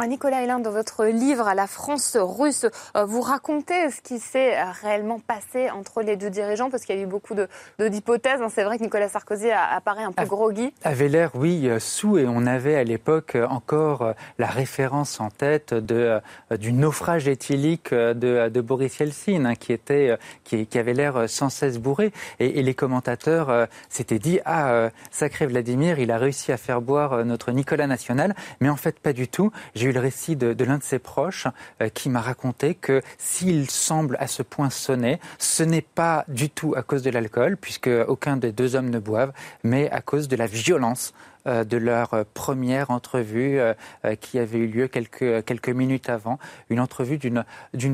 Nicolas 0.07 0.43
Hélin, 0.43 0.61
dans 0.61 0.71
votre 0.71 1.05
livre 1.05 1.47
à 1.47 1.55
la 1.55 1.67
France 1.67 2.17
russe, 2.19 2.67
euh, 2.97 3.05
vous 3.05 3.21
racontez 3.21 3.91
ce 3.91 4.01
qui 4.01 4.19
s'est 4.19 4.57
euh, 4.57 4.65
réellement 4.83 5.19
passé 5.19 5.71
entre 5.71 6.03
les 6.03 6.17
deux 6.17 6.31
dirigeants, 6.31 6.71
parce 6.71 6.85
qu'il 6.85 6.97
y 6.97 6.99
a 6.99 7.03
eu 7.03 7.07
beaucoup 7.07 7.35
d'hypothèses. 7.79 8.41
Hein. 8.41 8.49
C'est 8.55 8.65
vrai 8.65 8.79
que 8.79 8.83
Nicolas 8.83 9.09
Sarkozy 9.09 9.51
apparaît 9.51 10.05
un 10.05 10.13
peu 10.13 10.25
groggy. 10.25 10.73
Avait 10.85 11.09
l'air, 11.09 11.31
oui, 11.35 11.69
euh, 11.69 11.79
sous, 11.79 12.19
et 12.19 12.27
on 12.27 12.47
avait 12.47 12.77
à 12.77 12.85
l'époque 12.85 13.37
encore 13.49 14.15
la 14.39 14.47
référence 14.47 15.21
en 15.21 15.31
tête 15.31 15.75
de, 15.75 16.21
du 16.59 16.73
naufrage 16.73 17.29
éthylique 17.29 17.93
de, 17.93 18.49
de 18.49 18.61
Boris 18.61 18.99
Yeltsin, 18.99 19.45
hein, 19.45 19.55
qui, 19.55 19.73
était, 19.73 20.17
qui, 20.45 20.67
qui 20.67 20.79
avait 20.79 20.95
l'air 20.95 21.29
sans 21.29 21.51
cesse 21.51 21.79
bourré. 21.79 22.13
Et, 22.39 22.63
les 22.63 22.75
commentateurs 22.75 23.69
s'étaient 23.89 24.19
dit, 24.19 24.39
ah, 24.45 24.91
sacré 25.11 25.47
Vladimir, 25.47 25.99
il 25.99 26.11
a 26.11 26.19
réussi 26.19 26.53
à 26.53 26.57
faire 26.57 26.81
boire 26.81 27.25
notre 27.25 27.53
Nicolas 27.53 27.87
national, 27.87 28.35
mais 28.61 28.69
en 28.69 28.77
fait 28.77 28.99
pas 28.99 29.13
du 29.13 29.29
tout. 29.29 29.51
J'ai 29.75 29.90
le 29.93 30.01
récit 30.01 30.37
de, 30.37 30.65
l'un 30.65 30.79
de 30.79 30.83
ses 30.83 30.99
proches 30.99 31.47
euh, 31.81 31.89
qui 31.89 32.09
m'a 32.09 32.21
raconté 32.21 32.75
que 32.75 33.03
s'il 33.19 33.71
semble 33.71 34.17
à 34.21 34.27
ce 34.27 34.43
point 34.43 34.71
sonner, 34.71 35.21
ce 35.39 35.63
n'est 35.63 35.81
pas 35.83 36.25
du 36.29 36.51
tout 36.51 36.75
à 36.77 36.83
cause 36.83 37.03
de 37.03 37.11
l'alcool, 37.11 37.57
puisque 37.57 37.91
aucun 38.09 38.37
des 38.37 38.53
deux 38.53 38.77
hommes 38.77 38.91
ne 38.91 38.99
boivent, 38.99 39.33
mais 39.63 39.91
à 39.91 40.01
cause 40.01 40.29
de 40.29 40.37
la 40.37 40.47
violence 40.47 41.13
euh, 41.47 41.65
de 41.65 41.77
leur 41.77 42.25
première 42.35 42.91
entrevue 42.91 43.59
euh, 43.59 43.75
qui 44.21 44.39
avait 44.39 44.59
eu 44.59 44.67
lieu 44.67 44.89
quelques, 44.89 45.45
quelques 45.45 45.71
minutes 45.71 46.11
avant, 46.11 46.39
une 46.69 46.81
entrevue 46.81 47.19
d'une 47.19 47.45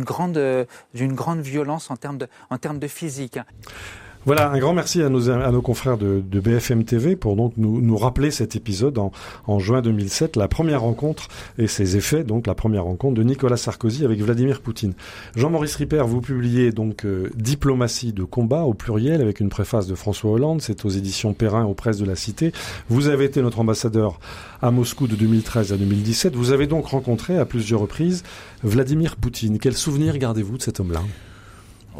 grande, 0.04 0.66
grande 0.94 1.40
violence 1.40 1.90
en 1.90 1.96
termes 1.96 2.18
de, 2.18 2.28
en 2.50 2.58
termes 2.58 2.78
de 2.78 2.88
physique. 2.88 3.38
Voilà, 4.26 4.50
un 4.50 4.58
grand 4.58 4.72
merci 4.72 5.02
à 5.02 5.08
nos, 5.08 5.62
confrères 5.62 5.96
de, 5.98 6.20
de 6.20 6.40
BFM 6.40 6.82
TV 6.82 7.14
pour 7.14 7.36
donc 7.36 7.52
nous, 7.56 7.80
nous 7.80 7.96
rappeler 7.96 8.32
cet 8.32 8.56
épisode 8.56 8.98
en, 8.98 9.12
en, 9.46 9.60
juin 9.60 9.82
2007, 9.82 10.34
la 10.34 10.48
première 10.48 10.80
rencontre 10.80 11.28
et 11.58 11.68
ses 11.68 11.96
effets, 11.96 12.24
donc 12.24 12.48
la 12.48 12.56
première 12.56 12.82
rencontre 12.82 13.14
de 13.14 13.22
Nicolas 13.22 13.56
Sarkozy 13.56 14.04
avec 14.04 14.20
Vladimir 14.20 14.62
Poutine. 14.62 14.94
Jean-Maurice 15.36 15.76
Ripper, 15.76 16.02
vous 16.08 16.20
publiez 16.20 16.72
donc 16.72 17.04
euh, 17.04 17.30
Diplomatie 17.36 18.12
de 18.12 18.24
combat 18.24 18.62
au 18.62 18.74
pluriel 18.74 19.20
avec 19.20 19.38
une 19.38 19.48
préface 19.48 19.86
de 19.86 19.94
François 19.94 20.32
Hollande, 20.32 20.60
c'est 20.60 20.84
aux 20.84 20.90
éditions 20.90 21.32
Perrin 21.32 21.64
aux 21.64 21.74
presses 21.74 21.98
de 21.98 22.04
la 22.04 22.16
Cité. 22.16 22.50
Vous 22.88 23.06
avez 23.06 23.26
été 23.26 23.40
notre 23.42 23.60
ambassadeur 23.60 24.18
à 24.60 24.72
Moscou 24.72 25.06
de 25.06 25.14
2013 25.14 25.72
à 25.72 25.76
2017. 25.76 26.34
Vous 26.34 26.50
avez 26.50 26.66
donc 26.66 26.86
rencontré 26.86 27.38
à 27.38 27.44
plusieurs 27.44 27.78
reprises 27.78 28.24
Vladimir 28.64 29.14
Poutine. 29.14 29.60
Quel 29.60 29.74
souvenir 29.74 30.18
gardez-vous 30.18 30.56
de 30.56 30.62
cet 30.62 30.80
homme-là? 30.80 31.02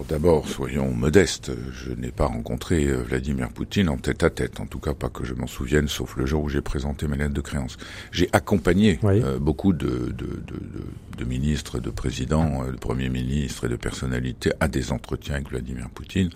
D'abord, 0.05 0.47
soyons 0.47 0.93
modestes. 0.93 1.53
Je 1.73 1.91
n'ai 1.93 2.11
pas 2.11 2.27
rencontré 2.27 2.85
euh, 2.85 3.03
Vladimir 3.03 3.49
Poutine 3.49 3.89
en 3.89 3.97
tête 3.97 4.23
à 4.23 4.31
tête, 4.31 4.61
en 4.61 4.67
tout 4.67 4.79
cas 4.79 4.93
pas 4.93 5.09
que 5.09 5.25
je 5.25 5.33
m'en 5.33 5.47
souvienne, 5.47 5.89
sauf 5.89 6.17
le 6.17 6.27
jour 6.27 6.45
où 6.45 6.49
j'ai 6.49 6.61
présenté 6.61 7.09
mes 7.09 7.17
lettres 7.17 7.33
de 7.33 7.41
créance. 7.41 7.79
J'ai 8.13 8.29
accompagné 8.33 9.01
euh, 9.05 9.39
beaucoup 9.39 9.73
de, 9.73 10.13
de, 10.13 10.27
de, 10.27 11.17
de, 11.17 11.25
ministres, 11.25 11.79
de 11.79 11.91
présidents, 11.91 12.63
euh, 12.65 12.73
de 12.73 12.77
premiers 12.77 13.09
ministres 13.09 13.67
et 13.67 13.69
de 13.69 13.77
personnalités 13.77 14.53
à 14.61 14.69
des 14.69 14.93
entretiens 14.93 15.37
avec 15.37 15.49
Vladimir 15.49 15.89
Poutine 15.89 16.31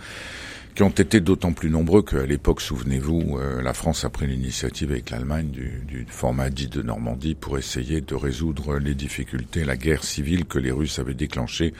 qui 0.74 0.82
ont 0.82 0.90
été 0.90 1.20
d'autant 1.20 1.52
plus 1.52 1.70
nombreux 1.70 2.02
qu'à 2.02 2.24
l'époque, 2.24 2.60
souvenez-vous, 2.60 3.38
euh, 3.38 3.62
la 3.62 3.74
France 3.74 4.04
a 4.04 4.10
pris 4.10 4.26
l'initiative 4.26 4.92
avec 4.92 5.10
l'Allemagne 5.10 5.50
du, 5.50 5.82
du, 5.86 6.06
format 6.08 6.50
dit 6.50 6.68
de 6.68 6.82
Normandie 6.82 7.34
pour 7.34 7.58
essayer 7.58 8.00
de 8.00 8.14
résoudre 8.14 8.78
les 8.78 8.94
difficultés, 8.94 9.64
la 9.64 9.76
guerre 9.76 10.04
civile 10.04 10.44
que 10.44 10.58
les 10.58 10.70
Russes 10.70 10.98
avaient 10.98 11.14
déclenchée 11.14 11.74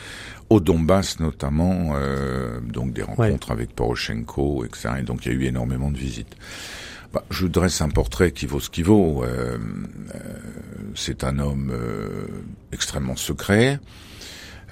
au 0.51 0.61
Donbass 0.61 1.21
notamment, 1.21 1.93
euh, 1.95 2.61
donc 2.61 2.93
des 2.93 3.03
rencontres 3.03 3.53
avec 3.53 3.75
Poroshenko, 3.75 4.65
etc. 4.65 4.95
Et 5.01 5.03
donc 5.03 5.25
il 5.25 5.33
y 5.33 5.35
a 5.35 5.39
eu 5.39 5.45
énormément 5.45 5.91
de 5.91 5.97
visites. 5.97 6.37
Bah, 7.13 7.25
je 7.31 7.47
dresse 7.47 7.81
un 7.81 7.89
portrait 7.89 8.31
qui 8.33 8.47
vaut 8.47 8.61
ce 8.61 8.71
qui 8.71 8.83
vaut. 8.83 9.25
Euh, 9.25 9.59
euh 10.15 10.19
c'est 10.97 11.23
un 11.23 11.39
homme 11.39 11.71
euh, 11.73 12.27
extrêmement 12.73 13.15
secret. 13.15 13.79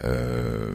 Euh, 0.04 0.74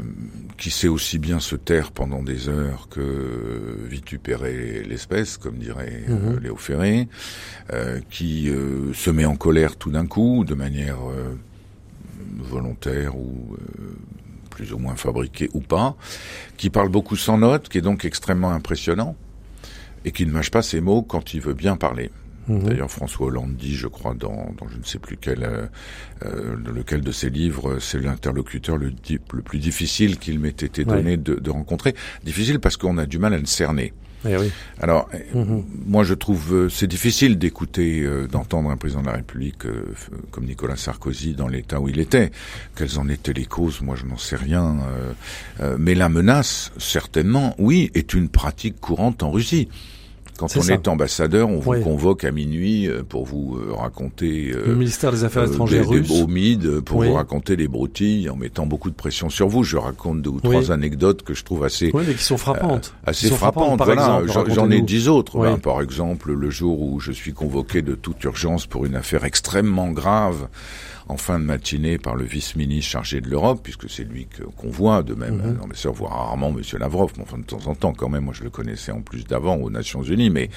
qui 0.58 0.70
sait 0.70 0.90
aussi 0.90 1.18
bien 1.18 1.40
se 1.40 1.56
taire 1.56 1.92
pendant 1.92 2.22
des 2.22 2.50
heures 2.50 2.90
que 2.90 3.78
vitupérer 3.86 4.84
l'espèce, 4.84 5.38
comme 5.38 5.56
dirait 5.56 6.04
euh, 6.10 6.34
mhm. 6.34 6.40
Léo 6.40 6.58
Ferré, 6.58 7.08
euh, 7.72 8.00
qui 8.10 8.52
se 8.94 9.10
met 9.10 9.26
en 9.26 9.36
colère 9.36 9.78
tout 9.78 9.92
d'un 9.92 10.06
coup, 10.06 10.44
de 10.46 10.54
manière 10.54 11.00
volontaire 12.38 13.18
ou 13.18 13.58
plus 14.50 14.74
ou 14.74 14.78
moins 14.78 14.96
fabriquée 14.96 15.50
ou 15.54 15.62
pas, 15.62 15.96
qui 16.58 16.70
parle 16.70 16.90
beaucoup 16.90 17.16
sans 17.16 17.38
notes, 17.38 17.70
qui 17.70 17.78
est 17.78 17.82
donc 17.82 18.06
extrêmement 18.06 18.52
impressionnant, 18.52 19.16
et 20.06 20.12
qui 20.12 20.26
ne 20.26 20.32
mâche 20.32 20.52
pas 20.52 20.62
ses 20.62 20.82
mots 20.82 21.02
quand 21.02 21.34
il 21.34 21.42
veut 21.42 21.54
bien 21.54 21.78
parler. 21.78 22.12
Mhm. 22.48 22.64
D'ailleurs, 22.64 22.92
François 22.92 23.28
Hollande 23.28 23.56
dit, 23.56 23.76
je 23.76 23.88
crois, 23.88 24.14
dans, 24.14 24.54
dans 24.58 24.68
je 24.68 24.78
ne 24.78 24.84
sais 24.84 25.00
plus 25.00 25.18
quel, 25.18 25.44
euh, 25.44 25.66
euh 26.26 26.56
lequel 26.74 27.02
de 27.02 27.12
ses 27.12 27.30
livres, 27.30 27.80
c'est 27.80 28.00
l'interlocuteur 28.00 28.78
le, 28.78 28.92
le, 29.10 29.42
plus 29.42 29.60
difficile 29.60 30.18
qu'il 30.18 30.40
m'ait 30.40 30.50
été 30.50 30.84
donné 30.84 31.18
de, 31.18 31.36
de, 31.36 31.50
rencontrer. 31.50 31.96
Difficile 32.24 32.60
parce 32.60 32.78
qu'on 32.78 32.98
a 32.98 33.06
du 33.06 33.18
mal 33.18 33.34
à 33.34 33.38
le 33.38 33.46
cerner. 33.46 33.94
Eh 34.26 34.38
oui. 34.38 34.52
Alors, 34.80 35.10
mhm. 35.34 35.64
moi, 35.86 36.04
je 36.04 36.14
trouve 36.14 36.54
euh, 36.54 36.70
c'est 36.70 36.88
difficile 36.88 37.38
d'écouter, 37.38 38.02
euh, 38.02 38.26
d'entendre 38.26 38.70
un 38.70 38.78
président 38.78 39.02
de 39.02 39.08
la 39.08 39.14
République 39.14 39.64
comme 40.32 40.46
Nicolas 40.46 40.78
Sarkozy 40.78 41.34
dans 41.34 41.48
l'état 41.48 41.80
où 41.80 41.90
il 41.90 42.00
était. 42.00 42.32
Quelles 42.76 43.00
en 43.00 43.10
étaient 43.10 43.34
les 43.34 43.46
causes 43.46 43.82
Moi, 43.82 43.96
je 43.96 44.06
n'en 44.06 44.18
sais 44.18 44.36
rien. 44.36 44.78
mais 45.78 45.96
la 45.96 46.10
menace, 46.10 46.72
certainement, 46.78 47.56
oui, 47.58 47.92
est 47.96 48.14
une 48.14 48.30
pratique 48.30 48.80
courante 48.80 49.24
en 49.24 49.32
Russie. 49.32 49.68
Quand 50.38 50.48
on 50.58 50.62
est 50.62 50.88
ambassadeur, 50.88 51.50
on 51.50 51.60
vous 51.60 51.80
convoque 51.82 52.24
à 52.24 52.32
minuit 52.32 52.88
euh, 52.88 53.04
pour 53.08 53.26
vous 53.26 53.58
euh, 53.58 53.74
raconter 53.74 54.52
euh, 54.52 54.64
le 54.68 54.76
ministère 54.76 55.12
des 55.12 55.24
Affaires 55.24 55.44
étrangères 55.46 55.88
des, 55.88 56.02
des 56.02 56.82
pour 56.82 57.04
vous 57.04 57.14
raconter 57.14 57.56
des 57.56 57.68
broutilles 57.68 58.30
en 58.30 58.36
mettant 58.36 58.66
beaucoup 58.66 58.90
de 58.90 58.96
pression 58.96 59.30
sur 59.30 59.48
vous. 59.48 59.64
Je 59.64 59.78
raconte 59.78 60.22
deux 60.22 60.32
ou 60.32 60.40
trois 60.40 60.72
anecdotes 60.72 61.24
que 61.24 61.34
je 61.34 61.44
trouve 61.44 61.64
assez 61.64 61.92
oui, 61.94 62.04
mais 62.08 62.14
qui 62.16 62.24
sont 62.24 62.38
frappantes, 62.38 62.94
assez 63.06 63.30
frappantes. 63.30 63.82
voilà, 63.84 64.24
j'en 64.28 64.70
ai 64.72 64.82
dix 64.82 65.08
autres. 65.08 65.40
Ben, 65.40 65.58
par 65.58 65.82
exemple, 65.82 66.34
le 66.34 66.50
jour 66.50 66.82
où 66.82 67.00
je 67.00 67.12
suis 67.12 67.34
convoqué 67.34 67.82
de 67.82 67.96
toute 67.96 68.24
urgence 68.24 68.66
pour 68.66 68.86
une 68.86 68.96
affaire 68.96 69.26
extrêmement 69.26 69.92
grave 69.92 70.48
en 71.14 71.18
fin 71.18 71.40
de 71.40 71.46
matinée 71.46 72.00
par 72.00 72.16
le 72.16 72.26
vice-ministre 72.26 72.90
chargé 72.90 73.22
de 73.22 73.30
l'Europe, 73.30 73.60
puisque 73.62 73.88
c'est 73.88 74.04
lui 74.04 74.28
qu'on 74.58 74.70
voit, 74.70 75.04
de 75.04 75.14
même, 75.14 75.36
mm 75.36 75.60
-hmm. 75.72 75.94
voit 75.94 76.10
rarement 76.10 76.52
Monsieur 76.52 76.80
Lavrov, 76.80 77.12
mais 77.18 77.24
enfin 77.24 77.38
de 77.38 77.44
temps 77.54 77.66
en 77.68 77.76
temps 77.76 77.94
quand 77.94 78.10
même, 78.10 78.26
moi 78.26 78.34
je 78.34 78.44
le 78.44 78.50
connaissais 78.50 78.92
en 78.92 79.02
plus 79.02 79.24
d'avant 79.32 79.58
aux 79.64 79.70
Nations 79.70 80.04
Unies, 80.16 80.32
mais 80.32 80.50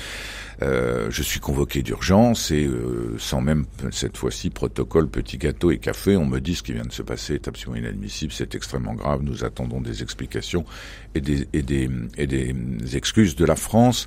euh, 0.62 1.10
je 1.16 1.22
suis 1.30 1.40
convoqué 1.40 1.82
d'urgence 1.82 2.50
et 2.58 2.64
euh, 2.64 3.16
sans 3.18 3.42
même 3.42 3.62
cette 3.90 4.16
fois-ci 4.16 4.48
protocole 4.48 5.08
petit 5.18 5.36
gâteau 5.36 5.68
et 5.70 5.78
café, 5.88 6.16
on 6.16 6.26
me 6.34 6.40
dit 6.40 6.54
ce 6.54 6.62
qui 6.62 6.72
vient 6.78 6.88
de 6.92 6.96
se 7.00 7.04
passer 7.12 7.34
est 7.34 7.46
absolument 7.50 7.78
inadmissible, 7.82 8.32
c'est 8.32 8.54
extrêmement 8.54 8.94
grave, 9.02 9.20
nous 9.30 9.44
attendons 9.48 9.80
des 9.90 9.96
explications 10.06 10.64
et 11.14 11.20
des, 11.28 11.40
et 11.58 11.62
des, 11.72 11.86
et 12.16 12.26
des 12.26 12.46
excuses 13.00 13.34
de 13.36 13.44
la 13.52 13.56
France. 13.66 14.00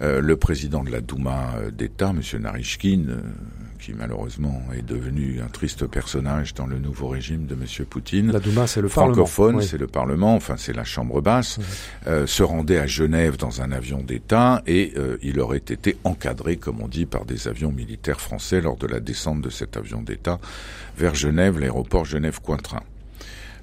Euh, 0.00 0.20
le 0.20 0.36
président 0.46 0.82
de 0.88 0.90
la 0.96 1.00
Douma 1.00 1.40
d'État, 1.80 2.12
Monsieur 2.12 2.38
Narishkin, 2.46 3.02
euh, 3.08 3.20
qui 3.82 3.92
malheureusement 3.94 4.62
est 4.78 4.86
devenu 4.86 5.40
un 5.44 5.48
triste 5.48 5.86
personnage 5.88 6.54
dans 6.54 6.66
le 6.66 6.78
nouveau 6.78 7.08
régime 7.08 7.46
de 7.46 7.54
M. 7.54 7.86
Poutine. 7.86 8.30
La 8.30 8.38
Douma, 8.38 8.68
c'est 8.68 8.80
le 8.80 8.88
francophone, 8.88 9.60
c'est 9.60 9.76
le 9.76 9.88
Parlement, 9.88 10.36
enfin 10.36 10.54
c'est 10.56 10.72
la 10.72 10.84
Chambre 10.84 11.20
basse, 11.20 11.58
euh, 12.06 12.26
se 12.28 12.44
rendait 12.44 12.78
à 12.78 12.86
Genève 12.86 13.36
dans 13.36 13.60
un 13.60 13.72
avion 13.72 13.98
d'État 13.98 14.62
et 14.68 14.92
euh, 14.96 15.18
il 15.22 15.40
aurait 15.40 15.58
été 15.58 15.96
encadré, 16.04 16.56
comme 16.58 16.80
on 16.80 16.86
dit, 16.86 17.06
par 17.06 17.24
des 17.24 17.48
avions 17.48 17.72
militaires 17.72 18.20
français 18.20 18.60
lors 18.60 18.76
de 18.76 18.86
la 18.86 19.00
descente 19.00 19.40
de 19.40 19.50
cet 19.50 19.76
avion 19.76 20.00
d'État 20.00 20.38
vers 20.96 21.16
Genève, 21.16 21.58
l'aéroport 21.58 22.04
Genève-Cointrin. 22.04 22.82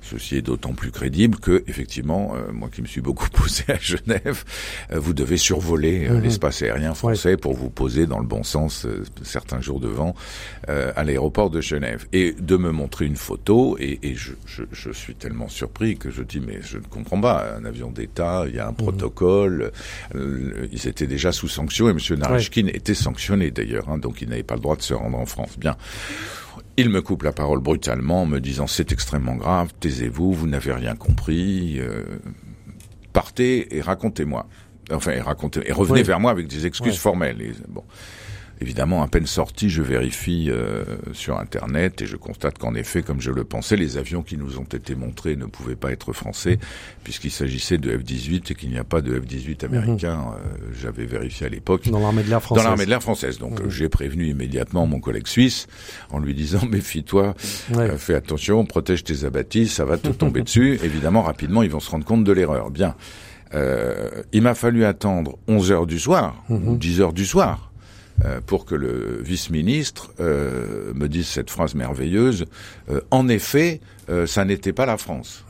Ceci 0.09 0.37
est 0.37 0.41
d'autant 0.41 0.73
plus 0.73 0.91
crédible 0.91 1.37
que, 1.37 1.63
effectivement, 1.67 2.33
euh, 2.35 2.51
moi 2.51 2.69
qui 2.73 2.81
me 2.81 2.87
suis 2.87 3.01
beaucoup 3.01 3.29
posé 3.33 3.63
à 3.67 3.77
Genève, 3.77 4.43
euh, 4.91 4.99
vous 4.99 5.13
devez 5.13 5.37
survoler 5.37 6.07
euh, 6.07 6.15
mhm. 6.15 6.23
l'espace 6.23 6.63
aérien 6.63 6.95
français 6.95 7.37
pour 7.37 7.53
vous 7.53 7.69
poser 7.69 8.07
dans 8.07 8.19
le 8.19 8.25
bon 8.25 8.43
sens 8.43 8.87
certains 9.23 9.61
jours 9.61 9.79
devant 9.79 10.15
à 10.67 11.03
l'aéroport 11.03 11.49
de 11.49 11.61
Genève 11.61 12.05
et 12.13 12.33
de 12.33 12.57
me 12.57 12.71
montrer 12.71 13.05
une 13.05 13.15
photo 13.15 13.75
et, 13.79 13.99
et 14.03 14.15
je, 14.15 14.33
je, 14.45 14.63
je, 14.71 14.91
suis 14.91 15.15
tellement 15.15 15.47
surpris 15.47 15.97
que 15.97 16.11
je 16.11 16.21
dis 16.21 16.39
mais 16.39 16.59
je 16.61 16.77
ne 16.77 16.83
comprends 16.83 17.19
pas 17.19 17.55
un 17.57 17.65
avion 17.65 17.89
d'État, 17.91 18.45
il 18.47 18.55
y 18.55 18.59
a 18.59 18.67
un 18.67 18.71
mhm. 18.71 18.75
protocole, 18.75 19.71
ils 20.15 20.87
étaient 20.87 21.07
déjà 21.07 21.31
sous 21.31 21.47
sanction 21.47 21.87
et 21.89 21.91
M. 21.91 22.19
Narishkin 22.19 22.67
était 22.67 22.93
sanctionné 22.93 23.51
d'ailleurs, 23.51 23.89
hein, 23.89 23.97
donc 23.97 24.21
il 24.21 24.29
n'avait 24.29 24.43
pas 24.43 24.55
le 24.55 24.61
droit 24.61 24.75
de 24.75 24.81
se 24.81 24.93
rendre 24.93 25.17
en 25.17 25.25
France. 25.25 25.57
Bien. 25.57 25.75
Il 26.77 26.89
me 26.89 27.01
coupe 27.01 27.23
la 27.23 27.31
parole 27.31 27.59
brutalement 27.59 28.21
en 28.21 28.25
me 28.25 28.39
disant 28.39 28.67
c'est 28.67 28.91
extrêmement 28.91 29.35
grave, 29.35 29.73
taisez-vous, 29.79 30.33
vous, 30.33 30.47
n'avez 30.47 30.71
rien 30.71 30.95
compris, 30.95 31.79
euh, 31.79 32.03
partez 33.11 33.75
et 33.75 33.81
racontez-moi. 33.81 34.47
Enfin, 34.91 35.11
et, 35.11 35.21
racontez, 35.21 35.61
et 35.65 35.71
revenez 35.71 36.03
vers 36.03 36.19
moi 36.19 36.31
avec 36.31 36.47
des 36.47 36.65
excuses 36.65 36.97
formelles. 36.97 37.41
Et, 37.41 37.53
bon. 37.67 37.83
Évidemment, 38.61 39.01
à 39.01 39.07
peine 39.07 39.25
sorti, 39.25 39.69
je 39.69 39.81
vérifie 39.81 40.47
euh, 40.49 40.83
sur 41.13 41.39
Internet 41.39 42.01
et 42.01 42.05
je 42.05 42.17
constate 42.17 42.57
qu'en 42.57 42.75
effet, 42.75 43.03
comme 43.03 43.21
je 43.21 43.31
le 43.31 43.45
pensais, 43.45 43.77
les 43.77 43.97
avions 43.97 44.21
qui 44.21 44.35
nous 44.35 44.57
ont 44.57 44.65
été 44.65 44.95
montrés 44.95 45.37
ne 45.37 45.45
pouvaient 45.45 45.77
pas 45.77 45.91
être 45.91 46.11
français 46.11 46.59
puisqu'il 47.05 47.31
s'agissait 47.31 47.77
de 47.77 47.97
F-18 47.97 48.51
et 48.51 48.55
qu'il 48.55 48.69
n'y 48.69 48.77
a 48.77 48.83
pas 48.83 48.99
de 49.01 49.17
F-18 49.17 49.63
américain. 49.63 50.15
Mhm. 50.15 50.33
Euh, 50.33 50.73
j'avais 50.81 51.05
vérifié 51.05 51.47
à 51.47 51.49
l'époque. 51.49 51.89
Dans 51.89 51.99
l'armée 51.99 52.23
de 52.23 52.29
l'air 52.29 52.43
française. 52.43 52.63
Dans 52.63 52.69
l'armée 52.69 52.83
de 52.83 52.89
l'air 52.89 53.01
française. 53.01 53.37
Donc 53.39 53.61
mhm. 53.61 53.69
j'ai 53.69 53.87
prévenu 53.87 54.27
immédiatement 54.27 54.85
mon 54.85 54.99
collègue 54.99 55.27
suisse 55.27 55.67
en 56.09 56.19
lui 56.19 56.33
disant 56.33 56.65
méfie-toi, 56.69 57.35
euh, 57.77 57.97
fais 57.97 58.15
attention, 58.15 58.65
protège 58.65 59.05
tes 59.05 59.23
abattis, 59.23 59.69
ça 59.69 59.85
va 59.85 59.97
te 59.97 60.09
tomber 60.09 60.41
dessus. 60.41 60.77
Évidemment, 60.83 61.21
rapidement, 61.21 61.63
ils 61.63 61.71
vont 61.71 61.79
se 61.79 61.89
rendre 61.89 62.03
compte 62.03 62.25
de 62.25 62.31
l'erreur. 62.33 62.71
Bien. 62.71 62.95
il 64.33 64.41
m'a 64.41 64.53
fallu 64.53 64.83
attendre 64.83 65.37
11 65.47 65.71
heures 65.71 65.87
du 65.87 65.97
soir 65.97 66.43
mhm. 66.49 66.67
ou 66.67 66.75
10 66.75 67.01
heures 67.01 67.13
du 67.13 67.25
soir 67.25 67.68
euh, 68.25 68.41
pour 68.45 68.65
que 68.65 68.75
le 68.75 69.21
vice-ministre 69.21 70.11
euh, 70.19 70.93
me 70.93 71.07
dise 71.07 71.27
cette 71.27 71.49
phrase 71.49 71.73
merveilleuse. 71.75 72.45
Euh, 72.89 73.01
en 73.11 73.27
effet, 73.27 73.81
ça 74.25 74.43
n'était 74.43 74.73
pas 74.73 74.87
la 74.87 74.97
France. 74.97 75.45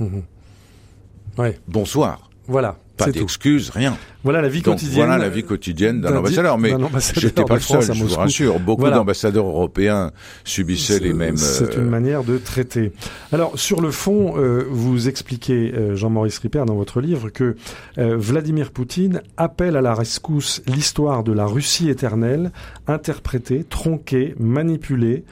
Ouais. 1.38 1.58
Bonsoir. 1.68 2.30
Voilà. 2.48 2.78
Pas 3.06 3.12
d'excuses, 3.12 3.70
rien. 3.70 3.98
Voilà 4.24 4.42
la 4.42 4.50
vie 4.50 4.62
quotidienne. 4.62 5.06
Voilà 5.06 5.18
la 5.18 5.30
vie 5.30 5.44
quotidienne 5.44 6.02
d'un 6.02 6.18
ambassadeur. 6.18 6.58
Mais 6.58 6.74
j'étais 7.16 7.44
pas 7.46 7.56
le 7.56 7.62
seul, 7.62 7.82
je 7.82 8.04
vous 8.04 8.16
rassure. 8.16 8.60
Beaucoup 8.60 8.90
d'ambassadeurs 8.90 9.46
européens 9.46 10.12
subissaient 10.44 11.00
les 11.00 11.14
mêmes. 11.14 11.38
C'est 11.38 11.76
une 11.76 11.88
euh, 11.88 11.90
manière 11.90 12.24
de 12.24 12.38
traiter. 12.38 12.92
Alors 13.32 13.58
sur 13.58 13.82
le 13.82 13.92
fond, 13.92 14.36
euh, 14.38 14.66
vous 14.70 15.08
expliquez, 15.08 15.74
euh, 15.74 15.96
Jean-Maurice 15.96 16.38
Ripper, 16.40 16.64
dans 16.66 16.76
votre 16.76 17.02
livre, 17.02 17.30
que 17.30 17.56
Vladimir 17.98 18.72
Poutine 18.72 19.22
appelle 19.38 19.78
à 19.78 19.82
la 19.82 19.94
rescousse 19.94 20.62
l'histoire 20.68 21.24
de 21.24 21.32
la 21.32 21.46
Russie 21.46 21.90
éternelle, 21.90 22.52
interprétée, 22.88 23.64
tronquée, 23.64 24.36
manipulée, 24.40 25.24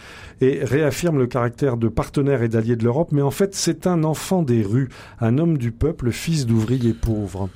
et 0.42 0.60
réaffirme 0.64 1.18
le 1.18 1.28
caractère 1.28 1.78
de 1.78 1.88
partenaire 1.88 2.44
et 2.44 2.48
d'allié 2.48 2.76
de 2.76 2.84
l'Europe. 2.84 3.10
Mais 3.12 3.22
en 3.22 3.32
fait, 3.32 3.56
c'est 3.56 3.88
un 3.88 4.04
enfant 4.04 4.44
des 4.44 4.62
rues, 4.62 4.90
un 5.20 5.38
homme 5.38 5.58
du 5.58 5.72
peuple, 5.72 6.12
fils 6.12 6.46
d'ouvriers 6.46 6.94
pauvres. 6.94 7.50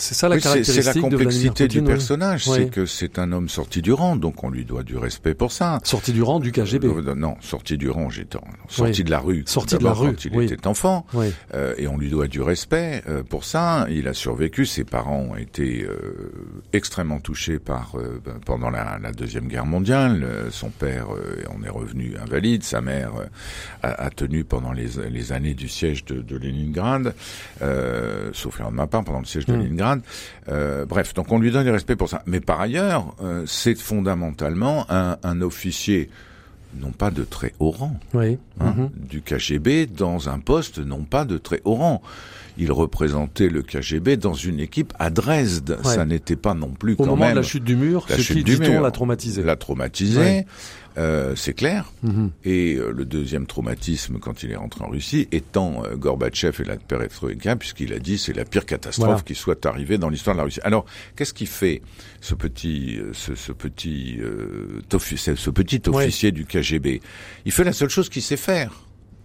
C'est 0.00 0.14
ça 0.14 0.28
la 0.28 0.38
caractéristique 0.38 0.82
C'est 0.82 0.94
la 0.94 1.00
complexité 1.00 1.68
du 1.68 1.82
personnage, 1.82 2.44
c'est 2.44 2.70
que 2.70 2.86
c'est 2.86 3.18
un 3.18 3.32
homme 3.32 3.48
sorti 3.48 3.82
du 3.82 3.92
rang, 3.92 4.16
donc 4.16 4.42
on 4.42 4.50
lui 4.50 4.64
doit 4.64 4.82
du 4.82 4.96
respect 4.96 5.34
pour 5.34 5.52
ça. 5.52 5.78
Sorti 5.84 6.12
du 6.12 6.22
rang 6.22 6.40
du 6.40 6.52
KGB. 6.52 6.86
Euh, 6.86 7.14
non, 7.14 7.36
sorti 7.40 7.76
du 7.76 7.90
rang, 7.90 8.08
j'étais 8.08 8.38
sorti 8.68 9.04
de 9.04 9.10
la 9.10 9.18
rue. 9.18 9.42
Sorti 9.46 9.76
de 9.76 9.84
la 9.84 9.92
rue 9.92 10.14
quand 10.14 10.24
il 10.24 10.52
était 10.52 10.66
enfant, 10.66 11.04
euh, 11.54 11.74
et 11.76 11.86
on 11.86 11.98
lui 11.98 12.08
doit 12.10 12.28
du 12.28 12.40
respect 12.40 13.02
euh, 13.08 13.22
pour 13.22 13.44
ça. 13.44 13.86
Il 13.90 14.08
a 14.08 14.14
survécu. 14.14 14.64
Ses 14.64 14.84
parents 14.84 15.20
ont 15.32 15.36
été 15.36 15.82
euh, 15.82 16.32
extrêmement 16.72 17.20
touchés 17.20 17.58
par 17.58 17.94
ben, 18.24 18.34
pendant 18.44 18.70
la, 18.70 18.98
la, 19.02 19.12
deuxième 19.12 19.48
guerre 19.48 19.66
mondiale. 19.66 20.26
son 20.50 20.70
père 20.70 21.08
en 21.48 21.62
est 21.62 21.70
revenu 21.70 22.14
invalide. 22.22 22.62
Sa 22.62 22.80
mère 22.80 23.12
a, 23.82 23.88
a, 23.88 24.10
tenu 24.10 24.44
pendant 24.44 24.72
les, 24.72 24.88
les, 25.10 25.32
années 25.32 25.54
du 25.54 25.68
siège 25.68 26.04
de, 26.04 26.22
de 26.22 26.36
Leningrad, 26.36 27.14
sauf 28.32 28.58
de 28.58 28.70
ma 28.70 28.86
part 28.86 29.04
pendant 29.04 29.20
le 29.20 29.24
siège 29.24 29.46
de 29.46 29.54
Leningrad. 29.96 30.88
bref, 30.88 31.14
donc 31.14 31.32
on 31.32 31.38
lui 31.38 31.50
donne 31.50 31.64
du 31.64 31.70
respect 31.70 31.96
pour 31.96 32.08
ça. 32.08 32.22
Mais 32.26 32.40
par 32.40 32.60
ailleurs, 32.60 33.14
c'est 33.46 33.74
fondamentalement 33.78 34.86
un, 34.88 35.16
un 35.22 35.40
officier 35.40 36.10
non 36.78 36.92
pas 36.92 37.10
de 37.10 37.24
très 37.24 37.52
haut 37.58 37.70
rang, 37.70 37.98
oui. 38.14 38.38
Hein, 38.60 38.74
mhm. 38.76 38.90
du 38.94 39.22
KGB 39.22 39.86
dans 39.86 40.28
un 40.28 40.38
poste 40.38 40.78
non 40.78 41.02
pas 41.02 41.24
de 41.24 41.38
très 41.38 41.60
haut 41.64 41.74
rang. 41.74 42.02
Il 42.58 42.72
représentait 42.72 43.48
le 43.48 43.62
KGB 43.62 44.16
dans 44.16 44.34
une 44.34 44.60
équipe 44.60 44.92
à 44.98 45.10
Dresde. 45.10 45.78
Ça 45.84 46.04
n'était 46.04 46.36
pas 46.36 46.54
non 46.54 46.70
plus 46.70 46.94
Au 46.94 46.96
quand 46.96 47.06
moment 47.06 47.30
de 47.30 47.36
la 47.36 47.42
chute 47.42 47.64
du 47.64 47.76
mur, 47.76 48.06
ce 48.08 48.32
qui, 48.32 48.44
dit-on, 48.44 48.80
l'a 48.80 48.90
traumatisé. 48.90 49.42
L'a 49.42 49.56
traumatisé. 49.56 50.46
Euh, 50.98 51.34
c'est 51.36 51.54
clair. 51.54 51.92
Mhm. 52.02 52.30
Et 52.44 52.74
euh, 52.74 52.92
le 52.92 53.04
deuxième 53.04 53.46
traumatisme, 53.46 54.18
quand 54.18 54.42
il 54.42 54.50
est 54.50 54.56
rentré 54.56 54.84
en 54.84 54.88
Russie, 54.88 55.28
étant 55.30 55.84
euh, 55.84 55.94
Gorbatchev 55.94 56.62
et 56.62 56.64
la 56.64 56.76
perestroïka, 56.76 57.56
puisqu'il 57.56 57.92
a 57.92 57.98
dit 57.98 58.18
c'est 58.18 58.32
la 58.32 58.44
pire 58.44 58.66
catastrophe 58.66 59.24
qui 59.24 59.34
soit 59.34 59.64
arrivée 59.66 59.98
dans 59.98 60.08
l'histoire 60.08 60.34
de 60.34 60.38
la 60.38 60.44
Russie. 60.44 60.60
Alors, 60.64 60.84
qu'est-ce 61.16 61.32
qu'il 61.32 61.46
fait 61.46 61.82
ce 62.20 62.34
petit, 62.34 62.98
ce, 63.12 63.34
ce 63.34 63.52
petit, 63.52 64.18
ce 64.90 65.50
petit 65.50 65.82
officier 65.88 66.32
du 66.32 66.44
KGB 66.44 67.00
Il 67.44 67.52
fait 67.52 67.64
la 67.64 67.72
seule 67.72 67.90
chose 67.90 68.08
qu'il 68.08 68.22
sait 68.22 68.36
faire 68.36 68.72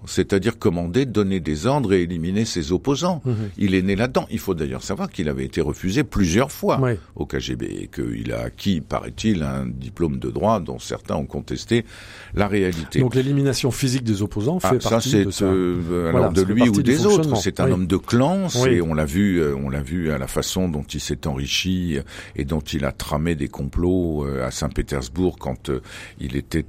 c'est-à-dire 0.07 0.57
commander, 0.59 1.05
donner 1.05 1.39
des 1.39 1.65
ordres 1.65 1.93
et 1.93 2.03
éliminer 2.03 2.45
ses 2.45 2.71
opposants. 2.71 3.21
Mhm. 3.25 3.35
Il 3.57 3.75
est 3.75 3.81
né 3.81 3.95
là-dedans. 3.95 4.27
Il 4.29 4.39
faut 4.39 4.53
d'ailleurs 4.53 4.83
savoir 4.83 5.09
qu'il 5.09 5.29
avait 5.29 5.45
été 5.45 5.61
refusé 5.61 6.03
plusieurs 6.03 6.51
fois 6.51 6.79
au 7.15 7.25
KGB 7.25 7.65
et 7.65 7.87
qu'il 7.87 8.31
a 8.31 8.41
acquis, 8.41 8.81
paraît-il, 8.81 9.43
un 9.43 9.65
diplôme 9.65 10.19
de 10.19 10.29
droit 10.29 10.59
dont 10.59 10.79
certains 10.79 11.15
ont 11.15 11.25
contesté 11.25 11.85
la 12.33 12.47
réalité. 12.47 12.99
Donc 12.99 13.15
l'élimination 13.15 13.71
physique 13.71 14.03
des 14.03 14.21
opposants 14.21 14.59
fait 14.59 14.79
ah, 14.85 14.89
partie 14.89 15.25
de 15.25 15.31
ça. 15.31 15.45
Euh, 15.45 16.09
alors 16.09 16.31
de 16.31 16.41
lui 16.41 16.69
ou 16.69 16.81
des 16.81 17.05
autres. 17.05 17.35
C'est 17.37 17.59
un 17.59 17.71
homme 17.71 17.87
de 17.87 17.97
clan. 17.97 18.47
Et 18.67 18.81
on 18.81 18.93
l'a 18.93 19.05
vu, 19.05 19.39
euh, 19.39 19.55
on 19.55 19.69
l'a 19.69 19.81
vu 19.81 20.11
à 20.11 20.17
la 20.17 20.27
façon 20.27 20.69
dont 20.69 20.83
il 20.83 20.99
s'est 20.99 21.27
enrichi 21.27 21.97
et 22.35 22.45
dont 22.45 22.59
il 22.59 22.85
a 22.85 22.91
tramé 22.91 23.35
des 23.35 23.47
complots 23.47 24.25
euh, 24.25 24.45
à 24.45 24.51
Saint-Pétersbourg 24.51 25.37
quand 25.39 25.71
il 26.19 26.35
était 26.35 26.65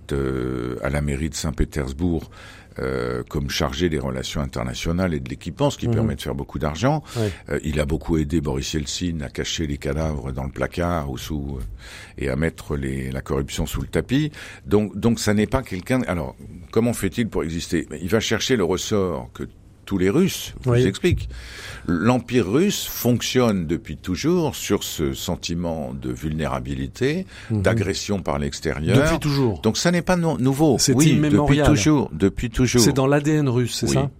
à 0.82 0.90
la 0.90 1.00
mairie 1.00 1.30
de 1.30 1.34
Saint-Pétersbourg. 1.34 2.30
Euh, 2.78 3.22
comme 3.28 3.48
chargé 3.48 3.88
des 3.88 3.98
relations 3.98 4.42
internationales 4.42 5.14
et 5.14 5.20
de 5.20 5.30
l'équipement, 5.30 5.70
ce 5.70 5.78
qui 5.78 5.88
mhm. 5.88 5.94
permet 5.94 6.14
de 6.14 6.20
faire 6.20 6.34
beaucoup 6.34 6.58
d'argent. 6.58 7.02
Euh, 7.16 7.58
il 7.64 7.80
a 7.80 7.86
beaucoup 7.86 8.18
aidé 8.18 8.42
Boris 8.42 8.74
Yeltsin 8.74 9.20
à 9.22 9.30
cacher 9.30 9.66
les 9.66 9.78
cadavres 9.78 10.30
dans 10.30 10.44
le 10.44 10.50
placard 10.50 11.10
ou 11.10 11.16
sous 11.16 11.58
euh, 11.58 11.62
et 12.18 12.28
à 12.28 12.36
mettre 12.36 12.76
les, 12.76 13.10
la 13.10 13.22
corruption 13.22 13.64
sous 13.64 13.80
le 13.80 13.86
tapis. 13.86 14.30
Donc, 14.66 14.94
donc, 14.94 15.20
ça 15.20 15.32
n'est 15.32 15.46
pas 15.46 15.62
quelqu'un. 15.62 16.02
Alors, 16.02 16.36
comment 16.70 16.92
fait-il 16.92 17.28
pour 17.28 17.44
exister? 17.44 17.86
Il 18.02 18.08
va 18.08 18.20
chercher 18.20 18.56
le 18.56 18.64
ressort 18.64 19.30
que 19.32 19.44
tous 19.86 19.96
les 19.96 20.10
Russes. 20.10 20.54
Je 20.64 20.70
vous 20.70 20.86
explique. 20.86 21.28
L'Empire 21.86 22.50
russe 22.50 22.84
fonctionne 22.84 23.66
depuis 23.66 23.96
toujours 23.96 24.56
sur 24.56 24.82
ce 24.82 25.14
sentiment 25.14 25.94
de 25.94 26.10
vulnérabilité, 26.10 27.26
mhm. 27.50 27.62
d'agression 27.62 28.20
par 28.20 28.38
l'extérieur. 28.38 28.98
Depuis 28.98 29.20
toujours. 29.20 29.60
Donc 29.60 29.78
ça 29.78 29.90
n'est 29.92 30.02
pas 30.02 30.16
nouveau. 30.16 30.76
C'est 30.78 30.92
oui, 30.92 31.18
depuis 31.18 31.62
toujours. 31.62 32.10
Depuis 32.12 32.50
toujours. 32.50 32.82
C'est 32.82 32.92
dans 32.92 33.06
l'ADN 33.06 33.48
russe, 33.48 33.76
c'est 33.76 33.86
ça? 33.86 34.10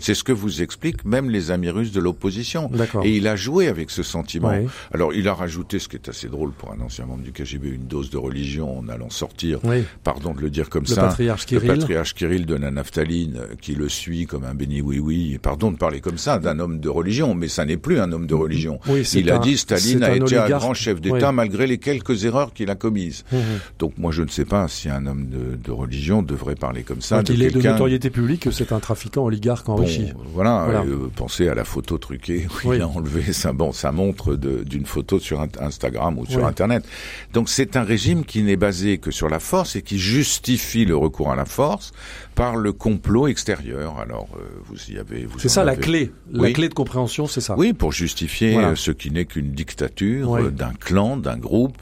C'est 0.00 0.14
ce 0.14 0.24
que 0.24 0.32
vous 0.32 0.62
expliquent 0.62 1.04
même 1.04 1.30
les 1.30 1.50
amis 1.50 1.70
russes 1.70 1.92
de 1.92 2.00
l'opposition. 2.00 2.70
Et 3.02 3.16
il 3.16 3.28
a 3.28 3.36
joué 3.36 3.68
avec 3.68 3.90
ce 3.90 4.02
sentiment. 4.02 4.52
Alors 4.92 5.12
il 5.12 5.28
a 5.28 5.34
rajouté, 5.34 5.78
ce 5.78 5.88
qui 5.88 5.96
est 5.96 6.08
assez 6.08 6.28
drôle 6.28 6.52
pour 6.52 6.72
un 6.72 6.80
ancien 6.80 7.06
membre 7.06 7.22
du 7.22 7.32
KGB, 7.32 7.68
une 7.68 7.86
dose 7.86 8.10
de 8.10 8.18
religion 8.18 8.78
en 8.78 8.88
allant 8.88 9.10
sortir, 9.10 9.60
pardon 10.02 10.34
de 10.34 10.40
le 10.40 10.50
dire 10.50 10.68
comme 10.70 10.84
le 10.84 10.88
ça, 10.88 11.02
patriarche 11.02 11.46
Kirill. 11.46 11.68
le 11.68 11.76
patriarche 11.76 12.14
Kirill 12.14 12.46
de 12.46 12.54
la 12.54 12.70
naphtaline 12.70 13.40
qui 13.60 13.74
le 13.74 13.88
suit 13.88 14.26
comme 14.26 14.44
un 14.44 14.54
béni 14.54 14.80
oui 14.80 14.98
oui. 14.98 15.38
Pardon 15.40 15.70
de 15.70 15.76
parler 15.76 16.00
comme 16.00 16.18
ça 16.18 16.38
d'un 16.38 16.58
homme 16.58 16.80
de 16.80 16.88
religion, 16.88 17.34
mais 17.34 17.48
ça 17.48 17.64
n'est 17.64 17.76
plus 17.76 17.98
un 18.00 18.12
homme 18.12 18.26
de 18.26 18.34
religion. 18.34 18.78
il 19.14 19.30
a 19.30 19.38
dit 19.38 19.56
Staline 19.56 20.02
a 20.02 20.14
été 20.14 20.36
un 20.36 20.48
grand 20.48 20.74
chef 20.74 21.00
d'État 21.00 21.32
malgré 21.32 21.66
les 21.66 21.78
quelques 21.78 22.24
erreurs 22.24 22.52
qu'il 22.52 22.70
a 22.70 22.74
commises. 22.74 23.24
Mmh. 23.32 23.36
Donc 23.78 23.98
moi 23.98 24.12
je 24.12 24.22
ne 24.22 24.28
sais 24.28 24.44
pas 24.44 24.68
si 24.68 24.88
un 24.88 25.06
homme 25.06 25.28
de, 25.28 25.70
religion 25.70 26.22
devrait 26.22 26.54
parler 26.54 26.82
comme 26.82 27.00
ça. 27.00 27.18
Donc 27.18 27.28
il 27.30 27.42
est 27.42 27.50
de 27.50 27.60
notoriété 27.60 28.10
publique 28.10 28.42
que 28.42 28.50
c'est 28.50 28.72
un 28.72 28.80
trafiquant 28.80 29.24
oligarque 29.24 29.68
enrichi. 29.74 30.12
voilà 30.32 30.66
euh, 30.68 31.08
pensez 31.14 31.48
à 31.48 31.54
la 31.54 31.64
photo 31.64 31.98
truquée 31.98 32.46
où 32.64 32.72
il 32.72 32.82
a 32.82 32.88
enlevé 32.88 33.32
ça. 33.32 33.52
Bon, 33.52 33.72
ça 33.72 33.92
montre 33.92 34.34
d'une 34.36 34.86
photo 34.86 35.18
sur 35.18 35.44
Instagram 35.60 36.18
ou 36.18 36.26
sur 36.26 36.46
Internet. 36.46 36.84
Donc 37.32 37.48
c'est 37.48 37.76
un 37.76 37.82
régime 37.82 38.24
qui 38.24 38.42
n'est 38.42 38.56
basé 38.56 38.98
que 38.98 39.10
sur 39.10 39.28
la 39.28 39.40
force 39.40 39.76
et 39.76 39.82
qui 39.82 39.98
justifie 39.98 40.84
le 40.84 40.96
recours 40.96 41.30
à 41.30 41.36
la 41.36 41.44
force 41.44 41.92
par 42.34 42.56
le 42.56 42.72
complot 42.72 43.28
extérieur. 43.28 43.98
Alors 43.98 44.28
euh, 44.36 44.44
vous 44.66 44.92
y 44.92 44.98
avez. 44.98 45.26
C'est 45.38 45.48
ça 45.48 45.64
la 45.64 45.76
clé. 45.76 46.12
La 46.32 46.50
clé 46.52 46.68
de 46.68 46.74
compréhension, 46.74 47.26
c'est 47.26 47.40
ça. 47.40 47.54
Oui, 47.56 47.72
pour 47.72 47.92
justifier 47.92 48.56
euh, 48.56 48.74
ce 48.74 48.90
qui 48.90 49.10
n'est 49.10 49.24
qu'une 49.24 49.52
dictature 49.52 50.50
d'un 50.50 50.72
clan, 50.78 51.16
d'un 51.16 51.36
groupe 51.36 51.76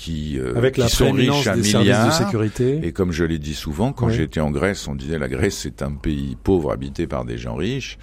qui, 0.00 0.38
euh, 0.38 0.56
Avec 0.56 0.76
qui 0.76 0.80
la 0.80 0.88
sont 0.88 1.12
riches 1.12 1.46
à 1.46 1.54
milliards. 1.54 2.06
De 2.06 2.12
sécurité. 2.12 2.80
Et 2.82 2.92
comme 2.92 3.12
je 3.12 3.22
l'ai 3.22 3.38
dit 3.38 3.54
souvent, 3.54 3.92
quand 3.92 4.08
j'étais 4.08 4.40
en 4.40 4.50
Grèce, 4.50 4.88
on 4.88 4.94
disait 4.94 5.18
la 5.18 5.28
Grèce 5.28 5.58
c'est 5.58 5.82
un 5.82 5.92
pays 5.92 6.38
pauvre 6.42 6.72
habité 6.72 7.06
par 7.06 7.26
des 7.26 7.36
gens 7.36 7.54
riches, 7.54 7.98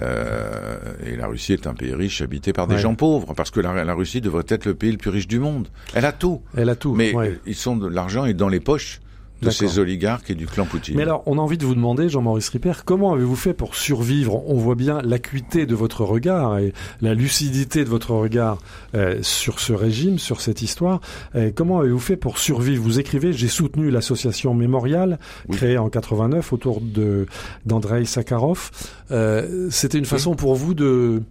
euh, 0.00 0.76
et 1.04 1.16
la 1.16 1.26
Russie 1.26 1.52
est 1.52 1.66
un 1.66 1.74
pays 1.74 1.94
riche 1.94 2.22
habité 2.22 2.54
par 2.54 2.66
des 2.66 2.78
gens 2.78 2.94
pauvres, 2.94 3.34
parce 3.34 3.50
que 3.50 3.60
la, 3.60 3.84
la, 3.84 3.94
Russie 3.94 4.22
devrait 4.22 4.46
être 4.48 4.64
le 4.64 4.74
pays 4.74 4.90
le 4.90 4.96
plus 4.96 5.10
riche 5.10 5.28
du 5.28 5.38
monde. 5.38 5.68
Elle 5.92 6.06
a 6.06 6.12
tout. 6.12 6.40
Elle 6.56 6.70
a 6.70 6.76
tout. 6.76 6.94
Mais 6.94 7.12
ils 7.46 7.54
sont 7.54 7.76
de 7.76 7.88
l'argent 7.88 8.24
est 8.24 8.34
dans 8.34 8.48
les 8.48 8.60
poches 8.60 9.00
de 9.44 9.50
ces 9.50 9.78
oligarques 9.78 10.30
et 10.30 10.34
du 10.34 10.46
clan 10.46 10.64
Poutine. 10.64 10.96
Mais 10.96 11.02
alors, 11.02 11.22
on 11.26 11.38
a 11.38 11.40
envie 11.40 11.58
de 11.58 11.64
vous 11.64 11.74
demander, 11.74 12.08
Jean-Maurice 12.08 12.48
Ripper, 12.48 12.72
comment 12.84 13.12
avez-vous 13.12 13.36
fait 13.36 13.54
pour 13.54 13.74
survivre? 13.74 14.42
On 14.48 14.54
voit 14.54 14.74
bien 14.74 15.00
l'acuité 15.02 15.66
de 15.66 15.74
votre 15.74 16.04
regard 16.04 16.58
et 16.58 16.72
la 17.00 17.14
lucidité 17.14 17.84
de 17.84 17.88
votre 17.88 18.12
regard 18.12 18.58
euh, 18.94 19.18
sur 19.22 19.60
ce 19.60 19.72
régime, 19.72 20.18
sur 20.18 20.40
cette 20.40 20.62
histoire. 20.62 21.00
Euh, 21.34 21.50
comment 21.54 21.80
avez-vous 21.80 21.98
fait 21.98 22.16
pour 22.16 22.38
survivre? 22.38 22.82
Vous 22.82 22.98
écrivez, 23.00 23.32
j'ai 23.32 23.48
soutenu 23.48 23.90
l'association 23.90 24.54
Mémorial, 24.54 25.18
créée 25.52 25.78
en 25.78 25.88
89 25.88 26.52
autour 26.52 26.80
de 26.80 27.26
d'Andrei 27.66 28.04
Sakharov. 28.04 28.70
Euh, 29.10 29.68
C'était 29.70 29.98
une 29.98 30.04
façon 30.04 30.34
pour 30.34 30.54
vous 30.54 30.74
de 30.74 31.22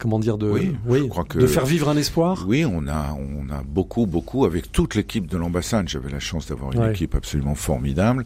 comment 0.00 0.18
dire 0.18 0.38
de 0.38 0.50
oui, 0.50 0.74
je 0.86 1.04
crois 1.04 1.24
que, 1.24 1.38
de 1.38 1.46
faire 1.46 1.66
vivre 1.66 1.88
un 1.88 1.96
espoir. 1.96 2.44
Oui, 2.48 2.64
on 2.64 2.88
a 2.88 3.14
on 3.14 3.48
a 3.50 3.62
beaucoup 3.62 4.06
beaucoup 4.06 4.44
avec 4.44 4.72
toute 4.72 4.94
l'équipe 4.94 5.26
de 5.26 5.36
l'ambassade. 5.36 5.88
J'avais 5.88 6.10
la 6.10 6.18
chance 6.18 6.46
d'avoir 6.46 6.72
une 6.72 6.90
équipe 6.90 7.14
absolument 7.14 7.54
formidable 7.54 8.24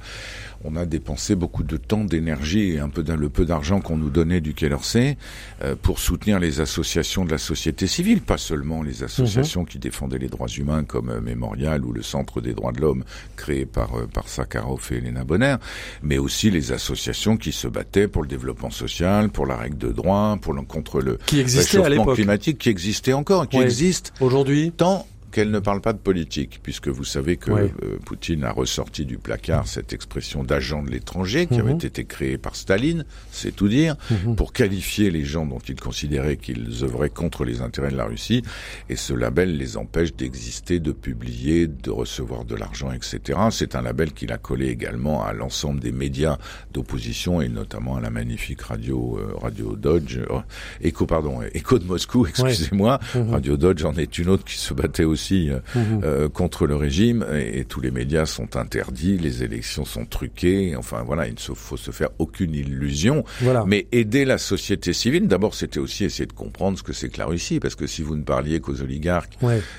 on 0.65 0.77
a 0.77 0.87
dépensé 0.87 1.35
beaucoup 1.35 1.63
de 1.63 1.77
temps, 1.77 2.05
d'énergie 2.05 2.73
et 2.73 2.81
un 2.81 2.89
peu 2.89 3.05
le 3.05 3.29
peu 3.29 3.45
d'argent 3.45 3.81
qu'on 3.81 3.99
nous 3.99 4.11
donnait 4.11 4.41
du 4.41 4.55
Quai 4.55 4.71
d'Orsay 4.71 5.17
euh, 5.63 5.77
pour 5.81 5.99
soutenir 5.99 6.41
les 6.41 6.61
associations 6.61 7.25
de 7.25 7.31
la 7.31 7.39
société 7.39 7.87
civile, 7.87 8.23
pas 8.23 8.39
seulement 8.39 8.83
les 8.83 9.03
associations 9.03 9.61
mhm. 9.61 9.67
qui 9.67 9.79
défendaient 9.79 10.19
les 10.19 10.29
droits 10.29 10.49
humains 10.49 10.85
comme 10.85 11.11
euh, 11.11 11.21
Mémorial 11.21 11.85
ou 11.85 11.93
le 11.93 12.03
Centre 12.03 12.41
des 12.41 12.55
droits 12.55 12.73
de 12.73 12.81
l'homme 12.81 13.05
créé 13.37 13.67
par 13.67 13.95
euh, 13.97 14.07
par 14.07 14.29
Sakharov 14.29 14.89
et 14.91 14.97
Elena 14.97 15.25
Bonner, 15.25 15.57
mais 16.03 16.19
aussi 16.19 16.51
les 16.51 16.73
associations 16.73 17.37
qui 17.37 17.53
se 17.53 17.69
battaient 17.69 18.09
pour 18.09 18.23
le 18.23 18.29
développement 18.29 18.71
social, 18.71 19.29
pour 19.29 19.47
la 19.47 19.57
règle 19.57 19.79
de 19.79 19.93
droit, 19.93 20.39
pour 20.41 20.55
le, 20.55 20.63
contre 20.63 21.01
le 21.01 21.19
qui 21.27 21.43
réchauffement 21.43 22.07
climatique, 22.07 22.59
qui 22.59 22.71
existait 22.71 23.13
encore, 23.13 23.49
qui 23.49 23.59
existe 23.59 24.13
aujourd'hui. 24.21 24.73
tant 24.77 25.07
qu'elle 25.35 25.51
ne 25.51 25.59
parle 25.59 25.81
pas 25.81 25.93
de 25.93 25.99
politique, 25.99 26.61
puisque 26.63 26.87
vous 26.87 27.03
savez 27.03 27.37
que 27.37 27.51
euh, 27.51 27.69
Poutine 28.05 28.45
a 28.45 28.53
ressorti 28.53 29.05
du 29.05 29.19
placard 29.19 29.67
cette 29.67 29.93
expression 29.93 30.45
d'agent 30.45 30.81
de 30.81 30.93
l'étranger 30.93 31.49
qui 31.49 31.59
avait 31.59 31.75
mhm. 31.75 31.85
été 31.85 32.05
créée 32.05 32.39
par 32.39 32.55
Staline, 32.55 33.05
c'est 33.33 33.51
tout 33.51 33.67
dire, 33.67 33.97
mhm. 34.13 34.37
pour 34.37 34.53
qualifier 34.53 35.11
les 35.11 35.25
gens 35.25 35.45
dont 35.45 35.59
il 35.59 35.75
considérait 35.75 36.37
qu'ils 36.37 36.85
œuvraient 36.85 37.11
contre 37.11 37.45
les 37.45 37.63
intérêts 37.63 37.91
de 37.91 37.97
la 37.97 38.05
Russie. 38.05 38.45
Et 38.89 38.95
ce 38.95 39.13
label 39.13 39.57
les 39.57 39.77
empêche 39.77 40.15
d'exister, 40.15 40.79
de 40.79 40.93
publier, 40.93 41.67
de 41.67 41.91
recevoir 41.91 42.45
de 42.45 42.55
l'argent, 42.55 42.93
etc. 42.93 43.37
C'est 43.51 43.75
un 43.75 43.83
label 43.83 44.13
qu'il 44.13 44.31
a 44.31 44.39
collé 44.39 44.69
également 44.69 45.25
à 45.25 45.33
l'ensemble 45.33 45.81
des 45.81 45.91
médias 45.91 46.39
d'opposition 46.73 47.43
et 47.43 47.49
notamment 47.49 47.97
à 47.97 48.01
la 48.01 48.11
magnifique 48.11 48.63
radio 48.63 49.19
euh, 49.19 49.35
Radio 49.43 49.75
Dodge, 49.75 50.19
euh, 50.19 50.39
Echo 50.81 51.07
pardon, 51.07 51.41
Echo 51.55 51.81
de 51.81 51.87
Moscou, 51.87 52.25
excusez-moi. 52.29 53.01
Mhm. 53.17 53.31
Radio 53.31 53.57
Dodge 53.57 53.85
en 53.85 53.95
est 53.95 54.17
une 54.19 54.29
autre 54.29 54.45
qui 54.45 54.59
se 54.59 54.73
battait 54.73 55.03
aussi 55.03 55.24
aussi 55.25 55.51
mhm. 55.75 56.29
contre 56.31 56.67
le 56.67 56.77
régime, 56.77 57.25
et, 57.33 57.65
tous 57.65 57.81
les 57.81 57.91
médias 57.91 58.27
sont 58.27 58.57
interdits, 58.57 59.17
les 59.17 59.43
élections 59.43 59.85
sont 59.85 60.05
truquées. 60.05 60.77
Enfin 60.77 61.03
voilà, 61.03 61.27
il 61.27 61.35
ne 61.35 61.55
faut 61.55 61.77
se 61.77 61.91
faire 61.91 62.11
aucune 62.19 62.55
illusion. 62.55 63.25
Mais 63.67 63.87
aider 63.93 64.25
la 64.25 64.39
société 64.39 64.93
civile, 64.93 65.29
d'abord, 65.29 65.55
c'était 65.55 65.81
aussi 65.81 66.05
essayer 66.05 66.27
de 66.27 66.33
comprendre 66.33 66.79
ce 66.79 66.83
que 66.83 66.93
c'est 66.93 67.09
que 67.09 67.19
la 67.19 67.27
Russie, 67.27 67.59
parce 67.61 67.75
que 67.75 67.87
si 67.87 68.03
vous 68.03 68.17
ne 68.17 68.23
parliez 68.23 68.61
qu'aux 68.61 68.81
oligarques 68.83 69.39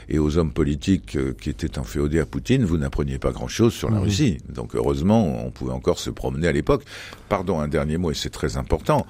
et 0.10 0.18
aux 0.18 0.38
hommes 0.38 0.52
politiques 0.52 1.18
qui 1.40 1.50
étaient 1.50 1.78
inféodés 1.78 2.20
à 2.20 2.26
Poutine, 2.26 2.64
vous 2.66 2.78
n'appreniez 2.78 3.20
pas 3.20 3.32
grand-chose 3.32 3.74
sur 3.74 3.90
la 3.90 3.98
mhm. 3.98 4.04
Russie. 4.04 4.38
Donc 4.50 4.76
heureusement, 4.76 5.46
on 5.46 5.52
pouvait 5.52 5.74
encore 5.74 6.00
se 6.00 6.10
promener 6.10 6.48
à 6.48 6.52
l'époque. 6.52 6.84
Pardon, 7.30 7.60
un 7.60 7.68
dernier 7.68 7.98
mot, 7.98 8.12
et 8.12 8.16
c'est 8.16 8.30
très 8.30 8.58
important. 8.58 9.06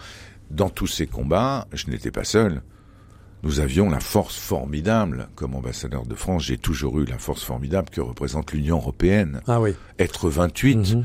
Dans 0.52 0.70
tous 0.70 0.88
ces 0.88 1.08
combats, 1.08 1.68
je 1.74 1.90
n'étais 1.90 2.12
pas 2.12 2.24
seul. 2.24 2.62
Nous 3.46 3.60
avions 3.60 3.92
la 3.92 4.00
force 4.00 4.36
formidable, 4.36 5.28
comme 5.36 5.54
ambassadeur 5.54 6.06
de 6.08 6.16
France, 6.16 6.46
j'ai 6.46 6.58
toujours 6.58 7.00
eu 7.00 7.06
la 7.06 7.20
force 7.20 7.44
formidable 7.44 7.90
que 7.92 8.02
représente 8.02 8.52
l'Union 8.54 8.78
européenne. 8.78 9.40
Ah 9.48 9.62
oui. 9.62 9.76
Être 10.00 10.30
28, 10.30 10.98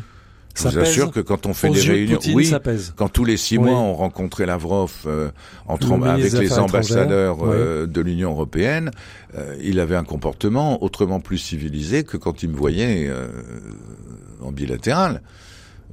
je 0.57 0.69
vous 0.69 0.79
assure 0.79 1.11
que 1.11 1.21
quand 1.21 1.45
on 1.45 1.53
fait 1.53 1.69
des 1.69 1.81
réunions, 1.81 2.19
oui, 2.33 2.51
quand 2.97 3.11
tous 3.11 3.27
les 3.27 3.37
six 3.37 3.59
mois 3.59 3.79
on 3.79 3.95
rencontrait 3.95 4.47
Lavrov 4.47 4.93
euh, 5.07 5.31
entre, 5.67 5.93
avec 6.07 6.33
les 6.33 6.59
ambassadeurs 6.59 7.39
euh, 7.43 7.87
de 7.87 8.01
l'Union 8.01 8.31
européenne, 8.31 8.91
euh, 9.37 9.57
il 9.63 9.79
avait 9.79 9.97
un 9.97 10.05
comportement 10.05 10.83
autrement 10.83 11.21
plus 11.21 11.39
civilisé 11.39 12.05
que 12.05 12.17
quand 12.17 12.43
il 12.43 12.49
me 12.49 12.57
voyait 12.57 13.07
euh, 13.09 13.29
en 14.41 14.51
bilatéral. 14.51 15.23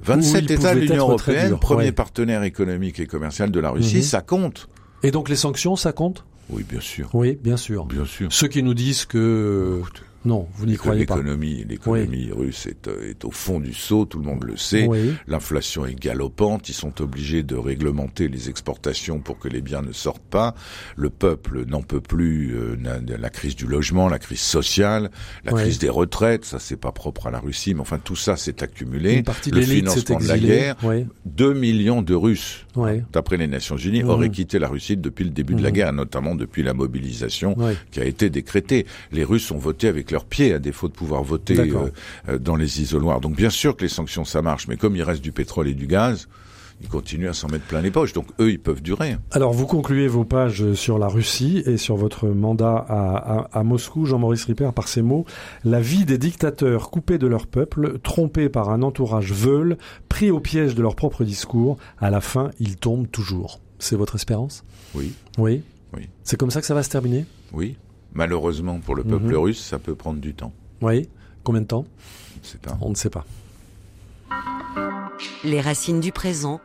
27 0.00 0.50
États 0.50 0.74
de 0.74 0.80
l'Union 0.80 1.08
européenne, 1.08 1.58
premier 1.58 1.92
partenaire 1.92 2.42
économique 2.42 3.00
et 3.00 3.06
commercial 3.06 3.50
de 3.50 3.60
la 3.60 3.70
Russie, 3.70 3.96
mhm. 3.96 4.02
ça 4.02 4.22
compte. 4.22 4.68
Et 5.02 5.10
donc 5.10 5.28
les 5.28 5.36
sanctions, 5.36 5.76
ça 5.76 5.92
compte? 5.92 6.24
Oui, 6.50 6.64
bien 6.68 6.80
sûr. 6.80 7.10
Oui, 7.14 7.38
bien 7.42 7.56
sûr. 7.56 7.84
Bien 7.84 8.04
sûr. 8.04 8.32
Ceux 8.32 8.48
qui 8.48 8.62
nous 8.62 8.74
disent 8.74 9.04
que 9.04 9.82
non, 10.28 10.46
vous 10.52 10.66
n'y 10.66 10.76
croyez 10.76 11.06
pas. 11.06 11.16
L'économie 11.16 12.30
russe 12.30 12.66
est, 12.66 12.86
euh, 12.86 13.10
est, 13.10 13.24
au 13.24 13.30
fond 13.30 13.60
du 13.60 13.72
seau, 13.72 14.04
tout 14.04 14.18
le 14.18 14.26
monde 14.26 14.44
le 14.44 14.58
sait. 14.58 14.86
L'inflation 15.26 15.86
est 15.86 15.98
galopante, 15.98 16.68
ils 16.68 16.74
sont 16.74 17.00
obligés 17.00 17.42
de 17.42 17.56
réglementer 17.56 18.28
les 18.28 18.50
exportations 18.50 19.20
pour 19.20 19.38
que 19.38 19.48
les 19.48 19.62
biens 19.62 19.80
ne 19.80 19.92
sortent 19.92 20.20
pas. 20.20 20.54
Le 20.96 21.08
peuple 21.08 21.64
n'en 21.64 21.80
peut 21.80 22.02
plus 22.02 22.54
euh, 22.54 22.76
la 23.18 23.30
crise 23.30 23.56
du 23.56 23.66
logement, 23.66 24.10
la 24.10 24.18
crise 24.18 24.40
sociale, 24.40 25.10
la 25.44 25.52
crise 25.52 25.78
des 25.78 25.88
retraites, 25.88 26.44
ça 26.44 26.58
c'est 26.58 26.76
pas 26.76 26.92
propre 26.92 27.28
à 27.28 27.30
la 27.30 27.40
Russie, 27.40 27.72
mais 27.72 27.80
enfin 27.80 27.98
tout 27.98 28.16
ça 28.16 28.36
s'est 28.36 28.62
accumulé. 28.62 29.24
le 29.50 29.62
financement 29.62 30.18
de 30.18 30.28
la 30.28 30.38
guerre, 30.38 30.76
2 31.24 31.54
millions 31.54 32.02
de 32.02 32.14
Russes, 32.14 32.66
d'après 33.12 33.38
les 33.38 33.46
Nations 33.46 33.78
Unies, 33.78 34.02
auraient 34.02 34.28
quitté 34.28 34.58
la 34.58 34.68
Russie 34.68 34.98
depuis 34.98 35.24
le 35.24 35.30
début 35.30 35.54
de 35.54 35.62
la 35.62 35.70
guerre, 35.70 35.94
notamment 35.94 36.34
depuis 36.34 36.62
la 36.62 36.74
mobilisation 36.74 37.56
qui 37.90 38.00
a 38.00 38.04
été 38.04 38.28
décrétée. 38.28 38.84
Les 39.10 39.24
Russes 39.24 39.50
ont 39.50 39.58
voté 39.58 39.88
avec 39.88 40.12
leurs 40.18 40.24
pieds 40.24 40.52
à 40.52 40.58
défaut 40.58 40.88
de 40.88 40.92
pouvoir 40.92 41.22
voter 41.22 41.60
euh, 41.60 41.90
euh, 42.28 42.38
dans 42.38 42.56
les 42.56 42.82
isoloirs. 42.82 43.20
Donc 43.20 43.36
bien 43.36 43.50
sûr 43.50 43.76
que 43.76 43.82
les 43.82 43.88
sanctions 43.88 44.24
ça 44.24 44.42
marche, 44.42 44.66
mais 44.66 44.76
comme 44.76 44.96
il 44.96 45.02
reste 45.02 45.22
du 45.22 45.30
pétrole 45.30 45.68
et 45.68 45.74
du 45.74 45.86
gaz, 45.86 46.26
ils 46.80 46.88
continuent 46.88 47.28
à 47.28 47.32
s'en 47.32 47.46
mettre 47.46 47.66
plein 47.66 47.80
les 47.80 47.92
poches. 47.92 48.12
Donc 48.12 48.26
eux, 48.40 48.50
ils 48.50 48.58
peuvent 48.58 48.82
durer. 48.82 49.16
Alors 49.30 49.52
vous 49.52 49.66
concluez 49.66 50.08
vos 50.08 50.24
pages 50.24 50.72
sur 50.74 50.98
la 50.98 51.06
Russie 51.06 51.62
et 51.66 51.76
sur 51.76 51.94
votre 51.94 52.26
mandat 52.26 52.84
à, 52.88 53.46
à, 53.52 53.62
Moscou, 53.62 54.06
Jean-Maurice 54.06 54.44
Ripper, 54.46 54.70
par 54.74 54.88
ces 54.88 55.02
mots 55.02 55.24
La 55.64 55.80
vie 55.80 56.04
des 56.04 56.18
dictateurs 56.18 56.90
coupés 56.90 57.18
de 57.18 57.28
leur 57.28 57.46
peuple, 57.46 58.00
trompés 58.00 58.48
par 58.48 58.70
un 58.70 58.82
entourage 58.82 59.32
veulent, 59.32 59.78
pris 60.08 60.32
au 60.32 60.40
piège 60.40 60.74
de 60.74 60.82
leur 60.82 60.96
propre 60.96 61.22
discours, 61.22 61.76
à 62.00 62.10
la 62.10 62.20
fin, 62.20 62.50
ils 62.58 62.76
tombent 62.76 63.08
toujours. 63.08 63.60
C'est 63.78 63.96
votre 63.96 64.16
espérance? 64.16 64.64
Oui. 64.96 65.12
Oui? 65.38 65.62
Oui. 65.96 66.08
C'est 66.24 66.36
comme 66.36 66.50
ça 66.50 66.60
que 66.60 66.66
ça 66.66 66.74
va 66.74 66.82
se 66.82 66.90
terminer? 66.90 67.24
Oui. 67.52 67.76
Malheureusement 68.12 68.80
pour 68.80 68.94
le 68.94 69.04
peuple 69.04 69.32
mhm. 69.32 69.36
russe, 69.36 69.62
ça 69.62 69.78
peut 69.78 69.94
prendre 69.94 70.20
du 70.20 70.34
temps. 70.34 70.52
Oui. 70.80 71.08
Combien 71.44 71.62
de 71.62 71.66
temps? 71.66 71.84
On 72.36 72.40
ne 72.40 72.46
sait 72.46 72.58
pas. 72.58 72.78
On 72.80 72.90
ne 72.90 72.94
sait 72.94 73.10
pas. 73.10 73.24
Les 75.44 75.60
racines 75.60 76.00
du 76.00 76.12
présent. 76.12 76.60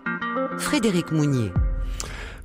Frédéric 0.57 1.11
Mounier. 1.11 1.49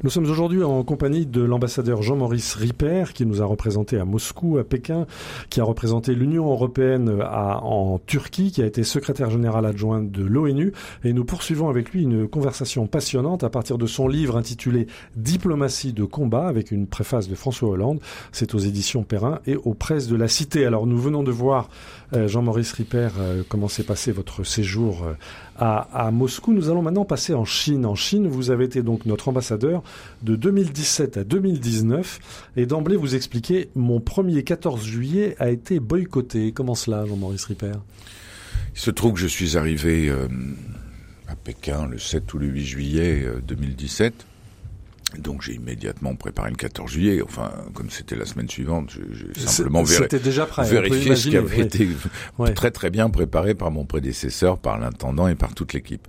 Nous 0.05 0.11
sommes 0.11 0.31
aujourd'hui 0.31 0.63
en 0.63 0.85
compagnie 0.85 1.27
de 1.27 1.43
l'ambassadeur 1.43 2.03
Jean-Maurice 2.03 2.55
Ripper, 2.55 3.07
qui 3.15 3.27
nous 3.27 3.43
a 3.43 3.45
représenté 3.45 3.99
à 3.99 4.05
Moscou, 4.05 4.57
à 4.59 4.63
Pékin, 4.63 5.09
qui 5.51 5.61
a 5.61 5.65
représenté 5.65 6.15
l'Union 6.15 6.49
européenne 6.53 7.21
en 7.21 7.99
Turquie, 8.07 8.53
qui 8.53 8.63
a 8.63 8.67
été 8.67 8.85
secrétaire 8.85 9.29
général 9.29 9.67
adjoint 9.67 10.01
de 10.01 10.23
l'ONU. 10.23 10.73
Et 11.03 11.13
nous 11.13 11.25
poursuivons 11.25 11.69
avec 11.69 11.91
lui 11.91 12.05
une 12.05 12.29
conversation 12.29 12.87
passionnante 12.87 13.43
à 13.43 13.51
partir 13.51 13.77
de 13.77 13.87
son 13.87 14.07
livre 14.07 14.37
intitulé 14.37 14.87
Diplomatie 15.17 15.93
de 15.93 16.05
combat, 16.05 16.47
avec 16.47 16.71
une 16.71 16.87
préface 16.87 17.29
de 17.29 17.35
François 17.35 17.71
Hollande. 17.71 17.99
C'est 18.31 18.55
aux 18.55 18.59
éditions 18.59 19.03
Perrin 19.03 19.41
et 19.49 19.57
aux 19.57 19.75
presses 19.75 20.07
de 20.07 20.15
la 20.15 20.29
Cité. 20.29 20.65
Alors 20.65 20.87
nous 20.87 20.99
venons 20.99 21.25
de 21.25 21.33
voir, 21.33 21.71
euh, 22.13 22.29
Jean-Maurice 22.29 22.71
Ripper, 22.71 23.09
euh, 23.19 23.43
comment 23.49 23.67
s'est 23.67 23.83
passé 23.83 24.13
votre 24.13 24.45
séjour 24.45 25.03
euh, 25.03 25.15
à, 25.59 26.11
Moscou. 26.13 26.53
Nous 26.53 26.71
allons 26.71 26.83
maintenant 26.83 27.05
passer 27.05 27.35
en 27.35 27.45
Chine. 27.45 27.85
En 27.85 27.95
Chine, 27.95 28.29
vous 28.29 28.51
avez 28.51 28.65
été 28.65 28.83
donc 28.83 29.07
notre 29.07 29.29
ambassadeur 29.29 29.83
de 30.23 30.37
2017 30.37 31.17
à 31.17 31.25
2019. 31.25 32.51
Et 32.57 32.67
d'emblée, 32.67 32.97
vous 32.97 33.15
expliquez, 33.15 33.71
mon 33.75 34.01
premier 34.01 34.45
14 34.45 34.85
juillet 34.85 35.35
a 35.39 35.51
été 35.51 35.81
boycotté. 35.81 36.53
Comment 36.53 36.75
cela, 36.75 37.05
Jean-Maurice 37.07 37.47
Ripper? 37.47 37.73
Il 38.75 38.81
se 38.81 38.91
trouve 38.91 39.15
que 39.15 39.21
je 39.21 39.27
suis 39.27 39.57
arrivé 39.57 40.09
euh, 40.09 40.29
à 41.27 41.35
Pékin 41.35 41.87
le 41.87 41.99
7 41.99 42.33
ou 42.35 42.39
le 42.39 42.47
8 42.47 42.65
juillet 42.65 43.27
2017. 43.47 44.28
Donc 45.17 45.41
j'ai 45.43 45.55
immédiatement 45.55 46.15
préparé 46.17 46.51
le 46.51 46.57
14 46.57 46.91
juillet. 46.91 47.23
Enfin, 47.23 47.51
comme 47.73 47.89
c'était 47.89 48.17
la 48.17 48.27
semaine 48.27 48.49
suivante, 48.49 48.91
j'ai 48.91 49.47
simplement 49.47 49.83
déjà 49.83 50.47
prêt, 50.47 50.69
vérifié 50.69 51.17
ce 51.17 51.29
qui 51.29 51.37
avait 51.37 51.61
été 51.61 51.89
très 52.55 52.71
très 52.71 52.91
bien 52.91 53.09
préparé 53.09 53.55
par 53.55 53.71
mon 53.71 53.87
prédécesseur, 53.87 54.59
par 54.59 54.79
l'intendant 54.79 55.27
et 55.27 55.35
par 55.35 55.55
toute 55.55 55.73
l'équipe. 55.73 56.07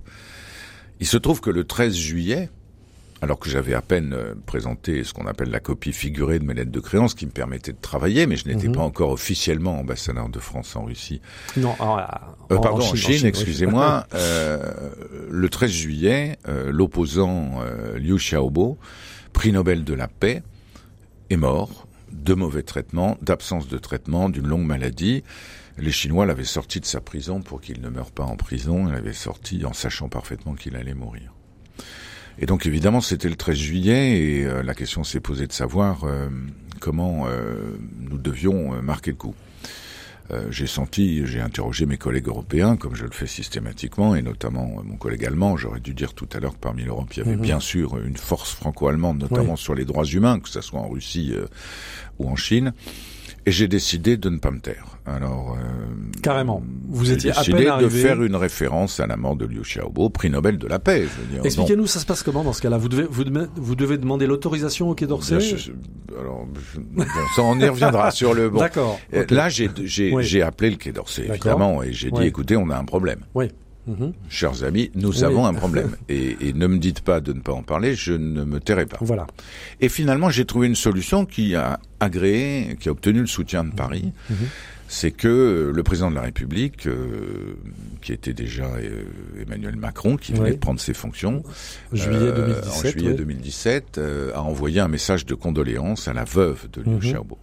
Il 1.00 1.08
se 1.08 1.16
trouve 1.16 1.40
que 1.40 1.50
le 1.50 1.64
13 1.64 1.96
juillet, 1.96 2.50
alors 3.22 3.40
que 3.40 3.50
j'avais 3.50 3.74
à 3.74 3.82
peine 3.82 4.14
euh, 4.14 4.34
présenté 4.46 5.04
ce 5.04 5.14
qu'on 5.14 5.28
appelle 5.28 5.50
la 5.50 5.60
copie 5.60 5.94
figurée 5.94 6.40
de 6.40 6.46
mes 6.46 6.54
lettres 6.54 6.72
de 6.72 6.80
créance 6.80 7.14
qui 7.14 7.26
me 7.26 7.32
permettait 7.32 7.74
de 7.74 7.82
travailler, 7.82 8.28
mais 8.28 8.36
je 8.36 8.48
n'étais 8.48 8.68
mhm. 8.68 8.76
pas 8.76 8.82
encore 8.82 9.12
officiellement 9.12 9.80
ambassadeur 9.80 10.30
de 10.30 10.40
France 10.40 10.76
en 10.76 10.86
Russie. 10.86 11.22
Non, 11.58 11.76
euh, 11.80 12.58
pardon, 12.58 12.84
en 12.84 12.96
Chine, 12.96 13.26
excusez-moi. 13.26 14.06
euh, 14.14 14.72
le 15.30 15.50
13 15.50 15.72
juillet, 15.72 16.38
euh, 16.48 16.72
l'opposant 16.72 17.62
Liu 17.96 18.16
Xiaobo, 18.18 18.78
prix 19.34 19.52
Nobel 19.52 19.84
de 19.84 19.94
la 19.94 20.08
paix, 20.08 20.44
est 21.30 21.38
mort 21.38 21.88
de 22.12 22.34
mauvais 22.34 22.64
traitements, 22.64 23.18
d'absence 23.22 23.68
de 23.68 23.78
traitement, 23.78 24.30
d'une 24.30 24.48
longue 24.48 24.66
maladie. 24.66 25.24
Les 25.78 25.92
Chinois 25.92 26.26
l'avaient 26.26 26.44
sorti 26.44 26.80
de 26.80 26.86
sa 26.86 27.02
prison 27.02 27.42
pour 27.42 27.62
qu'il 27.62 27.82
ne 27.82 27.90
meure 27.90 28.12
pas 28.12 28.24
en 28.24 28.36
prison. 28.36 28.88
Il 28.88 28.94
l'avaient 28.94 29.14
sorti 29.14 29.64
en 29.66 29.74
sachant 29.74 30.10
parfaitement 30.10 30.56
qu'il 30.56 30.76
allait 30.76 30.96
mourir. 30.96 31.34
Et 32.40 32.46
donc 32.46 32.66
évidemment, 32.66 33.02
c'était 33.02 33.30
le 33.30 33.36
13 33.36 33.58
juillet 33.58 34.18
et 34.18 34.46
euh, 34.46 34.64
la 34.64 34.74
question 34.74 35.04
s'est 35.04 35.20
posée 35.20 35.46
de 35.46 35.52
savoir 35.52 36.06
euh, 36.06 36.30
comment 36.80 37.26
euh, 37.28 37.78
nous 38.00 38.18
devions 38.18 38.82
marquer 38.82 39.12
le 39.12 39.18
coup. 39.18 39.36
j'ai 40.52 40.68
senti, 40.68 41.26
j'ai 41.26 41.42
interrogé 41.42 41.88
mes 41.88 41.98
collègues 41.98 42.28
européens, 42.28 42.78
comme 42.78 42.96
je 42.96 43.04
le 43.04 43.12
fais 43.12 43.26
systématiquement, 43.26 44.16
et 44.16 44.22
notamment 44.22 44.84
mon 44.84 44.96
collègue 44.96 45.26
allemand. 45.26 45.58
J'aurais 45.58 45.80
dû 45.80 45.94
dire 45.96 46.14
tout 46.14 46.30
à 46.34 46.40
l'heure 46.40 46.54
que 46.54 46.60
parmi 46.60 46.84
l'Europe, 46.84 47.08
il 47.14 47.18
y 47.18 47.22
avait 47.22 47.36
mhm. 47.36 47.42
bien 47.42 47.60
sûr 47.60 47.98
une 47.98 48.16
force 48.16 48.54
franco-allemande, 48.54 49.20
notamment 49.20 49.56
sur 49.56 49.74
les 49.74 49.86
droits 49.86 50.06
humains, 50.06 50.40
que 50.40 50.48
ce 50.48 50.62
soit 50.62 50.80
en 50.80 50.88
Russie 50.88 51.34
ou 52.20 52.30
en 52.30 52.36
Chine. 52.36 52.74
Et 53.50 53.52
j'ai 53.52 53.68
décidé 53.68 54.16
de 54.16 54.30
ne 54.30 54.38
pas 54.38 54.52
me 54.52 54.60
taire. 54.60 55.00
Alors 55.08 55.58
euh, 55.58 56.22
carrément, 56.22 56.62
vous 56.88 57.12
étiez 57.12 57.32
à 57.32 57.42
peine 57.44 57.66
arrivé. 57.68 57.90
de 57.90 57.90
faire 57.90 58.22
une 58.22 58.36
référence 58.36 59.00
à 59.00 59.08
la 59.08 59.18
mort 59.18 59.36
de 59.36 59.48
Liu 59.48 59.62
Xiaobo, 59.64 60.12
prix 60.12 60.30
Nobel 60.30 60.60
de 60.60 60.68
la 60.68 60.78
paix. 60.78 61.08
Expliquez-nous, 61.44 61.88
ça 61.88 62.00
se 62.00 62.06
passe 62.06 62.22
comment 62.22 62.44
dans 62.44 62.54
ce 62.54 62.62
cas-là? 62.62 62.78
Vous 62.78 62.90
devez 62.90 63.08
vous, 63.10 63.24
vous 63.56 63.76
devez 63.76 63.98
demander 63.98 64.28
l'autorisation 64.28 64.92
au 64.92 64.94
Quai 64.94 65.08
d'Orsay. 65.08 65.40
Alors, 66.16 66.46
bon, 66.78 67.06
ça 67.36 67.42
on 67.42 67.60
y 67.60 67.68
reviendra 67.68 68.12
sur 68.12 68.36
le. 68.36 68.52
Bon. 68.52 68.60
D'accord. 68.60 69.00
Euh, 69.16 69.26
là, 69.32 69.50
j'ai 69.50 69.68
j'ai 69.84 70.14
j'ai 70.20 70.44
appelé 70.44 70.70
le 70.70 70.76
Quai 70.76 70.92
d'Orsay 70.92 71.26
évidemment 71.28 71.82
et 71.82 71.92
j'ai 71.92 72.12
dit 72.12 72.26
écoutez, 72.26 72.56
on 72.56 72.70
a 72.70 72.78
un 72.78 72.86
problème. 72.86 73.22
Oui. 73.34 73.48
Mhm. 73.90 74.14
Chers 74.30 74.64
amis, 74.64 74.92
nous 74.96 75.24
avons 75.24 75.46
un 75.46 75.54
problème. 75.54 75.96
Et, 76.10 76.38
et, 76.42 76.54
ne 76.54 76.68
me 76.68 76.78
dites 76.78 77.02
pas 77.02 77.20
de 77.20 77.34
ne 77.34 77.40
pas 77.40 77.54
en 77.54 77.64
parler, 77.64 77.96
je 77.96 78.14
ne 78.14 78.44
me 78.44 78.60
tairai 78.60 78.86
pas. 78.86 78.98
Voilà. 79.02 79.28
Et 79.82 79.90
finalement, 79.90 80.30
j'ai 80.30 80.46
trouvé 80.46 80.68
une 80.68 80.76
solution 80.76 81.26
qui 81.26 81.56
a 81.56 81.80
agréé, 82.00 82.78
qui 82.80 82.90
a 82.90 82.92
obtenu 82.92 83.22
le 83.22 83.28
soutien 83.28 83.64
de 83.64 83.72
Paris. 83.72 84.12
Mhm. 84.30 84.38
C'est 84.92 85.12
que 85.12 85.72
le 85.74 85.84
président 85.84 86.10
de 86.10 86.16
la 86.16 86.24
République, 86.24 86.88
euh, 86.88 87.56
qui 88.02 88.12
était 88.12 88.34
déjà 88.34 88.66
euh, 88.66 89.04
Emmanuel 89.40 89.76
Macron, 89.76 90.18
qui 90.18 90.34
venait 90.34 90.54
de 90.54 90.58
prendre 90.58 90.80
ses 90.80 90.96
fonctions, 90.96 91.44
juillet 91.94 92.32
2017, 92.32 92.40
euh, 92.40 92.72
en 92.72 92.92
juillet 92.92 93.14
2017, 93.14 94.02
a 94.34 94.42
envoyé 94.42 94.80
un 94.80 94.88
message 94.88 95.28
de 95.28 95.36
condoléances 95.36 96.08
à 96.08 96.14
la 96.14 96.24
veuve 96.24 96.68
de 96.74 96.82
Liu 96.82 96.94
mhm. 96.94 97.00
Xiaobo. 97.02 97.38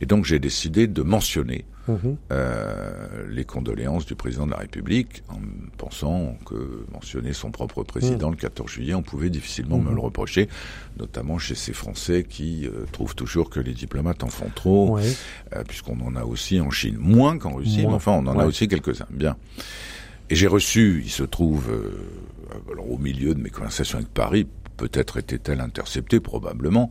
Et 0.00 0.06
donc 0.06 0.24
j'ai 0.24 0.38
décidé 0.38 0.86
de 0.86 1.02
mentionner 1.02 1.64
mhm. 1.88 2.16
euh, 2.32 3.26
les 3.28 3.44
condoléances 3.44 4.06
du 4.06 4.14
président 4.14 4.46
de 4.46 4.52
la 4.52 4.58
République 4.58 5.22
en 5.28 5.38
pensant 5.76 6.36
que 6.46 6.86
mentionner 6.92 7.32
son 7.32 7.50
propre 7.50 7.82
président 7.82 8.28
mhm. 8.28 8.34
le 8.34 8.40
14 8.40 8.70
juillet, 8.70 8.94
on 8.94 9.02
pouvait 9.02 9.30
difficilement 9.30 9.78
me 9.78 9.90
mhm. 9.90 9.96
le 9.96 10.00
reprocher, 10.00 10.48
notamment 10.98 11.38
chez 11.38 11.54
ces 11.54 11.72
Français 11.72 12.24
qui 12.28 12.66
euh, 12.66 12.86
trouvent 12.92 13.14
toujours 13.14 13.50
que 13.50 13.60
les 13.60 13.74
diplomates 13.74 14.24
en 14.24 14.28
font 14.28 14.50
trop, 14.54 14.98
euh, 14.98 15.64
puisqu'on 15.68 16.00
en 16.00 16.16
a 16.16 16.24
aussi 16.24 16.60
en 16.60 16.70
Chine, 16.70 16.96
moins 16.98 17.38
qu'en 17.38 17.54
Russie, 17.56 17.86
mais 17.86 17.94
enfin 17.94 18.12
on 18.12 18.26
en 18.26 18.38
a 18.38 18.46
aussi 18.46 18.68
quelques-uns. 18.68 19.06
Bien. 19.10 19.36
Et 20.30 20.36
j'ai 20.36 20.46
reçu, 20.46 21.02
il 21.04 21.10
se 21.10 21.24
trouve, 21.24 21.68
euh, 21.70 21.90
alors, 22.72 22.88
au 22.88 22.98
milieu 22.98 23.34
de 23.34 23.40
mes 23.40 23.50
conversations 23.50 23.98
avec 23.98 24.14
Paris, 24.14 24.46
peut-être 24.76 25.16
était-elle 25.18 25.60
interceptée, 25.60 26.20
probablement, 26.20 26.88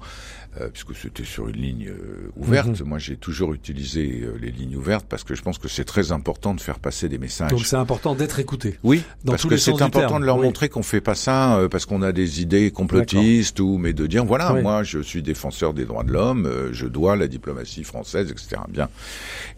puisque 0.72 0.96
c'était 0.96 1.24
sur 1.24 1.48
une 1.48 1.56
ligne 1.56 1.90
euh, 1.90 2.32
ouverte. 2.36 2.80
Mhm. 2.80 2.88
Moi, 2.88 3.00
j'ai 3.00 3.16
toujours 3.16 3.54
utilisé 3.54 4.22
euh, 4.24 4.38
les 4.42 4.52
lignes 4.52 4.76
ouvertes 4.76 5.06
parce 5.08 5.24
que 5.24 5.36
je 5.36 5.42
pense 5.42 5.58
que 5.58 5.68
c'est 5.68 5.86
très 5.86 6.12
important 6.12 6.54
de 6.54 6.62
faire 6.62 6.80
passer 6.80 7.10
des 7.10 7.18
messages. 7.18 7.52
Donc 7.52 7.66
c'est 7.66 7.76
important 7.76 8.16
d'être 8.16 8.40
écouté. 8.40 8.78
Oui, 8.84 9.04
parce 9.26 9.46
que 9.46 9.58
c'est 9.58 9.82
important 9.82 10.20
de 10.20 10.26
leur 10.26 10.38
montrer 10.38 10.70
qu'on 10.70 10.84
fait 10.84 11.02
pas 11.02 11.16
ça 11.16 11.68
parce 11.70 11.86
qu'on 11.86 12.02
a 12.02 12.12
des 12.12 12.42
idées 12.42 12.72
complotistes 12.72 13.60
ou 13.60 13.78
mais 13.78 13.94
de 13.94 14.08
dire 14.08 14.26
voilà, 14.26 14.54
moi 14.54 14.84
je 14.84 15.00
suis 15.00 15.22
défenseur 15.22 15.74
des 15.74 15.86
droits 15.86 16.04
de 16.04 16.12
l'homme, 16.12 16.70
je 16.72 16.88
dois 16.88 17.16
la 17.16 17.28
diplomatie 17.28 17.84
française, 17.84 18.32
etc. 18.32 18.62
Bien. 18.70 18.90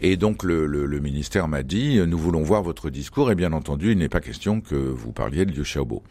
Et 0.00 0.16
donc 0.16 0.42
le, 0.42 0.66
le, 0.66 0.86
le 0.86 1.00
ministère 1.00 1.48
m'a 1.48 1.62
dit 1.62 2.00
nous 2.06 2.18
voulons 2.18 2.42
voir 2.42 2.62
votre 2.62 2.90
discours 2.90 3.30
et 3.30 3.34
bien 3.34 3.52
entendu 3.52 3.92
il 3.92 3.98
n'est 3.98 4.08
pas 4.08 4.20
question 4.20 4.60
que 4.60 4.74
vous 4.74 5.12
parliez 5.12 5.44
de 5.44 5.52
Liu 5.52 5.62
Xiaobo. 5.62 6.02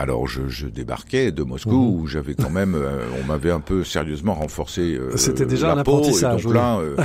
Alors 0.00 0.26
je, 0.26 0.48
je, 0.48 0.66
débarquais 0.66 1.30
de 1.30 1.42
Moscou 1.42 1.72
mhm. 1.72 2.00
où 2.00 2.06
j'avais 2.06 2.32
quand 2.32 2.48
même, 2.48 2.74
euh, 2.74 3.04
on 3.22 3.26
m'avait 3.26 3.50
un 3.50 3.60
peu 3.60 3.84
sérieusement 3.84 4.32
renforcé. 4.32 4.94
Euh, 4.94 5.14
C'était 5.18 5.44
déjà 5.44 5.74
un 5.74 5.78
apprentissage. 5.78 6.44
donc 6.44 6.54
là, 6.54 6.78
euh, 6.78 6.96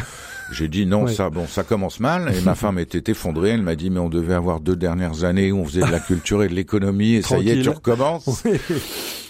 j'ai 0.54 0.70
dit 0.70 0.86
non, 0.86 1.06
ça, 1.08 1.30
bon, 1.30 1.46
ça 1.46 1.64
commence 1.64 2.00
mal. 2.00 2.34
Et 2.34 2.39
ma 2.39 2.56
femme 2.56 2.80
était 2.80 3.12
effondrée. 3.12 3.50
Elle 3.50 3.64
m'a 3.64 3.76
dit 3.76 3.89
mais 3.89 4.00
on 4.00 4.08
devait 4.08 4.34
avoir 4.34 4.62
deux 4.62 4.78
dernières 4.78 5.26
années 5.26 5.52
où 5.52 5.60
on 5.60 5.66
faisait 5.66 5.82
de 5.82 5.91
la 5.91 6.00
culture 6.00 6.41
et 6.41 6.48
de 6.48 6.54
l'économie 6.54 7.16
et 7.16 7.22
ça 7.22 7.38
y 7.38 7.50
est, 7.50 7.62
tu 7.62 7.70
recommences. 7.70 8.43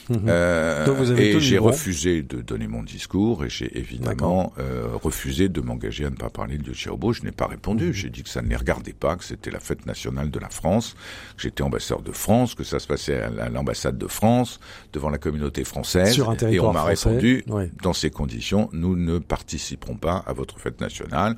Mhm. 0.09 0.25
Euh, 0.27 1.15
et 1.17 1.39
j'ai 1.39 1.57
refusé 1.57 2.21
de 2.21 2.41
donner 2.41 2.67
mon 2.67 2.83
discours 2.83 3.43
et 3.43 3.49
j'ai 3.49 3.77
évidemment 3.77 4.53
euh, 4.59 4.87
refusé 4.93 5.49
de 5.49 5.61
m'engager 5.61 6.05
à 6.05 6.09
ne 6.09 6.15
pas 6.15 6.29
parler 6.29 6.57
de 6.57 6.71
Xiaobo. 6.71 7.13
Je 7.13 7.23
n'ai 7.23 7.31
pas 7.31 7.47
répondu. 7.47 7.87
Mhm. 7.87 7.93
J'ai 7.93 8.09
dit 8.09 8.23
que 8.23 8.29
ça 8.29 8.41
ne 8.41 8.47
les 8.47 8.55
regardait 8.55 8.93
pas, 8.93 9.15
que 9.15 9.23
c'était 9.23 9.51
la 9.51 9.59
fête 9.59 9.85
nationale 9.85 10.29
de 10.29 10.39
la 10.39 10.49
France, 10.49 10.95
que 11.35 11.43
j'étais 11.43 11.63
ambassadeur 11.63 12.03
de 12.03 12.11
France, 12.11 12.55
que 12.55 12.63
ça 12.63 12.79
se 12.79 12.87
passait 12.87 13.21
à 13.21 13.49
l'ambassade 13.49 13.97
de 13.97 14.07
France, 14.07 14.59
devant 14.93 15.09
la 15.09 15.17
communauté 15.17 15.63
française. 15.63 16.13
Sur 16.13 16.29
un 16.29 16.35
et 16.35 16.59
on 16.59 16.73
m'a 16.73 16.83
répondu, 16.83 17.43
dans 17.81 17.93
ces 17.93 18.09
conditions, 18.09 18.69
nous 18.73 18.95
ne 18.95 19.19
participerons 19.19 19.95
pas 19.95 20.23
à 20.27 20.33
votre 20.33 20.59
fête 20.59 20.81
nationale. 20.81 21.37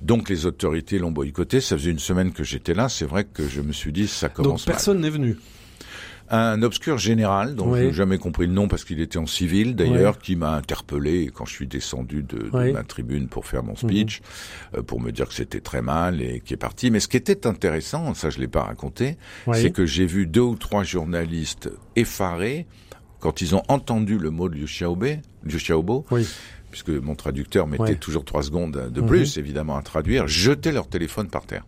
Donc 0.00 0.30
les 0.30 0.46
autorités 0.46 0.98
l'ont 0.98 1.10
boycotté. 1.10 1.60
Ça 1.60 1.76
faisait 1.76 1.90
une 1.90 1.98
semaine 1.98 2.32
que 2.32 2.42
j'étais 2.42 2.74
là. 2.74 2.88
C'est 2.88 3.04
vrai 3.04 3.24
que 3.24 3.46
je 3.46 3.60
me 3.60 3.72
suis 3.72 3.92
dit 3.92 4.08
ça 4.08 4.28
commence. 4.28 4.64
Donc 4.64 4.72
personne 4.72 5.00
n'est 5.00 5.10
venu 5.10 5.36
un 6.30 6.62
obscur 6.62 6.98
général 6.98 7.56
dont 7.56 7.74
je 7.74 7.82
n'ai 7.82 7.92
jamais 7.92 8.18
compris 8.18 8.46
le 8.46 8.52
nom 8.52 8.68
parce 8.68 8.84
qu'il 8.84 9.00
était 9.00 9.18
en 9.18 9.26
civil 9.26 9.74
d'ailleurs, 9.74 10.18
qui 10.18 10.36
m'a 10.36 10.54
interpellé 10.54 11.30
quand 11.32 11.44
je 11.44 11.52
suis 11.52 11.66
descendu 11.66 12.22
de, 12.22 12.50
ma 12.72 12.84
tribune 12.84 13.28
pour 13.28 13.46
faire 13.46 13.62
mon 13.62 13.76
speech, 13.76 14.20
mhm. 14.20 14.78
euh, 14.78 14.82
pour 14.82 15.00
me 15.00 15.10
dire 15.10 15.28
que 15.28 15.34
c'était 15.34 15.60
très 15.60 15.82
mal 15.82 16.22
et 16.22 16.40
qui 16.40 16.54
est 16.54 16.58
parti. 16.58 16.90
Mais 16.90 17.00
ce 17.00 17.08
qui 17.08 17.16
était 17.16 17.46
intéressant, 17.46 18.14
ça 18.14 18.30
je 18.30 18.38
l'ai 18.38 18.48
pas 18.48 18.62
raconté, 18.62 19.16
c'est 19.52 19.70
que 19.72 19.86
j'ai 19.86 20.06
vu 20.06 20.26
deux 20.26 20.40
ou 20.40 20.56
trois 20.56 20.84
journalistes 20.84 21.70
effarés 21.96 22.66
quand 23.18 23.40
ils 23.40 23.54
ont 23.54 23.62
entendu 23.68 24.18
le 24.18 24.30
mot 24.30 24.48
de 24.48 24.54
Liu 24.54 24.66
Xiaobo, 24.66 26.06
puisque 26.70 26.90
mon 26.90 27.14
traducteur 27.14 27.66
mettait 27.66 27.96
toujours 27.96 28.24
trois 28.24 28.42
secondes 28.42 28.90
de 28.92 29.00
mhm. 29.00 29.06
plus, 29.06 29.36
évidemment, 29.36 29.76
à 29.76 29.82
traduire, 29.82 30.28
jeter 30.28 30.70
leur 30.70 30.88
téléphone 30.88 31.28
par 31.28 31.46
terre. 31.46 31.66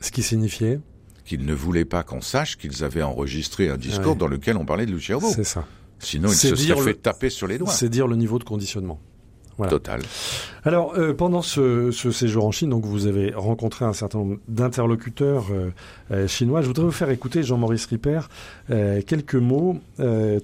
Ce 0.00 0.10
qui 0.10 0.22
signifiait 0.22 0.80
qu'ils 1.24 1.44
ne 1.44 1.54
voulaient 1.54 1.84
pas 1.84 2.02
qu'on 2.02 2.20
sache 2.20 2.56
qu'ils 2.56 2.84
avaient 2.84 3.02
enregistré 3.02 3.68
un 3.68 3.76
discours 3.76 4.16
dans 4.16 4.28
lequel 4.28 4.56
on 4.56 4.64
parlait 4.64 4.86
de 4.86 4.92
Luciano. 4.92 5.30
C'est 5.32 5.44
ça. 5.44 5.66
Sinon, 5.98 6.30
ils 6.30 6.34
se 6.34 6.54
seraient 6.56 6.82
fait 6.82 6.94
taper 6.94 7.30
sur 7.30 7.46
les 7.46 7.58
doigts. 7.58 7.72
C'est 7.72 7.88
dire 7.88 8.08
le 8.08 8.16
niveau 8.16 8.38
de 8.38 8.44
conditionnement. 8.44 9.00
Total. 9.68 10.02
Alors, 10.64 10.94
euh, 10.96 11.12
pendant 11.12 11.42
ce, 11.42 11.90
ce, 11.90 12.12
séjour 12.12 12.46
en 12.46 12.52
Chine, 12.52 12.70
donc 12.70 12.84
vous 12.84 13.08
avez 13.08 13.32
rencontré 13.34 13.84
un 13.84 13.92
certain 13.92 14.18
nombre 14.18 14.36
d'interlocuteurs 14.46 15.46
euh, 15.50 15.70
euh, 16.12 16.28
chinois. 16.28 16.62
Je 16.62 16.68
voudrais 16.68 16.84
vous 16.84 16.92
faire 16.92 17.10
écouter, 17.10 17.42
Jean-Maurice 17.42 17.86
Ripper, 17.86 18.20
quelques 18.68 19.34
mots 19.34 19.78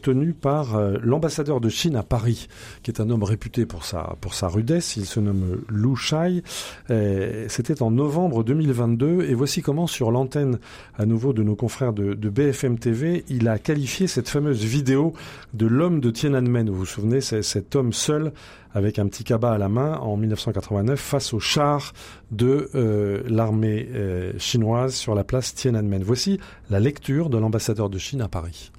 tenus 0.03 0.35
par 0.39 0.79
l'ambassadeur 1.03 1.61
de 1.61 1.69
Chine 1.69 1.97
à 1.97 2.03
Paris, 2.03 2.49
qui 2.83 2.91
est 2.91 3.01
un 3.01 3.11
homme 3.11 3.23
réputé 3.23 3.64
pour 3.64 3.85
sa, 3.85 4.16
pour 4.21 4.35
sa 4.35 4.49
rudesse. 4.49 4.97
Il 4.97 5.07
se 5.07 5.21
nomme 5.21 5.62
Lu 5.69 5.97
Shai. 5.97 6.43
C'était 6.89 7.81
en 7.81 7.91
novembre 7.91 8.45
2022. 8.45 9.23
Et 9.23 9.35
voici 9.35 9.62
comment, 9.62 9.87
sur 9.87 10.11
l'antenne 10.11 10.59
à 10.99 11.07
nouveau 11.07 11.33
de 11.33 11.43
nos 11.43 11.57
confrères 11.57 11.93
de, 11.93 12.14
de, 12.14 12.29
BFM 12.29 12.79
TV, 12.79 13.25
il 13.29 13.49
a 13.49 13.59
qualifié 13.59 14.07
cette 14.07 14.29
fameuse 14.29 14.62
vidéo 14.64 15.14
de 15.55 15.66
l'homme 15.66 16.01
de 16.01 16.11
Tiananmen. 16.11 16.69
Vous 16.69 16.77
vous 16.77 16.87
souvenez, 16.87 17.21
c'est 17.21 17.43
cet 17.43 17.77
homme 17.77 17.93
seul 17.93 18.33
avec 18.75 18.99
un 18.99 19.07
petit 19.07 19.25
cabas 19.25 19.53
à 19.53 19.59
la 19.59 19.69
main 19.69 19.99
en 20.13 20.17
1989 20.17 20.99
face 20.99 21.33
aux 21.33 21.41
chars 21.41 21.93
de 22.31 22.71
euh, 22.75 23.23
l'armée 23.27 23.89
euh, 23.95 24.39
chinoise 24.39 24.95
sur 24.95 25.15
la 25.15 25.25
place 25.25 25.55
Tiananmen. 25.55 26.03
Voici 26.03 26.41
la 26.71 26.81
lecture 26.81 27.31
de 27.31 27.39
l'ambassadeur 27.39 27.91
de 27.91 27.99
Chine 27.99 28.21
à 28.21 28.29
Paris. 28.29 28.73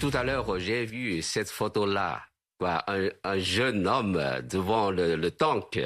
Tout 0.00 0.10
à 0.12 0.24
l'heure, 0.24 0.58
j'ai 0.58 0.84
vu 0.84 1.22
cette 1.22 1.50
photo-là, 1.50 2.20
un, 2.60 3.08
un, 3.22 3.38
jeune 3.38 3.86
homme 3.86 4.20
devant 4.50 4.90
le, 4.90 5.30
tank, 5.30 5.80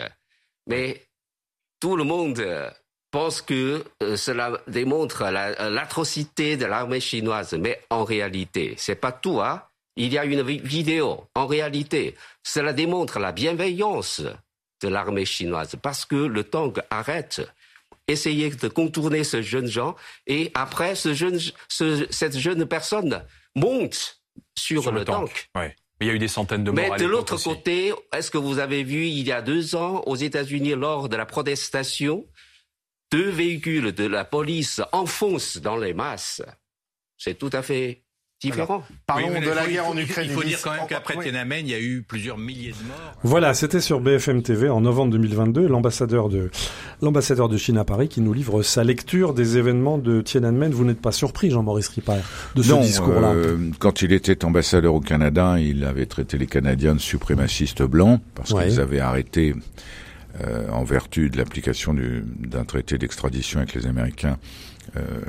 mais 0.67 1.03
tout 1.81 1.97
le 1.97 2.05
monde 2.05 2.43
pense 3.11 3.43
que 3.43 3.85
euh, 4.03 4.17
cela 4.17 4.61
démontre 4.67 5.25
l'atrocité 5.25 6.57
de 6.57 6.67
l'armée 6.67 7.01
chinoise, 7.01 7.55
mais 7.55 7.81
en 7.91 8.05
réalité, 8.05 8.75
c'est 8.77 8.97
pas 8.97 9.13
tout, 9.13 9.41
hein 9.41 9.63
il 9.99 10.13
y 10.13 10.19
a 10.19 10.25
une 10.25 10.43
vidéo. 10.43 11.25
En 11.35 11.47
réalité, 11.47 12.15
cela 12.43 12.73
démontre 12.73 13.19
la 13.19 13.33
bienveillance 13.33 14.23
de 14.83 14.89
l'armée 14.89 15.25
chinoise 15.25 15.77
parce 15.83 16.05
que 16.05 16.17
le 16.17 16.45
tank 16.45 16.79
arrête, 16.91 17.43
essayer 18.07 18.51
de 18.51 18.69
contourner 18.69 19.25
ce 19.25 19.43
jeune 19.43 19.67
gens 19.67 19.95
et 20.27 20.51
après 20.55 20.95
ce 20.95 21.15
jeune, 21.15 21.39
cette 21.69 22.39
jeune 22.39 22.67
personne 22.67 23.25
monte 23.55 24.23
sur, 24.57 24.91
le, 24.91 25.05
tank. 25.05 25.51
Il 26.01 26.07
y 26.07 26.11
a 26.11 26.15
eu 26.15 26.19
des 26.19 26.29
centaines 26.29 26.65
de 26.65 26.71
morts. 26.71 26.85
Mais 26.91 26.97
de 26.97 27.07
l'autre 27.07 27.37
côté, 27.43 27.93
est-ce 28.13 28.31
que 28.31 28.39
vous 28.39 28.59
avez 28.59 28.85
vu 28.85 29.07
il 29.07 29.27
y 29.27 29.33
a 29.33 29.43
deux 29.43 29.75
ans 29.75 30.03
aux 30.07 30.17
États-Unis 30.17 30.75
lors 30.75 31.09
de 31.09 31.17
la 31.17 31.27
protestation, 31.27 32.27
deux 33.11 33.31
véhicules 33.31 33.93
de 33.93 34.05
la 34.05 34.25
police 34.25 34.81
enfoncent 34.93 35.59
dans 35.59 35.77
les 35.77 35.95
masses? 35.95 36.43
C'est 37.17 37.37
tout 37.37 37.51
à 37.53 37.63
fait 37.63 38.05
différent. 38.41 38.85
Parlons 39.07 39.29
de 39.41 39.51
la 39.51 39.67
guerre 39.67 39.87
en 39.89 39.97
Ukraine. 39.97 40.27
Il 40.29 40.35
faut 40.35 40.45
dire 40.45 40.61
quand 40.63 40.71
même 40.71 40.87
qu'après 40.89 41.17
Tiananmen, 41.17 41.67
il 41.67 41.71
y 41.71 41.75
a 41.75 41.81
eu 41.81 42.03
plusieurs 42.07 42.39
milliers 42.39 42.71
de 42.71 42.87
morts. 42.87 43.15
Voilà, 43.25 43.53
c'était 43.53 43.81
sur 43.81 44.01
BFM 44.01 44.43
TV 44.43 44.69
en 44.69 44.81
novembre 44.81 45.13
2022, 45.13 45.67
l'ambassadeur 45.67 46.29
de 46.29 46.51
l'ambassadeur 47.03 47.49
de 47.49 47.57
Chine 47.57 47.79
à 47.79 47.85
Paris 47.85 48.09
qui 48.09 48.21
nous 48.21 48.33
livre 48.33 48.63
sa 48.63 48.85
lecture 48.85 49.35
des 49.35 49.59
événements 49.59 49.99
de 49.99 50.21
Tiananmen. 50.21 50.71
Vous 50.73 50.85
n'êtes 50.85 51.01
pas 51.01 51.13
surpris, 51.13 51.51
Jean-Maurice 51.51 51.89
Ripard, 51.89 52.19
de 52.55 52.63
ce 52.63 52.75
discours-là? 52.81 53.33
euh, 53.33 53.71
Quand 53.81 54.03
il 54.03 54.13
était 54.13 54.45
ambassadeur 54.45 54.95
au 54.95 55.01
Canada, 55.01 55.57
il 55.59 55.85
avait 55.85 56.07
traité 56.07 56.39
les 56.39 56.47
Canadiens 56.47 56.95
de 56.95 57.01
suprémacistes 57.01 57.83
blancs 57.83 58.21
parce 58.35 58.53
qu'ils 58.55 58.81
avaient 58.81 59.01
arrêté 59.01 59.55
euh, 60.45 60.69
en 60.71 60.85
vertu 60.85 61.31
de 61.31 61.37
l'application 61.39 61.93
d'un 61.95 62.65
traité 62.65 62.99
d'extradition 62.99 63.59
avec 63.59 63.75
les 63.75 63.87
Américains 63.87 64.39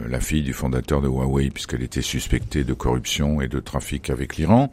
la 0.07 0.19
fille 0.19 0.41
du 0.41 0.53
fondateur 0.53 1.01
de 1.01 1.07
Huawei, 1.07 1.49
puisqu'elle 1.49 1.83
était 1.83 2.01
suspectée 2.01 2.63
de 2.63 2.73
corruption 2.73 3.41
et 3.41 3.47
de 3.47 3.59
trafic 3.59 4.09
avec 4.09 4.37
l'Iran. 4.37 4.71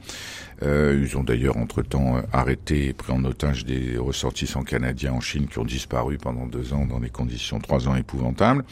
Euh, 0.62 1.04
ils 1.06 1.16
ont 1.18 1.22
d'ailleurs 1.22 1.56
entre-temps 1.58 2.16
euh, 2.16 2.22
arrêté 2.32 2.88
et 2.88 2.92
pris 2.94 3.12
en 3.12 3.24
otage 3.24 3.66
des 3.66 3.98
ressortissants 3.98 4.62
canadiens 4.62 5.12
en 5.12 5.20
Chine 5.20 5.48
qui 5.48 5.58
ont 5.58 5.64
disparu 5.64 6.16
pendant 6.16 6.46
deux 6.46 6.72
ans 6.72 6.86
dans 6.86 7.00
des 7.00 7.10
conditions 7.10 7.60
trois 7.60 7.88
ans 7.88 7.94
épouvantables. 7.94 8.64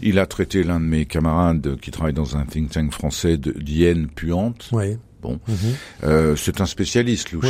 Il 0.00 0.18
a 0.18 0.26
traité 0.26 0.64
l'un 0.64 0.80
de 0.80 0.86
mes 0.86 1.06
camarades 1.06 1.78
qui 1.80 1.92
travaille 1.92 2.14
dans 2.14 2.36
un 2.36 2.44
think 2.44 2.70
tank 2.70 2.90
français 2.90 3.36
d'hyène 3.36 4.08
puante. 4.08 4.68
Oui. 4.72 4.98
Bon, 5.24 5.40
mhm. 5.48 5.56
euh, 6.04 6.36
c'est 6.36 6.60
un 6.60 6.66
spécialiste, 6.66 7.32
Lou 7.32 7.40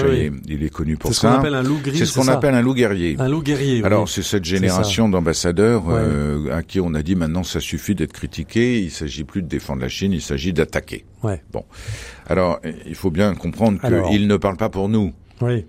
Il 0.47 0.63
est 0.63 0.71
connu 0.71 0.97
pour 0.97 1.13
ça. 1.13 1.15
C'est 1.15 1.27
ce 1.27 1.33
qu'on 1.33 1.39
appelle 1.41 1.55
un 1.57 1.63
loup 1.65 1.81
gris. 1.83 1.99
C'est 1.99 2.07
ce 2.07 2.15
qu'on 2.15 2.29
appelle 2.29 2.55
un 2.55 2.63
loup 2.63 2.75
guerrier. 2.75 3.17
Un 3.19 3.29
loup 3.29 3.43
guerrier. 3.43 3.83
Alors 3.83 4.09
c'est 4.09 4.23
cette 4.23 4.45
génération 4.45 5.09
d'ambassadeurs 5.09 5.87
euh, 5.89 6.57
à 6.57 6.63
qui 6.63 6.79
on 6.79 6.95
a 6.95 7.03
dit 7.03 7.17
maintenant 7.17 7.43
ça 7.43 7.59
suffit 7.59 7.97
d'être 7.97 8.13
critiqué. 8.13 8.81
Il 8.81 8.93
s'agit 8.93 9.25
plus 9.25 9.43
de 9.43 9.49
défendre 9.49 9.83
la 9.83 9.89
Chine, 9.89 10.13
il 10.13 10.23
s'agit 10.23 10.53
d'attaquer. 10.53 11.05
Ouais. 11.25 11.43
Bon, 11.53 11.65
alors 12.29 12.61
il 12.87 12.95
faut 12.95 13.11
bien 13.11 13.35
comprendre 13.35 13.81
qu'il 14.09 14.29
ne 14.29 14.37
parle 14.37 14.57
pas 14.57 14.69
pour 14.69 14.89
nous. 14.89 15.13
Oui. 15.41 15.67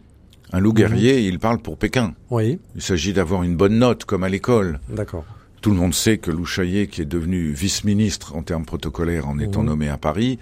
Un 0.54 0.60
loup 0.60 0.74
guerrier, 0.74 1.22
il 1.22 1.40
parle 1.40 1.58
pour 1.58 1.76
Pékin. 1.76 2.14
Oui. 2.30 2.60
Il 2.76 2.84
s'agit 2.84 3.14
d'avoir 3.14 3.42
une 3.42 3.58
bonne 3.58 3.80
note 3.80 4.06
comme 4.06 4.24
à 4.24 4.30
l'école. 4.30 4.80
D'accord 4.90 5.26
Tout 5.66 5.72
le 5.72 5.78
monde 5.78 5.96
sait 5.96 6.20
que 6.20 6.30
Lou 6.30 6.46
Chaillet, 6.46 6.86
qui 6.86 7.02
est 7.02 7.06
devenu 7.06 7.52
vice-ministre 7.52 8.36
en 8.36 8.44
termes 8.44 8.66
protocolaires 8.66 9.28
en 9.28 9.40
étant 9.40 9.64
mmh. 9.64 9.66
nommé 9.66 9.90
à 9.90 9.98
Paris, 9.98 10.38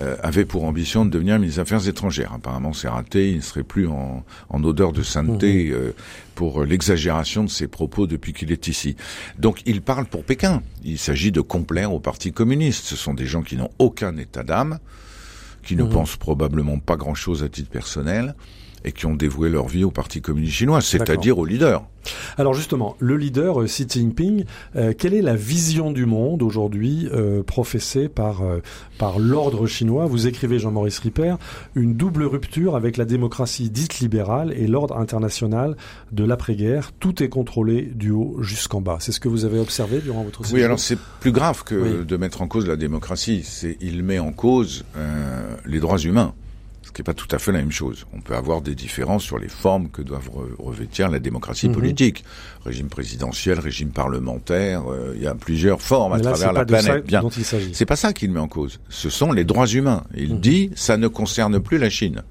euh, 0.00 0.16
avait 0.22 0.44
pour 0.44 0.62
ambition 0.62 1.04
de 1.04 1.10
devenir 1.10 1.36
ministre 1.40 1.56
des 1.56 1.62
Affaires 1.62 1.88
étrangères. 1.88 2.32
Apparemment, 2.32 2.72
c'est 2.72 2.86
raté. 2.86 3.32
Il 3.32 3.38
ne 3.38 3.42
serait 3.42 3.64
plus 3.64 3.88
en, 3.88 4.24
en 4.50 4.62
odeur 4.62 4.92
de 4.92 5.02
sainteté 5.02 5.70
mmh. 5.70 5.72
euh, 5.72 5.92
pour 6.36 6.62
l'exagération 6.62 7.42
de 7.42 7.50
ses 7.50 7.66
propos 7.66 8.06
depuis 8.06 8.32
qu'il 8.32 8.52
est 8.52 8.68
ici. 8.68 8.94
Donc, 9.36 9.62
il 9.66 9.82
parle 9.82 10.06
pour 10.06 10.22
Pékin. 10.22 10.62
Il 10.84 10.98
s'agit 11.00 11.32
de 11.32 11.40
complaire 11.40 11.92
au 11.92 11.98
Parti 11.98 12.30
communiste. 12.30 12.84
Ce 12.84 12.94
sont 12.94 13.14
des 13.14 13.26
gens 13.26 13.42
qui 13.42 13.56
n'ont 13.56 13.72
aucun 13.80 14.16
état 14.16 14.44
d'âme, 14.44 14.78
qui 15.64 15.74
ne 15.74 15.82
mmh. 15.82 15.90
pensent 15.90 16.16
probablement 16.16 16.78
pas 16.78 16.96
grand-chose 16.96 17.42
à 17.42 17.48
titre 17.48 17.70
personnel 17.70 18.36
et 18.84 18.92
qui 18.92 19.06
ont 19.06 19.14
dévoué 19.14 19.48
leur 19.48 19.68
vie 19.68 19.84
au 19.84 19.90
Parti 19.90 20.20
communiste 20.20 20.54
chinois, 20.54 20.80
c'est-à-dire 20.80 21.38
au 21.38 21.44
leader. 21.44 21.84
Alors 22.36 22.54
justement, 22.54 22.96
le 22.98 23.16
leader 23.16 23.60
euh, 23.60 23.66
Xi 23.66 23.86
Jinping, 23.88 24.44
euh, 24.76 24.92
quelle 24.96 25.14
est 25.14 25.22
la 25.22 25.34
vision 25.34 25.90
du 25.90 26.06
monde 26.06 26.42
aujourd'hui 26.42 27.08
euh, 27.12 27.42
professée 27.42 28.08
par 28.08 28.42
par 28.98 29.18
l'ordre 29.18 29.66
chinois? 29.66 30.06
Vous 30.06 30.26
écrivez 30.26 30.58
Jean-Maurice 30.58 30.98
Ripper 31.00 31.34
une 31.74 31.94
double 31.94 32.24
rupture 32.24 32.76
avec 32.76 32.96
la 32.96 33.04
démocratie 33.04 33.70
dite 33.70 34.00
libérale 34.00 34.52
et 34.56 34.66
l'ordre 34.66 34.96
international 34.96 35.76
de 36.12 36.24
l'après-guerre. 36.24 36.92
Tout 36.98 37.22
est 37.22 37.28
contrôlé 37.28 37.82
du 37.82 38.10
haut 38.10 38.36
jusqu'en 38.40 38.80
bas. 38.80 38.98
C'est 39.00 39.12
ce 39.12 39.20
que 39.20 39.28
vous 39.28 39.44
avez 39.44 39.58
observé 39.58 40.00
durant 40.00 40.22
votre 40.22 40.44
séjour? 40.44 40.58
Oui, 40.58 40.64
alors 40.64 40.78
c'est 40.78 40.98
plus 41.20 41.32
grave 41.32 41.64
que 41.64 42.02
de 42.02 42.16
mettre 42.16 42.42
en 42.42 42.48
cause 42.48 42.66
la 42.66 42.76
démocratie. 42.76 43.42
C'est 43.44 43.76
il 43.80 44.02
met 44.02 44.18
en 44.18 44.32
cause 44.32 44.84
les 45.66 45.80
droits 45.80 45.98
humains 45.98 46.34
qui 46.98 47.02
n'est 47.02 47.14
pas 47.14 47.14
tout 47.14 47.28
à 47.30 47.38
fait 47.38 47.52
la 47.52 47.58
même 47.58 47.70
chose. 47.70 48.06
On 48.12 48.20
peut 48.20 48.34
avoir 48.34 48.60
des 48.60 48.74
différences 48.74 49.22
sur 49.22 49.38
les 49.38 49.46
formes 49.46 49.88
que 49.88 50.02
doivent 50.02 50.30
revêtir 50.58 51.08
la 51.08 51.20
démocratie 51.20 51.68
mhm. 51.68 51.74
politique. 51.76 52.24
Régime 52.64 52.88
présidentiel, 52.88 53.60
régime 53.60 53.90
parlementaire, 53.90 54.82
euh, 54.90 55.12
il 55.14 55.22
y 55.22 55.28
a 55.28 55.34
plusieurs 55.36 55.80
formes 55.80 56.14
à 56.14 56.18
travers 56.18 56.52
la 56.52 56.64
planète. 56.64 57.06
Bien, 57.06 57.22
c'est 57.72 57.86
pas 57.86 57.94
ça 57.94 58.12
qu'il 58.12 58.32
met 58.32 58.40
en 58.40 58.48
cause. 58.48 58.80
Ce 58.88 59.10
sont 59.10 59.30
les 59.30 59.44
droits 59.44 59.68
humains. 59.68 60.02
Il 60.16 60.34
mhm. 60.34 60.40
dit 60.40 60.70
ça 60.74 60.96
ne 60.96 61.06
concerne 61.06 61.60
plus 61.60 61.78
la 61.78 61.88
Chine. 61.88 62.24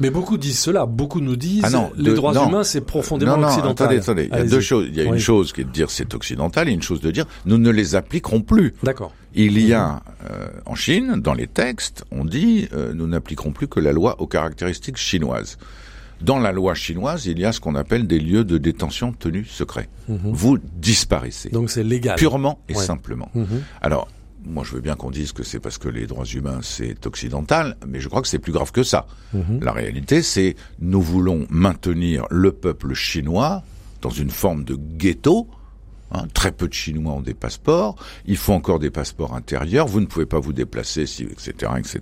Mais 0.00 0.10
beaucoup 0.10 0.38
disent 0.38 0.58
cela. 0.58 0.86
Beaucoup 0.86 1.20
nous 1.20 1.36
disent 1.36 1.64
ah 1.64 1.70
non, 1.70 1.90
les 1.96 2.14
droits 2.14 2.32
humains, 2.32 2.64
c'est 2.64 2.80
profondément 2.80 3.36
non, 3.36 3.48
occidental. 3.48 3.86
Attendez, 3.86 3.98
attendez. 4.00 4.28
Il 4.32 4.38
y 4.38 4.40
a 4.40 4.44
deux 4.44 4.60
choses. 4.60 4.86
Il 4.88 4.96
y 4.96 5.00
a 5.00 5.04
une 5.04 5.18
chose 5.18 5.52
qui 5.52 5.62
est 5.62 5.64
de 5.64 5.70
dire 5.70 5.90
c'est 5.90 6.14
occidental 6.14 6.68
et 6.68 6.72
une 6.72 6.82
chose 6.82 7.00
de 7.00 7.10
dire 7.10 7.26
nous 7.46 7.58
ne 7.58 7.70
les 7.70 7.94
appliquerons 7.94 8.40
plus. 8.40 8.74
D'accord. 8.82 9.12
Il 9.34 9.58
y 9.60 9.74
a 9.74 10.02
euh, 10.30 10.48
en 10.66 10.74
Chine, 10.74 11.16
dans 11.16 11.34
les 11.34 11.46
textes, 11.46 12.04
on 12.10 12.24
dit 12.24 12.68
euh, 12.72 12.92
nous 12.94 13.06
n'appliquerons 13.06 13.52
plus 13.52 13.68
que 13.68 13.78
la 13.78 13.92
loi 13.92 14.20
aux 14.20 14.26
caractéristiques 14.26 14.96
chinoises. 14.96 15.58
Dans 16.20 16.40
la 16.40 16.50
loi 16.50 16.74
chinoise, 16.74 17.26
il 17.26 17.38
y 17.38 17.44
a 17.44 17.52
ce 17.52 17.60
qu'on 17.60 17.76
appelle 17.76 18.06
des 18.06 18.18
lieux 18.18 18.44
de 18.44 18.58
détention 18.58 19.12
tenus 19.12 19.48
secrets. 19.50 19.88
Mhm. 20.08 20.18
Vous 20.24 20.58
disparaissez. 20.58 21.50
Donc 21.50 21.70
c'est 21.70 21.84
légal. 21.84 22.16
Purement 22.16 22.60
et 22.68 22.74
simplement. 22.74 23.30
Mhm. 23.34 23.62
Alors, 23.80 24.08
moi 24.44 24.64
je 24.64 24.74
veux 24.74 24.80
bien 24.80 24.94
qu'on 24.94 25.10
dise 25.10 25.32
que 25.32 25.42
c'est 25.42 25.60
parce 25.60 25.78
que 25.78 25.88
les 25.88 26.06
droits 26.06 26.24
humains 26.24 26.60
c'est 26.62 27.06
occidental, 27.06 27.76
mais 27.86 28.00
je 28.00 28.08
crois 28.08 28.22
que 28.22 28.28
c'est 28.28 28.38
plus 28.38 28.52
grave 28.52 28.72
que 28.72 28.82
ça. 28.82 29.06
Mhm. 29.32 29.60
La 29.62 29.72
réalité 29.72 30.22
c'est 30.22 30.56
nous 30.78 31.02
voulons 31.02 31.46
maintenir 31.50 32.26
le 32.30 32.52
peuple 32.52 32.94
chinois 32.94 33.62
dans 34.02 34.10
une 34.10 34.30
forme 34.30 34.64
de 34.64 34.76
ghetto. 34.76 35.48
Hein, 36.10 36.26
très 36.32 36.52
peu 36.52 36.68
de 36.68 36.72
Chinois 36.72 37.12
ont 37.12 37.20
des 37.20 37.34
passeports. 37.34 37.96
Il 38.24 38.38
faut 38.38 38.54
encore 38.54 38.78
des 38.78 38.90
passeports 38.90 39.34
intérieurs. 39.34 39.86
Vous 39.86 40.00
ne 40.00 40.06
pouvez 40.06 40.24
pas 40.24 40.40
vous 40.40 40.54
déplacer, 40.54 41.02
etc., 41.02 41.72
etc. 41.76 42.00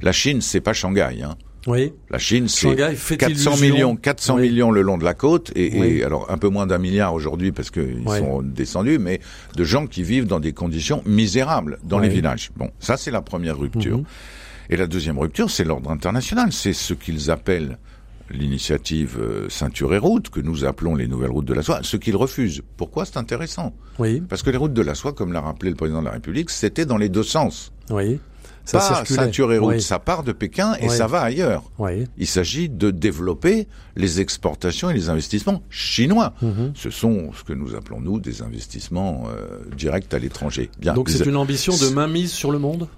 La 0.00 0.12
Chine, 0.12 0.40
c'est 0.40 0.60
pas 0.60 0.72
Shanghai. 0.72 1.22
Hein. 1.24 1.36
Oui. 1.68 1.92
La 2.10 2.18
Chine, 2.18 2.48
c'est 2.48 2.74
400 3.16 3.58
millions, 3.58 3.94
400 3.94 4.36
millions 4.36 4.70
le 4.70 4.82
long 4.82 4.98
de 4.98 5.04
la 5.04 5.14
côte, 5.14 5.52
et, 5.54 6.02
alors 6.02 6.30
un 6.30 6.38
peu 6.38 6.48
moins 6.48 6.66
d'un 6.66 6.78
milliard 6.78 7.14
aujourd'hui 7.14 7.52
parce 7.52 7.70
qu'ils 7.70 8.04
sont 8.06 8.42
descendus, 8.42 8.98
mais 8.98 9.20
de 9.54 9.64
gens 9.64 9.86
qui 9.86 10.02
vivent 10.02 10.26
dans 10.26 10.40
des 10.40 10.52
conditions 10.52 11.02
misérables 11.06 11.78
dans 11.84 11.98
les 11.98 12.08
villages. 12.08 12.50
Bon, 12.56 12.70
ça 12.80 12.96
c'est 12.96 13.10
la 13.10 13.22
première 13.22 13.58
rupture. 13.58 13.98
Mhm. 13.98 14.04
Et 14.70 14.76
la 14.76 14.86
deuxième 14.86 15.18
rupture, 15.18 15.50
c'est 15.50 15.64
l'ordre 15.64 15.90
international. 15.90 16.52
C'est 16.52 16.74
ce 16.74 16.92
qu'ils 16.92 17.30
appellent 17.30 17.78
l'initiative 18.30 19.18
euh, 19.18 19.48
ceinture 19.48 19.94
et 19.94 19.98
route, 19.98 20.28
que 20.28 20.40
nous 20.40 20.64
appelons 20.64 20.94
les 20.94 21.08
nouvelles 21.08 21.30
routes 21.30 21.46
de 21.46 21.54
la 21.54 21.62
soie, 21.62 21.80
ce 21.82 21.96
qu'ils 21.96 22.16
refusent. 22.16 22.62
Pourquoi? 22.76 23.04
C'est 23.04 23.16
intéressant 23.16 23.74
Oui. 23.98 24.22
Parce 24.28 24.42
que 24.42 24.50
les 24.50 24.58
routes 24.58 24.74
de 24.74 24.82
la 24.82 24.94
soie, 24.94 25.12
comme 25.12 25.32
l'a 25.32 25.40
rappelé 25.40 25.70
le 25.70 25.76
président 25.76 26.00
de 26.00 26.06
la 26.06 26.12
République, 26.12 26.50
c'était 26.50 26.84
dans 26.84 26.98
les 26.98 27.08
deux 27.08 27.22
sens. 27.22 27.72
Oui. 27.90 28.20
Ça 28.68 28.78
pas 28.80 29.04
ceinture 29.06 29.52
et 29.52 29.58
route, 29.58 29.80
ça 29.80 29.98
part 29.98 30.22
de 30.22 30.32
Pékin 30.32 30.74
et 30.80 30.88
ça 30.88 31.06
va 31.06 31.22
ailleurs. 31.22 31.64
Il 32.18 32.26
s'agit 32.26 32.68
de 32.68 32.90
développer 32.90 33.66
les 33.96 34.20
exportations 34.20 34.90
et 34.90 34.94
les 34.94 35.08
investissements 35.08 35.62
chinois. 35.70 36.34
Mhm. 36.42 36.72
Ce 36.74 36.90
sont 36.90 37.30
ce 37.32 37.44
que 37.44 37.52
nous 37.52 37.74
appelons 37.74 38.00
nous 38.00 38.20
des 38.20 38.42
investissements 38.42 39.24
euh, 39.28 39.58
directs 39.76 40.12
à 40.12 40.18
l'étranger. 40.18 40.70
Donc 40.94 41.08
c'est 41.08 41.26
une 41.26 41.36
ambition 41.36 41.74
de 41.76 41.88
mainmise 41.88 42.32
sur 42.32 42.50
le 42.50 42.58
monde? 42.58 42.88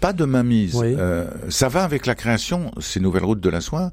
Pas 0.00 0.12
de 0.14 0.24
mainmise. 0.24 0.80
Euh, 0.82 1.28
ça 1.50 1.68
va 1.68 1.84
avec 1.84 2.06
la 2.06 2.14
création, 2.14 2.70
ces 2.80 3.00
nouvelles 3.00 3.24
routes 3.24 3.40
de 3.40 3.50
la 3.50 3.60
soie, 3.60 3.90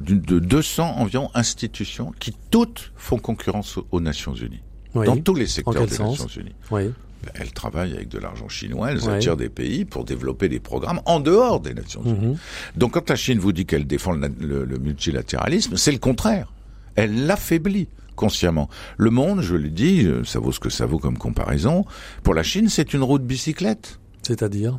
de, 0.00 0.38
200 0.38 0.94
environ 0.96 1.30
institutions 1.34 2.14
qui 2.18 2.34
toutes 2.50 2.92
font 2.96 3.18
concurrence 3.18 3.78
aux, 3.90 4.00
Nations 4.00 4.34
Unies. 4.34 4.62
Dans 4.94 5.18
tous 5.18 5.34
les 5.34 5.46
secteurs 5.46 5.86
des 5.86 5.98
Nations 5.98 6.26
Unies. 6.26 6.54
Oui. 6.70 6.90
Elles 7.34 7.52
travaillent 7.52 7.94
avec 7.94 8.08
de 8.08 8.18
l'argent 8.18 8.48
chinois, 8.48 8.92
elles 8.92 9.08
attirent 9.08 9.36
des 9.36 9.48
pays 9.48 9.84
pour 9.84 10.04
développer 10.04 10.48
des 10.48 10.60
programmes 10.60 11.00
en 11.04 11.20
dehors 11.20 11.60
des 11.60 11.74
Nations 11.74 12.02
Unies. 12.04 12.28
Mhm. 12.28 12.36
Donc 12.76 12.92
quand 12.92 13.08
la 13.08 13.16
Chine 13.16 13.38
vous 13.38 13.52
dit 13.52 13.66
qu'elle 13.66 13.86
défend 13.86 14.12
le, 14.12 14.78
multilatéralisme, 14.78 15.76
c'est 15.76 15.92
le 15.92 15.98
contraire. 15.98 16.52
Elle 16.96 17.26
l'affaiblit 17.26 17.88
consciemment. 18.16 18.68
Le 18.98 19.10
monde, 19.10 19.40
je 19.40 19.54
l'ai 19.54 19.70
dit, 19.70 20.04
euh, 20.04 20.24
ça 20.24 20.38
vaut 20.38 20.52
ce 20.52 20.60
que 20.60 20.68
ça 20.68 20.84
vaut 20.84 20.98
comme 20.98 21.16
comparaison, 21.16 21.86
pour 22.22 22.34
la 22.34 22.42
Chine, 22.42 22.68
c'est 22.68 22.92
une 22.92 23.02
route 23.02 23.24
bicyclette. 23.24 23.98
C'est-à-dire? 24.22 24.78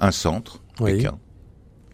Un 0.00 0.12
centre, 0.12 0.62
Pékin. 0.82 1.18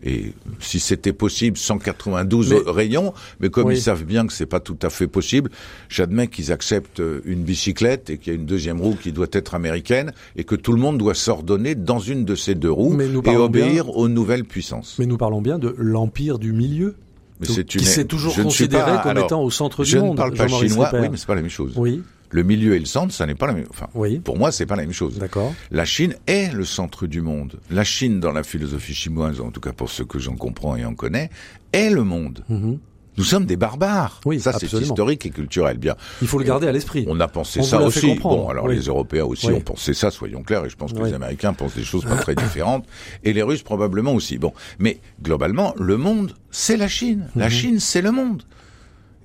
Et 0.09 0.33
si 0.61 0.79
c'était 0.79 1.13
possible, 1.13 1.57
192 1.57 2.55
rayons, 2.69 3.13
mais 3.41 3.51
comme 3.51 3.73
ils 3.73 3.81
savent 3.81 4.05
bien 4.05 4.25
que 4.27 4.33
c'est 4.33 4.47
pas 4.47 4.61
tout 4.61 4.79
à 4.83 4.89
fait 4.89 5.09
possible, 5.09 5.51
j'admets 5.89 6.29
qu'ils 6.29 6.53
acceptent 6.53 7.03
une 7.25 7.43
bicyclette 7.43 8.09
et 8.09 8.19
qu'il 8.19 8.33
y 8.33 8.37
a 8.37 8.39
une 8.39 8.47
deuxième 8.47 8.81
roue 8.81 8.95
qui 8.95 9.11
doit 9.11 9.27
être 9.33 9.57
américaine 9.57 10.13
et 10.37 10.45
que 10.45 10.55
tout 10.55 10.73
le 10.73 10.81
monde 10.81 10.97
doit 10.97 11.15
s'ordonner 11.15 11.75
dans 11.75 11.99
une 11.99 12.25
de 12.25 12.37
ces 12.37 12.55
deux 12.55 12.71
roues 12.71 12.97
et 13.01 13.37
obéir 13.37 13.97
aux 13.97 14.09
nouvelles 14.09 14.45
puissances. 14.45 14.97
Mais 15.01 15.07
nous 15.07 15.17
parlons 15.17 15.43
bien 15.43 15.59
de 15.59 15.75
l'empire 15.77 16.39
du 16.39 16.53
milieu. 16.53 16.95
Mais 17.41 17.65
qui 17.65 17.85
s'est 17.85 18.05
toujours 18.07 18.35
considéré 18.35 18.93
comme 19.03 19.19
étant 19.19 19.43
au 19.43 19.51
centre 19.51 19.85
du 19.85 19.99
monde. 19.99 20.07
Je 20.07 20.11
ne 20.13 20.17
parle 20.17 20.35
pas 20.35 20.49
chinois, 20.49 20.91
oui, 20.95 21.09
mais 21.11 21.17
c'est 21.17 21.27
pas 21.27 21.35
la 21.35 21.43
même 21.43 21.51
chose. 21.51 21.73
Oui. 21.77 22.03
Le 22.31 22.43
milieu 22.43 22.75
et 22.75 22.79
le 22.79 22.87
centre, 22.87 23.13
ça 23.13 23.27
n'est 23.27 23.35
pas 23.35 23.47
la 23.47 23.53
même. 23.53 23.67
Enfin, 23.71 23.89
oui. 23.95 24.19
pour 24.19 24.37
moi, 24.37 24.53
c'est 24.53 24.67
pas 24.67 24.77
la 24.77 24.83
même 24.83 24.93
chose. 24.93 25.19
D'accord. 25.19 25.55
La 25.71 25.85
Chine 25.85 26.15
est 26.27 26.53
le 26.53 26.65
centre 26.65 27.07
du 27.07 27.21
monde. 27.21 27.61
La 27.71 27.85
Chine, 27.85 28.21
dans 28.21 28.33
la 28.33 28.43
philosophie 28.43 28.95
chinoise, 28.95 29.41
en 29.41 29.51
tout 29.51 29.61
cas 29.61 29.73
pour 29.73 29.91
ce 29.91 30.03
que 30.03 30.19
j'en 30.19 30.37
comprends 30.37 30.77
et 30.77 30.85
en 30.85 30.95
connais, 30.95 31.31
est 31.73 31.91
le 31.91 32.05
monde. 32.05 32.45
Mhm. 32.49 32.79
Nous 33.17 33.25
sommes 33.25 33.47
des 33.47 33.57
barbares. 33.57 34.21
Oui, 34.27 34.41
ça 34.41 34.53
c'est 34.53 34.71
historique 34.73 35.25
et 35.25 35.31
culturel. 35.31 35.79
Bien. 35.79 35.97
Il 36.21 36.29
faut 36.29 36.39
le 36.39 36.45
garder 36.45 36.67
à 36.69 36.73
l'esprit. 36.73 37.07
On 37.09 37.19
a 37.21 37.29
pensé 37.29 37.63
ça 37.63 37.81
aussi. 37.81 38.15
Bon, 38.17 38.49
alors 38.49 38.69
les 38.69 38.81
Européens 38.81 39.25
aussi 39.25 39.51
ont 39.51 39.61
pensé 39.61 39.95
ça, 39.95 40.11
soyons 40.11 40.43
clairs, 40.43 40.65
et 40.65 40.71
je 40.71 40.77
pense 40.77 40.93
que 40.93 41.03
les 41.03 41.15
Américains 41.15 41.53
pensent 41.53 41.75
des 41.75 41.85
choses 41.85 42.05
pas 42.05 42.17
très 42.17 42.35
différentes, 42.35 42.87
et 43.25 43.33
les 43.33 43.43
Russes 43.43 43.63
probablement 43.63 44.13
aussi. 44.13 44.39
Bon, 44.39 44.53
mais 44.79 45.01
globalement, 45.23 45.75
le 45.79 45.97
monde, 45.97 46.33
c'est 46.51 46.77
la 46.77 46.89
Chine. 46.89 47.29
La 47.37 47.47
mhm. 47.47 47.51
Chine, 47.51 47.81
c'est 47.81 48.03
le 48.03 48.13
monde. 48.13 48.43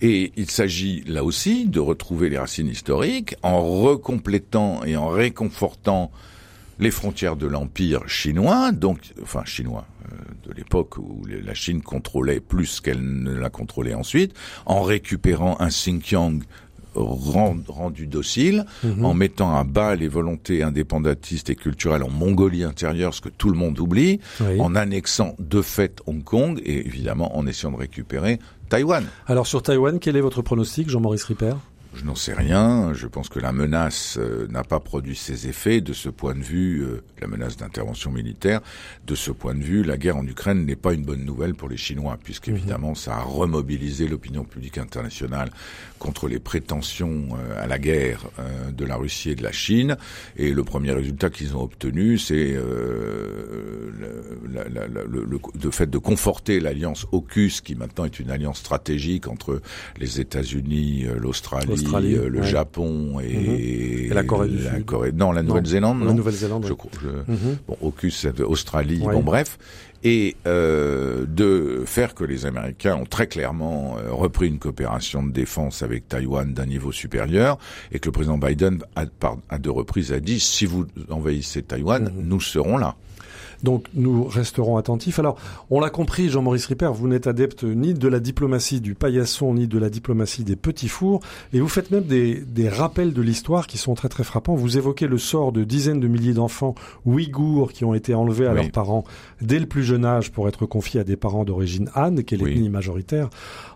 Et 0.02 0.34
il 0.36 0.50
s'agit 0.50 1.04
là 1.06 1.24
aussi 1.24 1.68
de 1.68 1.80
retrouver 1.80 2.30
les 2.30 2.40
racines 2.40 2.68
historiques 2.68 3.36
en 3.44 3.62
recomplétant 3.62 4.84
et 4.84 4.96
en 4.96 5.08
réconfortant 5.08 6.12
les 6.80 6.90
frontières 6.90 7.36
de 7.36 7.46
l'empire 7.46 8.10
chinois, 8.10 8.72
donc 8.72 9.14
enfin 9.22 9.46
chinois 9.46 9.86
euh, 10.12 10.16
de 10.48 10.54
l'époque 10.54 10.98
où 10.98 11.24
la 11.28 11.54
Chine 11.54 11.84
contrôlait 11.84 12.40
plus 12.40 12.82
qu'elle 12.82 13.04
ne 13.04 13.34
l'a 13.34 13.52
contrôlé 13.52 13.94
ensuite, 13.94 14.34
en 14.66 14.82
récupérant 14.82 15.58
un 15.60 15.68
Xinjiang 15.68 16.40
rendu 16.94 18.08
docile, 18.08 18.66
mhm. 18.84 19.06
en 19.06 19.14
mettant 19.14 19.56
à 19.56 19.64
bas 19.64 19.96
les 19.96 20.08
volontés 20.08 20.62
indépendantistes 20.64 21.50
et 21.50 21.56
culturelles 21.56 22.04
en 22.04 22.10
Mongolie 22.10 22.64
intérieure, 22.64 23.14
ce 23.14 23.22
que 23.22 23.30
tout 23.30 23.50
le 23.50 23.58
monde 23.58 23.80
oublie, 23.80 24.20
en 24.60 24.76
annexant 24.76 25.36
de 25.40 25.62
fait 25.62 26.02
Hong 26.06 26.24
Kong 26.24 26.60
et 26.66 26.86
évidemment 26.86 27.38
en 27.38 27.48
essayant 27.48 27.72
de 27.72 27.78
récupérer 27.78 28.40
Taïwan. 28.72 29.06
Alors 29.28 29.48
sur 29.48 29.62
Taïwan, 29.62 30.00
quel 30.00 30.16
est 30.16 30.22
votre 30.22 30.42
pronostic, 30.42 30.90
Jean-Maurice 30.90 31.26
Ripper? 31.26 31.56
Je 31.94 32.06
n'en 32.06 32.16
sais 32.16 32.34
rien. 32.34 32.94
Je 32.94 33.06
pense 33.06 33.28
que 33.28 33.40
la 33.40 33.52
menace 33.52 34.18
euh, 34.18 34.48
n'a 34.48 34.64
pas 34.64 34.80
produit 34.80 35.16
ses 35.16 35.48
effets. 35.48 35.82
De 35.82 35.92
ce 35.94 36.08
point 36.10 36.34
de 36.36 36.42
vue, 36.42 36.84
euh, 36.84 37.04
la 37.20 37.28
menace 37.28 37.58
d'intervention 37.58 38.12
militaire, 38.12 38.62
de 39.06 39.16
ce 39.16 39.32
point 39.32 39.56
de 39.56 39.64
vue, 39.64 39.84
la 39.84 39.98
guerre 39.98 40.16
en 40.18 40.26
Ukraine 40.26 40.66
n'est 40.66 40.78
pas 40.78 40.94
une 40.94 41.04
bonne 41.04 41.26
nouvelle 41.26 41.54
pour 41.54 41.68
les 41.68 41.78
Chinois, 41.78 42.18
puisqu'évidemment, 42.24 42.90
mhm. 42.90 42.96
ça 42.96 43.18
a 43.18 43.22
remobilisé 43.22 44.08
l'opinion 44.08 44.46
publique 44.46 44.78
internationale 44.78 45.50
contre 46.00 46.30
les 46.30 46.40
prétentions 46.40 47.30
euh, 47.34 47.62
à 47.62 47.68
la 47.68 47.78
guerre 47.78 48.30
de 48.72 48.86
la 48.86 48.96
Russie 48.96 49.32
et 49.32 49.36
de 49.36 49.44
la 49.44 49.52
Chine. 49.52 49.98
Et 50.38 50.54
le 50.54 50.64
premier 50.64 50.92
résultat 50.92 51.30
qu'ils 51.30 51.56
ont 51.56 51.62
obtenu, 51.64 52.18
c'est 52.18 52.54
le, 52.54 53.92
le, 54.46 55.72
fait 55.72 55.90
de 55.90 55.98
conforter 55.98 56.60
l'alliance 56.60 57.06
AUKUS, 57.12 57.62
qui 57.64 57.76
maintenant 57.76 58.06
est 58.06 58.20
une 58.20 58.32
alliance 58.32 58.60
stratégique 58.60 59.28
entre 59.28 59.62
les 60.00 60.20
États-Unis, 60.20 61.06
l'Australie 61.20 61.81
l'Australie, 61.84 62.16
le 62.16 62.42
Japon 62.44 63.20
et, 63.20 64.10
la 64.12 64.24
Corée 64.24 64.48
du 64.48 64.64
la 64.64 64.76
Sud. 64.76 64.86
Corée, 64.86 65.12
non, 65.12 65.32
la 65.32 65.44
Nouvelle-Zélande, 65.44 66.04
La 66.04 66.14
Nouvelle-Zélande. 66.14 66.66
Je, 66.68 66.74
crois, 66.74 66.92
Bon, 67.68 67.78
AUKUS, 67.82 68.28
Australie, 68.46 69.00
bon 69.00 69.22
bref 69.22 69.58
et 70.04 70.36
euh, 70.48 71.26
de 71.28 71.84
faire 71.86 72.16
que 72.16 72.24
les 72.24 72.46
Américains 72.46 72.96
ont 72.96 73.06
très 73.06 73.28
clairement 73.28 73.98
euh, 73.98 74.12
repris 74.12 74.48
une 74.48 74.60
coopération 74.60 75.24
de 75.24 75.32
défense 75.32 75.84
avec 75.84 76.08
Taïwan 76.08 76.54
d'un 76.54 76.66
niveau 76.66 76.92
supérieur 76.92 77.58
et 77.92 78.00
que 78.00 78.08
le 78.08 78.12
président 78.12 78.38
Biden 78.38 78.80
a, 78.96 79.06
à 79.50 79.58
deux 79.60 79.72
reprises 79.72 80.12
a 80.12 80.20
dit 80.20 80.40
si 80.40 80.66
vous 80.66 80.88
envahissez 81.10 81.62
Taïwan, 81.62 82.06
mmh. 82.06 82.22
nous 82.24 82.42
serons 82.42 82.78
là. 82.78 82.96
Donc 83.64 83.88
nous 83.94 84.24
resterons 84.24 84.78
attentifs. 84.78 85.20
Alors, 85.20 85.38
on 85.70 85.80
l'a 85.80 85.90
compris, 85.90 86.30
Jean-Maurice 86.30 86.66
Ripper, 86.66 86.92
vous 86.94 87.08
n'êtes 87.08 87.28
adepte 87.28 87.64
ni 87.64 87.94
de 87.94 88.08
la 88.08 88.20
diplomatie 88.20 88.82
du 88.82 88.96
paillasson, 88.96 89.54
ni 89.54 89.68
de 89.68 89.78
la 89.78 89.90
diplomatie 89.90 90.44
des 90.44 90.56
petits 90.56 90.88
fours, 90.88 91.22
et 91.54 91.60
vous 91.60 91.68
faites 91.68 91.92
même 91.92 92.04
des, 92.04 92.36
des 92.36 92.70
rappels 92.70 93.14
de 93.14 93.22
l'histoire 93.22 93.68
qui 93.68 93.78
sont 93.78 93.94
très 93.94 94.10
très 94.10 94.24
frappants. 94.24 94.56
Vous 94.56 94.78
évoquez 94.78 95.08
le 95.08 95.18
sort 95.18 95.52
de 95.52 95.64
dizaines 95.64 96.00
de 96.00 96.08
milliers 96.08 96.34
d'enfants 96.34 96.76
ouïghours 97.06 97.72
qui 97.72 97.86
ont 97.86 97.94
été 97.94 98.14
enlevés 98.14 98.48
à 98.48 98.54
leurs 98.54 98.72
parents 98.72 99.04
dès 99.42 99.60
le 99.60 99.66
plus 99.66 99.84
jeune 99.84 100.06
âge 100.06 100.32
pour 100.32 100.48
être 100.48 100.66
confiés 100.66 101.00
à 101.00 101.04
des 101.04 101.16
parents 101.16 101.44
d'origine 101.44 101.90
Han, 101.96 102.16
qui 102.18 102.36
est 102.36 102.38
l'ethnie 102.38 102.70
majoritaire 102.70 103.30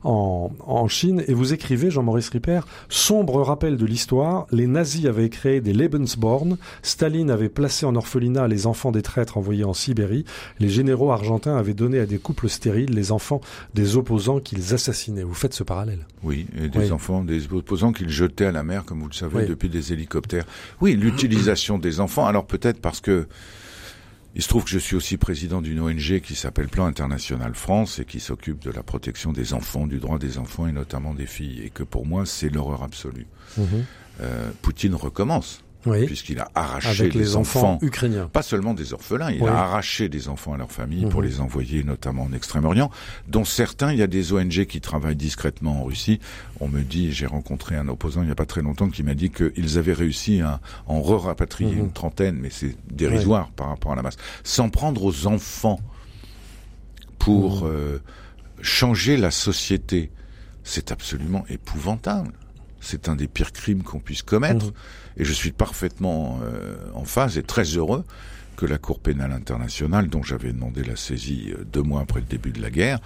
en, 0.03 0.51
en 0.65 0.87
Chine. 0.87 1.23
Et 1.27 1.33
vous 1.33 1.53
écrivez, 1.53 1.91
Jean-Maurice 1.91 2.29
Ripper, 2.29 2.61
sombre 2.89 3.41
rappel 3.41 3.77
de 3.77 3.85
l'histoire, 3.85 4.47
les 4.51 4.67
nazis 4.67 5.05
avaient 5.05 5.29
créé 5.29 5.61
des 5.61 5.73
Lebensborn, 5.73 6.57
Staline 6.81 7.29
avait 7.29 7.49
placé 7.49 7.85
en 7.85 7.95
orphelinat 7.95 8.47
les 8.47 8.67
enfants 8.67 8.91
des 8.91 9.01
traîtres 9.01 9.37
envoyés 9.37 9.63
en 9.63 9.73
Sibérie, 9.75 10.25
les 10.59 10.69
généraux 10.69 11.11
argentins 11.11 11.57
avaient 11.57 11.73
donné 11.73 11.99
à 11.99 12.05
des 12.05 12.17
couples 12.17 12.49
stériles 12.49 12.93
les 12.93 13.11
enfants 13.11 13.41
des 13.73 13.97
opposants 13.97 14.39
qu'ils 14.39 14.73
assassinaient. 14.73 15.23
Vous 15.23 15.33
faites 15.33 15.53
ce 15.53 15.63
parallèle? 15.63 16.05
Oui, 16.23 16.47
et 16.57 16.69
des 16.69 16.91
enfants 16.91 17.23
des 17.23 17.51
opposants 17.51 17.93
qu'ils 17.93 18.09
jetaient 18.09 18.45
à 18.45 18.51
la 18.51 18.63
mer, 18.63 18.85
comme 18.85 19.01
vous 19.01 19.07
le 19.07 19.13
savez, 19.13 19.45
depuis 19.45 19.69
des 19.69 19.93
hélicoptères. 19.93 20.45
Oui, 20.81 20.95
l'utilisation 20.95 21.77
des 21.77 21.99
enfants. 21.99 22.25
Alors 22.25 22.45
peut-être 22.45 22.79
parce 22.79 23.01
que 23.01 23.27
il 24.35 24.41
se 24.41 24.49
trouve 24.49 24.65
que 24.65 24.69
je 24.69 24.79
suis 24.79 24.97
aussi 24.97 25.15
président 25.15 25.61
d'une 25.61 25.79
ONG 25.79 26.19
qui 26.19 26.35
s'appelle 26.35 26.67
Plan 26.67 26.85
International 26.87 27.55
France 27.55 27.99
et 27.99 28.05
qui 28.05 28.19
s'occupe 28.19 28.61
de 28.61 28.69
la 28.69 28.83
protection 28.83 29.31
des 29.31 29.53
enfants, 29.53 29.87
du 29.87 29.99
droit 29.99 30.19
des 30.19 30.37
enfants 30.37 30.67
et 30.67 30.73
notamment 30.73 31.13
des 31.13 31.25
filles. 31.25 31.61
Et 31.63 31.69
que 31.69 31.83
pour 31.83 32.05
moi, 32.05 32.25
c'est 32.25 32.49
l'horreur 32.49 32.83
absolue. 32.83 33.27
Mhm. 33.57 33.85
Euh, 34.21 34.51
Poutine 34.61 34.95
recommence 34.95 35.63
puisqu'il 36.05 36.39
a 36.39 36.49
arraché 36.55 37.09
les 37.09 37.35
enfants, 37.35 37.79
ukrainiens. 37.81 38.29
Pas 38.31 38.41
seulement 38.41 38.73
des 38.73 38.93
orphelins, 38.93 39.31
il 39.31 39.43
a 39.43 39.63
arraché 39.63 40.09
des 40.09 40.27
enfants 40.27 40.53
à 40.53 40.57
leur 40.57 40.71
famille 40.71 41.05
pour 41.05 41.21
mhm. 41.21 41.27
les 41.27 41.39
envoyer 41.39 41.83
notamment 41.83 42.23
en 42.23 42.33
Extrême-Orient, 42.33 42.89
dont 43.27 43.45
certains, 43.45 43.91
il 43.91 43.99
y 43.99 44.03
a 44.03 44.07
des 44.07 44.33
ONG 44.33 44.65
qui 44.65 44.81
travaillent 44.81 45.15
discrètement 45.15 45.81
en 45.81 45.83
Russie. 45.85 46.19
On 46.59 46.67
me 46.67 46.81
dit, 46.81 47.11
j'ai 47.11 47.25
rencontré 47.25 47.75
un 47.75 47.87
opposant 47.87 48.21
il 48.21 48.25
n'y 48.25 48.31
a 48.31 48.35
pas 48.35 48.45
très 48.45 48.61
longtemps 48.61 48.89
qui 48.89 49.03
m'a 49.03 49.13
dit 49.13 49.29
qu'ils 49.29 49.77
avaient 49.77 49.93
réussi 49.93 50.41
à 50.41 50.59
en 50.87 51.01
re-rapatrier 51.01 51.75
mhm. 51.75 51.79
une 51.79 51.91
trentaine, 51.91 52.37
mais 52.39 52.49
c'est 52.49 52.75
dérisoire 52.91 53.51
par 53.51 53.67
rapport 53.67 53.91
à 53.91 53.95
la 53.95 54.01
masse. 54.01 54.17
S'en 54.43 54.69
prendre 54.69 55.03
aux 55.03 55.27
enfants 55.27 55.79
pour 57.19 57.63
mhm. 57.63 57.71
euh, 57.71 57.97
changer 58.61 59.17
la 59.17 59.31
société, 59.31 60.11
c'est 60.63 60.91
absolument 60.91 61.45
épouvantable. 61.49 62.33
C'est 62.81 63.09
un 63.09 63.15
des 63.15 63.27
pires 63.27 63.51
crimes 63.51 63.83
qu'on 63.83 63.99
puisse 63.99 64.21
commettre. 64.21 64.67
Et 65.17 65.25
je 65.25 65.33
suis 65.33 65.51
parfaitement 65.51 66.39
euh, 66.43 66.75
en 66.93 67.05
phase 67.05 67.37
et 67.37 67.43
très 67.43 67.63
heureux 67.63 68.03
que 68.55 68.65
la 68.65 68.77
Cour 68.77 68.99
pénale 68.99 69.31
internationale, 69.31 70.07
dont 70.07 70.23
j'avais 70.23 70.51
demandé 70.51 70.83
la 70.83 70.95
saisie 70.95 71.53
euh, 71.53 71.63
deux 71.65 71.81
mois 71.81 72.01
après 72.01 72.19
le 72.19 72.25
début 72.25 72.51
de 72.51 72.61
la 72.61 72.69
guerre, 72.69 72.99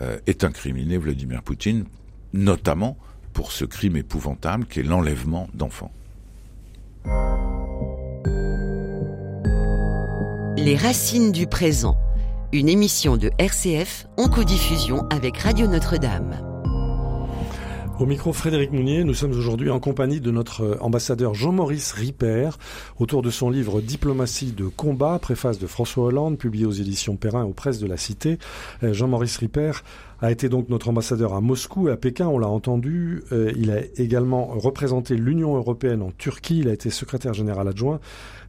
euh, 0.00 0.18
ait 0.26 0.44
incriminé 0.44 0.96
Vladimir 0.96 1.42
Poutine, 1.42 1.84
notamment 2.32 2.96
pour 3.32 3.52
ce 3.52 3.64
crime 3.64 3.96
épouvantable 3.96 4.66
qui 4.66 4.80
est 4.80 4.84
l'enlèvement 4.84 5.48
d'enfants. 5.54 5.92
Les 10.58 10.76
racines 10.76 11.32
du 11.32 11.46
présent, 11.46 11.96
une 12.52 12.68
émission 12.68 13.16
de 13.16 13.30
RCF 13.38 14.06
en 14.16 14.28
codiffusion 14.28 15.08
avec 15.10 15.38
Radio 15.38 15.66
Notre-Dame. 15.66 16.51
Au 18.02 18.04
micro 18.04 18.32
Frédéric 18.32 18.72
Mounier, 18.72 19.04
nous 19.04 19.14
sommes 19.14 19.30
aujourd'hui 19.30 19.70
en 19.70 19.78
compagnie 19.78 20.20
de 20.20 20.32
notre 20.32 20.76
ambassadeur 20.80 21.34
Jean-Maurice 21.34 21.92
Ripper 21.92 22.50
autour 22.98 23.22
de 23.22 23.30
son 23.30 23.48
livre 23.48 23.80
Diplomatie 23.80 24.50
de 24.50 24.66
combat, 24.66 25.20
préface 25.20 25.60
de 25.60 25.68
François 25.68 26.06
Hollande, 26.06 26.36
publié 26.36 26.66
aux 26.66 26.72
éditions 26.72 27.14
Perrin 27.14 27.44
aux 27.44 27.52
presses 27.52 27.78
de 27.78 27.86
la 27.86 27.96
Cité. 27.96 28.40
Euh, 28.82 28.92
Jean-Maurice 28.92 29.36
Ripper 29.36 29.70
a 30.22 30.30
été 30.30 30.48
donc 30.48 30.68
notre 30.68 30.88
ambassadeur 30.88 31.34
à 31.34 31.40
Moscou 31.40 31.88
et 31.88 31.92
à 31.92 31.96
Pékin, 31.96 32.28
on 32.28 32.38
l'a 32.38 32.48
entendu. 32.48 33.24
Euh, 33.32 33.52
il 33.56 33.72
a 33.72 33.80
également 33.96 34.46
représenté 34.46 35.16
l'Union 35.16 35.56
européenne 35.56 36.00
en 36.00 36.12
Turquie, 36.12 36.60
il 36.60 36.68
a 36.68 36.72
été 36.72 36.90
secrétaire 36.90 37.34
général 37.34 37.66
adjoint 37.66 38.00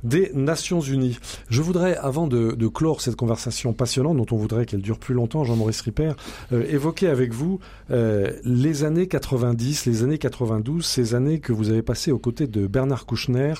des 0.03 0.32
Nations 0.34 0.82
Unies. 0.82 1.17
Je 1.49 1.61
voudrais, 1.61 1.95
avant 1.97 2.28
de, 2.28 2.51
de 2.51 2.67
clore 2.67 3.01
cette 3.01 3.15
conversation 3.15 3.74
passionnante, 3.74 4.17
dont 4.17 4.36
on 4.36 4.38
voudrait 4.38 4.65
qu'elle 4.65 4.82
dure 4.82 4.99
plus 4.99 5.15
longtemps, 5.15 5.43
Jean-Maurice 5.43 5.82
Ripper, 5.82 6.13
euh, 6.51 6.65
évoquer 6.69 7.07
avec 7.07 7.34
vous 7.34 7.59
euh, 7.91 8.32
les 8.43 8.84
années 8.84 9.07
90, 9.07 9.86
les 9.86 10.03
années 10.03 10.17
92, 10.17 10.86
ces 10.86 11.15
années 11.15 11.39
que 11.39 11.53
vous 11.53 11.69
avez 11.69 11.82
passées 11.82 12.11
aux 12.11 12.19
côtés 12.19 12.47
de 12.47 12.67
Bernard 12.67 13.05
Kouchner 13.05 13.53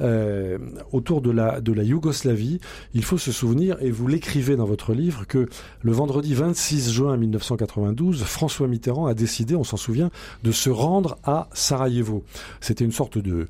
euh, 0.00 0.58
autour 0.92 1.20
de 1.20 1.30
la, 1.30 1.60
de 1.60 1.72
la 1.72 1.82
Yougoslavie. 1.82 2.58
Il 2.94 3.04
faut 3.04 3.18
se 3.18 3.32
souvenir, 3.32 3.76
et 3.80 3.90
vous 3.90 4.08
l'écrivez 4.08 4.56
dans 4.56 4.66
votre 4.66 4.94
livre, 4.94 5.26
que 5.26 5.48
le 5.82 5.92
vendredi 5.92 6.34
26 6.34 6.90
juin 6.90 7.16
1992, 7.52 8.24
François 8.24 8.68
Mitterrand 8.68 9.06
a 9.06 9.14
décidé, 9.14 9.54
on 9.54 9.64
s'en 9.64 9.76
souvient, 9.76 10.10
de 10.42 10.52
se 10.52 10.70
rendre 10.70 11.18
à 11.24 11.48
Sarajevo. 11.52 12.24
C'était 12.60 12.84
une 12.84 12.92
sorte 12.92 13.18
de, 13.18 13.48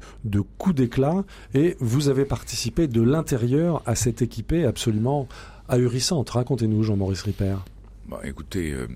coup 0.58 0.72
d'éclat, 0.72 1.24
et 1.54 1.76
vous 1.80 2.08
avez 2.08 2.24
participer 2.24 2.86
de 2.86 3.02
l'intérieur 3.02 3.82
à 3.86 3.94
cette 3.94 4.22
équipée 4.22 4.64
absolument 4.64 5.28
ahurissante. 5.68 6.30
Racontez-nous, 6.30 6.82
Jean-Maurice 6.82 7.22
Ripper. 7.22 7.56
Bon, 8.06 8.18
écoutez, 8.24 8.72
euh, 8.72 8.88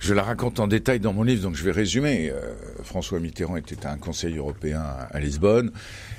je 0.00 0.14
la 0.14 0.22
raconte 0.22 0.58
en 0.58 0.66
détail 0.66 1.00
dans 1.00 1.12
mon 1.12 1.22
livre, 1.22 1.42
donc 1.42 1.54
je 1.54 1.64
vais 1.64 1.70
résumer. 1.70 2.30
Euh, 2.30 2.54
François 2.82 3.20
Mitterrand 3.20 3.56
était 3.56 3.86
un 3.86 3.98
conseil 3.98 4.38
européen 4.38 4.82
à, 5.10 5.20
Lisbonne. 5.20 5.70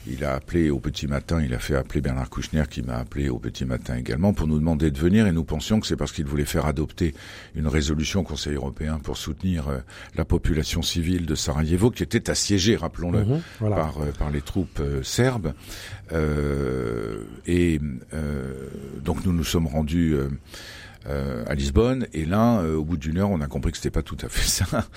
Il 0.05 0.25
a 0.25 0.33
appelé 0.33 0.69
au 0.69 0.79
petit 0.79 1.07
matin, 1.07 1.41
il 1.41 1.53
a 1.53 1.59
fait 1.59 1.75
appeler 1.75 2.01
Bernard 2.01 2.29
Kouchner, 2.29 2.63
qui 2.69 2.81
m'a 2.81 2.95
appelé 2.95 3.29
au 3.29 3.39
petit 3.39 3.65
matin 3.65 3.95
également, 3.95 4.33
pour 4.33 4.47
nous 4.47 4.59
demander 4.59 4.91
de 4.91 4.97
venir. 4.97 5.27
Et 5.27 5.31
nous 5.31 5.43
pensions 5.43 5.79
que 5.79 5.87
c'est 5.87 5.95
parce 5.95 6.11
qu'il 6.11 6.25
voulait 6.25 6.45
faire 6.45 6.65
adopter 6.65 7.13
une 7.55 7.67
résolution 7.67 8.21
au 8.21 8.23
Conseil 8.23 8.55
européen 8.55 8.99
pour 8.99 9.17
soutenir 9.17 9.69
euh, 9.69 9.79
la 10.15 10.25
population 10.25 10.81
civile 10.81 11.25
de 11.25 11.35
Sarajevo, 11.35 11.89
qui 11.89 12.03
était 12.03 12.29
assiégée, 12.29 12.75
rappelons-le, 12.75 13.23
mhm, 13.23 13.41
par, 13.59 13.95
par 14.19 14.29
les 14.29 14.41
troupes 14.41 14.81
serbes. 15.03 15.53
et 17.47 17.79
donc 19.03 19.25
nous 19.25 19.33
nous 19.33 19.43
sommes 19.43 19.67
rendus 19.67 20.15
euh, 21.07 21.43
à 21.47 21.55
Lisbonne. 21.55 22.07
Et 22.13 22.25
là, 22.25 22.59
euh, 22.59 22.75
au 22.75 22.83
bout 22.83 22.97
d'une 22.97 23.17
heure, 23.17 23.29
on 23.29 23.41
a 23.41 23.47
compris 23.47 23.71
que 23.71 23.77
c'était 23.77 23.91
pas 23.91 24.03
tout 24.03 24.17
à 24.21 24.29
fait 24.29 24.47
ça. 24.65 24.87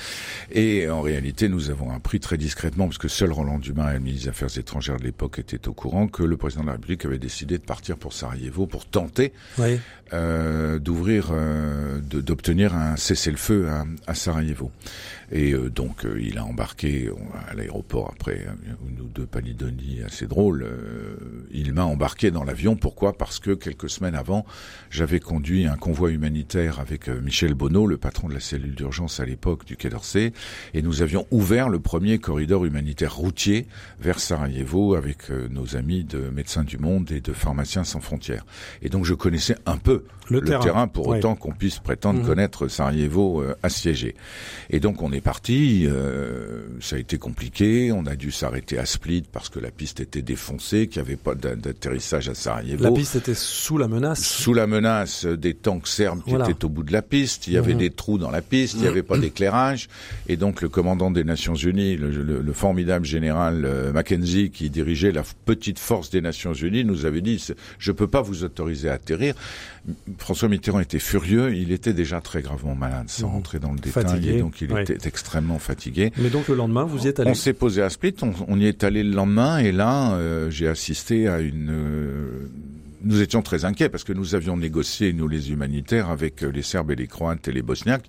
Et 0.52 0.88
en 0.88 1.00
réalité, 1.00 1.48
nous 1.48 1.70
avons 1.70 1.90
appris 1.90 2.20
très 2.20 2.36
discrètement, 2.36 2.86
parce 2.86 2.98
que 2.98 3.08
seul 3.08 3.32
Roland 3.32 3.58
Dumas, 3.58 3.92
le 3.92 4.00
ministre 4.00 4.24
des 4.24 4.30
Affaires 4.30 4.58
étrangères 4.58 4.98
de 4.98 5.04
l'époque, 5.04 5.38
était 5.38 5.68
au 5.68 5.72
courant, 5.72 6.08
que 6.08 6.22
le 6.22 6.36
président 6.36 6.62
de 6.62 6.66
la 6.68 6.72
République 6.74 7.04
avait 7.04 7.18
décidé 7.18 7.58
de 7.58 7.64
partir 7.64 7.96
pour 7.96 8.12
Sarajevo 8.12 8.66
pour 8.66 8.86
tenter 8.86 9.32
euh, 10.12 10.78
d'ouvrir, 10.78 11.30
euh, 11.32 12.00
d'obtenir 12.00 12.74
un 12.74 12.96
cessez-le-feu 12.96 13.68
à, 14.06 14.14
Sarajevo. 14.14 14.70
Et 15.32 15.52
euh, 15.52 15.68
donc, 15.68 16.04
euh, 16.04 16.20
il 16.22 16.38
a 16.38 16.44
embarqué 16.44 17.10
à 17.48 17.54
l'aéroport 17.54 18.12
après 18.12 18.46
une 18.88 19.00
ou 19.00 19.08
deux 19.08 19.26
palidonies 19.26 20.02
assez 20.04 20.26
drôles. 20.26 20.66
il 21.50 21.72
m'a 21.72 21.84
embarqué 21.84 22.30
dans 22.30 22.44
l'avion. 22.44 22.76
Pourquoi? 22.76 23.18
Parce 23.18 23.40
que 23.40 23.52
quelques 23.52 23.90
semaines 23.90 24.14
avant, 24.14 24.46
j'avais 24.90 25.18
conduit 25.18 25.66
un 25.66 25.76
convoi 25.76 26.10
humanitaire 26.10 26.78
avec 26.78 27.08
Michel 27.08 27.54
Bonneau, 27.54 27.86
le 27.86 27.96
patron 27.96 28.28
de 28.28 28.34
la 28.34 28.40
cellule 28.40 28.74
d'urgence 28.74 29.18
à 29.18 29.24
l'époque 29.24 29.64
du 29.64 29.76
Quai 29.76 29.88
d'Orsay, 29.88 30.32
et 30.74 30.82
nous 30.82 31.02
avions 31.02 31.26
ouvert 31.30 31.68
le 31.68 31.80
premier 31.80 32.18
corridor 32.18 32.64
humanitaire 32.64 33.14
routier 33.14 33.66
vers 33.98 34.20
Sarajevo 34.20 34.94
avec 34.94 35.30
nos 35.50 35.76
amis 35.76 36.04
de 36.04 36.18
Médecins 36.30 36.64
du 36.64 36.78
Monde 36.78 37.10
et 37.10 37.20
de 37.20 37.32
Pharmaciens 37.32 37.84
sans 37.84 38.00
frontières. 38.00 38.46
Et 38.82 38.88
donc, 38.88 39.04
je 39.04 39.14
connaissais 39.14 39.56
un 39.66 39.78
peu 39.78 39.95
le, 40.28 40.40
terrain. 40.42 40.88
pour 40.88 41.08
autant 41.08 41.36
qu'on 41.36 41.52
puisse 41.52 41.78
prétendre 41.78 42.20
mhm. 42.20 42.26
connaître 42.26 42.68
Sarajevo 42.68 43.42
euh, 43.42 43.54
assiégé. 43.62 44.16
Et 44.70 44.80
donc 44.80 45.02
on 45.02 45.12
est 45.12 45.20
parti, 45.20 45.86
euh, 45.86 46.66
ça 46.80 46.96
a 46.96 46.98
été 46.98 47.18
compliqué, 47.18 47.92
on 47.92 48.06
a 48.06 48.16
dû 48.16 48.32
s'arrêter 48.32 48.78
à 48.78 48.86
Split 48.86 49.24
parce 49.30 49.48
que 49.48 49.60
la 49.60 49.70
piste 49.70 50.00
était 50.00 50.22
défoncée, 50.22 50.88
qu'il 50.88 51.02
n'y 51.02 51.08
avait 51.08 51.16
pas 51.16 51.34
d'atterrissage 51.34 52.28
à 52.28 52.34
Sarajevo. 52.34 52.82
La 52.82 52.90
piste 52.90 53.16
était 53.16 53.34
sous 53.34 53.78
la 53.78 53.88
menace. 53.88 54.20
Sous 54.20 54.54
la 54.54 54.66
menace 54.66 55.24
des 55.24 55.54
tanks 55.54 55.86
serbes 55.86 56.22
qui 56.24 56.34
étaient 56.34 56.64
au 56.64 56.68
bout 56.68 56.82
de 56.82 56.92
la 56.92 57.02
piste. 57.02 57.46
Il 57.46 57.52
y 57.52 57.56
avait 57.56 57.74
mhm. 57.74 57.80
des 57.80 57.90
trous 57.90 58.18
dans 58.18 58.30
la 58.30 58.42
piste. 58.42 58.74
Il 58.74 58.80
n'y 58.80 58.88
avait 58.88 59.02
pas 59.02 59.18
d'éclairage. 59.18 59.88
Et 60.28 60.36
donc 60.36 60.62
le 60.62 60.68
commandant 60.68 61.10
des 61.10 61.24
Nations 61.24 61.54
Unies, 61.54 61.96
le, 61.96 62.52
formidable 62.52 63.04
général 63.04 63.64
euh, 63.64 63.92
Mackenzie, 63.92 64.50
qui 64.50 64.70
dirigeait 64.70 65.12
la 65.12 65.22
petite 65.44 65.78
force 65.78 66.10
des 66.10 66.20
Nations 66.20 66.54
Unies, 66.54 66.84
nous 66.84 67.04
avait 67.04 67.20
dit 67.20 67.44
je 67.78 67.92
peux 67.92 68.06
pas 68.06 68.22
vous 68.22 68.44
autoriser 68.44 68.88
à 68.88 68.94
atterrir. 68.94 69.34
François 70.18 70.48
Mitterrand 70.48 70.80
était 70.80 70.98
furieux. 70.98 71.54
Il 71.54 71.72
était 71.72 71.92
déjà 71.92 72.20
très 72.20 72.42
gravement 72.42 72.74
malade, 72.74 73.08
sans 73.08 73.28
mhm. 73.28 73.34
rentrer 73.34 73.58
dans 73.58 73.72
le 73.72 73.78
détail. 73.78 74.28
Et 74.28 74.40
donc 74.40 74.60
il 74.60 74.76
était 74.76 75.06
extrêmement 75.06 75.58
fatigué. 75.58 76.12
Mais 76.18 76.30
donc 76.30 76.48
le 76.48 76.54
lendemain, 76.54 76.84
vous 76.84 77.04
y 77.04 77.08
êtes 77.08 77.20
allé. 77.20 77.30
On 77.30 77.34
s'est 77.34 77.52
posé 77.52 77.82
à 77.82 77.90
Split. 77.90 78.14
On, 78.48 78.58
y 78.58 78.66
est 78.66 78.84
allé 78.84 79.02
le 79.02 79.12
lendemain. 79.12 79.58
Et 79.58 79.72
là, 79.72 80.14
euh, 80.14 80.50
j'ai 80.50 80.68
assisté 80.68 81.28
à 81.28 81.40
une 81.40 81.70
euh, 81.70 82.48
nous 83.02 83.22
étions 83.22 83.42
très 83.42 83.64
inquiets 83.64 83.88
parce 83.88 84.04
que 84.04 84.12
nous 84.12 84.34
avions 84.34 84.56
négocié, 84.56 85.12
nous 85.12 85.28
les 85.28 85.50
humanitaires, 85.52 86.10
avec 86.10 86.42
euh, 86.42 86.50
les 86.50 86.62
Serbes 86.62 86.90
et 86.90 86.96
les 86.96 87.06
Croates 87.06 87.46
et 87.46 87.52
les 87.52 87.62
Bosniaques, 87.62 88.06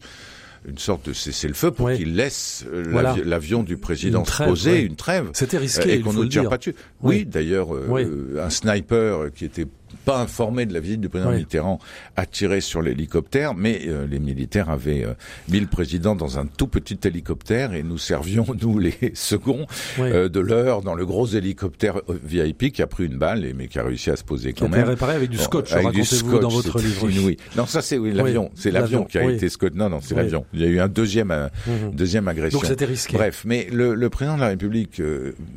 une 0.68 0.80
sorte 0.80 1.08
de 1.08 1.14
cester-le-feu 1.14 1.72
pour 1.72 1.92
qu'ils 1.92 2.16
laissent 2.16 2.66
l'avion 2.74 3.62
du 3.62 3.78
président 3.78 4.26
se 4.26 4.44
poser, 4.44 4.82
une 4.82 4.96
trêve. 4.96 5.30
C'était 5.34 5.60
risqué, 5.60 5.94
et 5.94 6.02
qu'on 6.02 6.14
ne 6.14 6.26
tire 6.26 6.50
pas 6.50 6.58
dessus. 6.58 6.74
Oui, 7.02 7.26
d'ailleurs, 7.26 7.70
un 7.74 8.50
sniper 8.50 9.32
qui 9.36 9.46
était 9.46 9.68
pas 10.06 10.20
informé 10.20 10.66
de 10.66 10.74
la 10.74 10.80
visite 10.80 11.02
du 11.02 11.10
président 11.10 11.32
Mitterrand, 11.32 11.80
a 12.16 12.26
tiré 12.26 12.62
sur 12.62 12.82
l'hélicoptère, 12.82 13.54
mais 13.54 13.82
euh, 13.88 14.08
les 14.08 14.20
militaires 14.20 14.70
avaient 14.70 15.04
euh, 15.04 15.14
mis 15.50 15.60
le 15.60 15.68
président 15.68 16.16
dans 16.16 16.40
un 16.40 16.46
tout 16.46 16.68
petit 16.68 17.00
hélicoptère 17.04 17.74
et 17.74 17.84
nous 17.84 17.98
servions, 17.98 18.46
nous 18.62 18.80
les 18.80 19.12
seconds, 19.14 19.66
euh, 20.00 20.30
de 20.30 20.40
l'heure 20.40 20.82
dans 20.82 20.96
le 20.96 21.06
gros 21.06 21.28
hélicoptère 21.28 22.02
VIP 22.24 22.72
qui 22.72 22.82
a 22.82 22.88
pris 22.88 23.06
une 23.06 23.18
balle, 23.18 23.46
et, 23.46 23.54
mais 23.54 23.68
qui 23.68 23.80
a 23.80 23.84
réussi 23.84 24.10
à 24.10 24.16
se 24.16 24.24
poser 24.24 24.54
quand 24.54 24.66
qui 24.66 24.72
même. 24.72 24.88
réparé 24.88 25.16
avec 25.16 25.30
du 25.30 25.38
scotch, 25.38 25.72
racontez-vous 25.72 26.40
dans 26.40 26.50
votre 26.50 26.80
livre. 26.80 27.08
Oui. 27.24 27.38
Non, 27.56 27.66
ça 27.66 27.82
c'est 27.82 27.98
oui, 27.98 28.12
l'avion. 28.12 28.52
C'est 28.56 28.72
l'avion 28.72 29.06
qui 29.06 29.18
a 29.18 29.30
été 29.30 29.50
scotch. 29.50 29.74
Non, 29.74 29.90
non, 29.90 30.00
c'est 30.02 30.16
l'avion. 30.16 30.46
Il 30.54 30.62
y 30.62 30.64
a 30.64 30.68
eu 30.68 30.80
un 30.80 30.88
deuxième, 30.88 31.50
mhm. 31.68 31.92
deuxième 31.94 32.28
agression. 32.28 32.60
Donc 32.60 32.68
c'était 32.68 32.86
risqué. 32.86 33.18
Bref, 33.18 33.44
mais 33.46 33.68
le, 33.72 33.96
le, 33.96 34.10
président 34.10 34.36
de 34.36 34.42
la 34.42 34.48
République, 34.48 35.02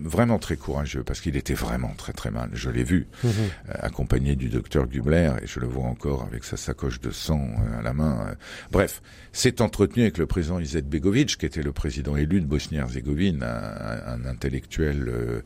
vraiment 0.03 0.39
très 0.39 0.57
courageux, 0.57 1.03
parce 1.05 1.21
qu'il 1.21 1.37
était 1.37 1.55
vraiment 1.55 1.93
très 1.97 2.13
très 2.13 2.31
mal. 2.31 2.51
Je 2.53 2.71
l'ai 2.71 2.85
vu, 2.85 3.07
mhm. 3.25 3.31
accompagné 3.69 4.20
du 4.21 4.49
docteur 4.49 4.87
Gubler, 4.87 5.33
et 5.43 5.47
je 5.47 5.61
le 5.61 5.67
vois 5.67 5.87
encore 5.87 6.23
avec 6.23 6.45
sa 6.45 6.57
sacoche 6.57 7.01
de 7.01 7.11
sang 7.11 7.41
euh, 7.41 7.79
à 7.79 7.83
la 7.83 7.93
main. 7.93 8.27
Euh. 8.29 8.35
Bref, 8.71 9.03
s'est 9.33 9.63
entretenu 9.63 10.03
avec 10.03 10.19
le 10.19 10.27
président 10.27 10.61
Izet 10.61 10.83
Begovic, 10.83 11.39
qui 11.39 11.47
était 11.47 11.63
le 11.63 11.73
président 11.73 12.17
élu 12.17 12.41
de 12.41 12.47
Bosnie-Herzégovine, 12.47 13.43
un, 13.43 14.25
intellectuel 14.27 15.09
euh, 15.09 15.43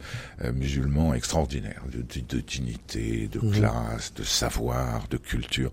musulman 0.53 1.14
extraordinaire, 1.14 1.83
de, 1.93 2.41
dignité, 2.41 3.29
de 3.31 3.39
classe, 3.39 4.12
de 4.14 4.25
savoir, 4.25 5.07
de 5.09 5.16
culture. 5.16 5.70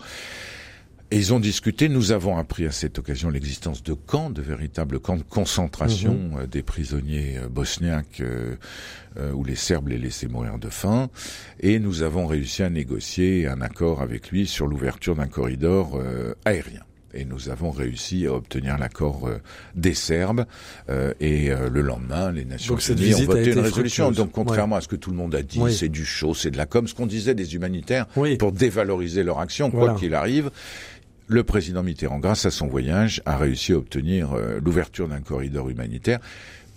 Et 1.14 1.18
ils 1.18 1.34
ont 1.34 1.42
discuté. 1.42 1.90
Nous 1.90 2.14
avons 2.14 2.38
appris 2.38 2.66
à 2.66 2.72
cette 2.72 2.98
occasion 2.98 3.30
l'existence 3.30 3.84
de 3.84 3.94
camps, 3.94 4.30
de 4.30 4.42
véritables 4.42 5.02
camps 5.02 5.18
de 5.18 5.24
concentration 5.24 6.14
mhm. 6.14 6.40
euh, 6.40 6.48
des 6.48 6.64
prisonniers 6.64 7.38
euh, 7.38 7.50
bosniaques 7.50 8.22
euh, 8.22 8.56
où 9.34 9.44
les 9.44 9.56
Serbes 9.58 9.90
les 9.90 9.98
laissaient 9.98 10.30
mourir 10.30 10.58
de 10.58 10.70
faim. 10.70 11.10
Et 11.60 11.80
nous 11.80 12.02
avons 12.02 12.28
réussi 12.28 12.64
à 12.64 12.70
négocier 12.70 13.46
un 13.46 13.60
accord 13.60 14.02
avec 14.02 14.30
lui 14.32 14.48
sur 14.48 14.68
l'ouverture 14.68 15.16
d'un 15.16 15.28
corridor 15.28 16.02
aérien 16.46 16.80
et 17.14 17.26
nous 17.26 17.50
avons 17.50 17.72
réussi 17.72 18.26
à 18.26 18.34
obtenir 18.34 18.78
l'accord 18.78 19.30
des 19.76 19.94
Serbes. 19.94 20.46
et 21.20 21.50
le 21.50 21.82
lendemain, 21.82 22.32
les 22.32 22.46
Nations 22.46 22.78
Unies 22.78 23.16
ont 23.16 23.26
voté 23.26 23.52
une 23.52 23.60
résolution. 23.60 24.12
Donc, 24.12 24.32
contrairement 24.32 24.78
à 24.78 24.82
ce 24.82 24.88
que 24.88 24.96
tout 24.96 25.12
le 25.12 25.18
monde 25.18 25.36
a 25.36 25.44
dit, 25.44 25.60
c'est 25.72 25.90
du 25.90 26.06
chaud, 26.06 26.34
c'est 26.34 26.52
de 26.52 26.58
la 26.58 26.66
com, 26.66 26.88
ce 26.88 26.96
qu'on 26.96 27.08
disait 27.08 27.36
des 27.36 27.54
humanitaires 27.54 28.08
pour 28.40 28.54
dévaloriser 28.54 29.24
leur 29.24 29.40
action, 29.40 29.72
quoi 29.72 29.96
qu'il 29.96 30.16
arrive 30.16 30.52
le 31.32 31.44
président 31.44 31.82
Mitterrand, 31.82 32.20
grâce 32.20 32.46
à 32.46 32.52
son 32.52 32.68
voyage, 32.68 33.22
a 33.26 33.38
réussi 33.38 33.72
à 33.72 33.78
obtenir 33.78 34.34
euh, 34.34 34.60
l'ouverture 34.64 35.08
d'un 35.08 35.22
corridor 35.22 35.70
humanitaire 35.70 36.20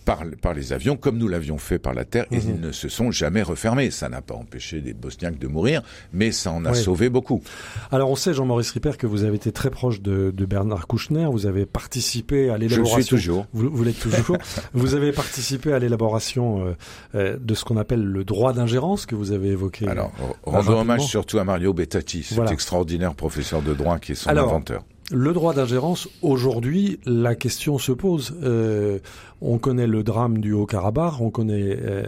par, 0.05 0.23
par 0.41 0.55
les 0.55 0.73
avions, 0.73 0.97
comme 0.97 1.19
nous 1.19 1.29
l'avions 1.29 1.59
fait 1.59 1.79
par 1.79 1.95
la 1.95 2.05
terre, 2.05 2.27
et 2.31 2.37
mhm. 2.37 2.43
ils 2.49 2.61
ne 2.61 2.73
se 2.73 2.89
sont 2.89 3.11
jamais 3.11 3.43
refermés. 3.43 3.91
Ça 3.91 4.09
n'a 4.09 4.21
pas 4.21 4.35
empêché 4.35 4.81
des 4.81 4.93
Bosniaques 4.93 5.39
de 5.39 5.47
mourir, 5.47 5.83
mais 6.13 6.33
ça 6.33 6.51
en 6.51 6.65
a 6.65 6.75
sauvé 6.75 7.09
beaucoup. 7.09 7.43
Alors 7.91 8.11
on 8.11 8.17
sait, 8.17 8.35
Jean-Maurice 8.35 8.71
Ripper, 8.73 8.93
que 8.99 9.07
vous 9.07 9.25
avez 9.25 9.37
été 9.37 9.53
très 9.53 9.71
proche 9.71 10.01
de, 10.01 10.33
de 10.35 10.45
Bernard 10.45 10.87
Kouchner, 10.87 11.27
vous 11.31 11.47
avez 11.47 11.67
participé 11.67 12.51
à 12.51 12.59
l'élaboration... 12.59 12.95
Je 12.95 12.97
le 12.97 13.03
suis 13.03 13.11
toujours. 13.11 13.47
Vous, 13.53 13.71
vous 13.71 13.85
l'êtes 13.85 13.99
toujours. 13.99 14.37
vous 14.73 14.95
avez 14.95 15.13
participé 15.13 15.73
à 15.73 15.79
l'élaboration 15.79 16.67
euh, 16.67 16.73
euh, 17.15 17.37
de 17.41 17.55
ce 17.55 17.65
qu'on 17.65 17.77
appelle 17.77 18.03
le 18.03 18.25
droit 18.25 18.53
d'ingérence 18.53 19.07
que 19.07 19.15
vous 19.15 19.33
avez 19.33 19.49
évoqué. 19.49 19.89
Alors, 19.89 20.13
rendons 20.45 20.81
hommage 20.81 21.07
surtout 21.07 21.39
à 21.39 21.45
Mario 21.45 21.73
Bettati, 21.73 22.23
cet 22.23 22.51
extraordinaire 22.51 23.15
professeur 23.15 23.63
de 23.63 23.75
droit 23.75 23.99
qui 23.99 24.13
est 24.13 24.17
son 24.17 24.31
inventeur. 24.31 24.85
Le 25.11 25.35
droit 25.35 25.53
d'ingérence, 25.53 26.09
aujourd'hui, 26.23 26.99
la 27.05 27.35
question 27.35 27.77
se 27.77 27.93
pose. 27.93 28.35
Euh, 28.43 29.01
on 29.43 29.59
connaît 29.59 29.87
le 29.87 30.03
drame 30.03 30.39
du 30.39 30.53
Haut-Karabakh, 30.53 31.21
on 31.21 31.29
connaît 31.29 31.77
euh, 31.79 32.05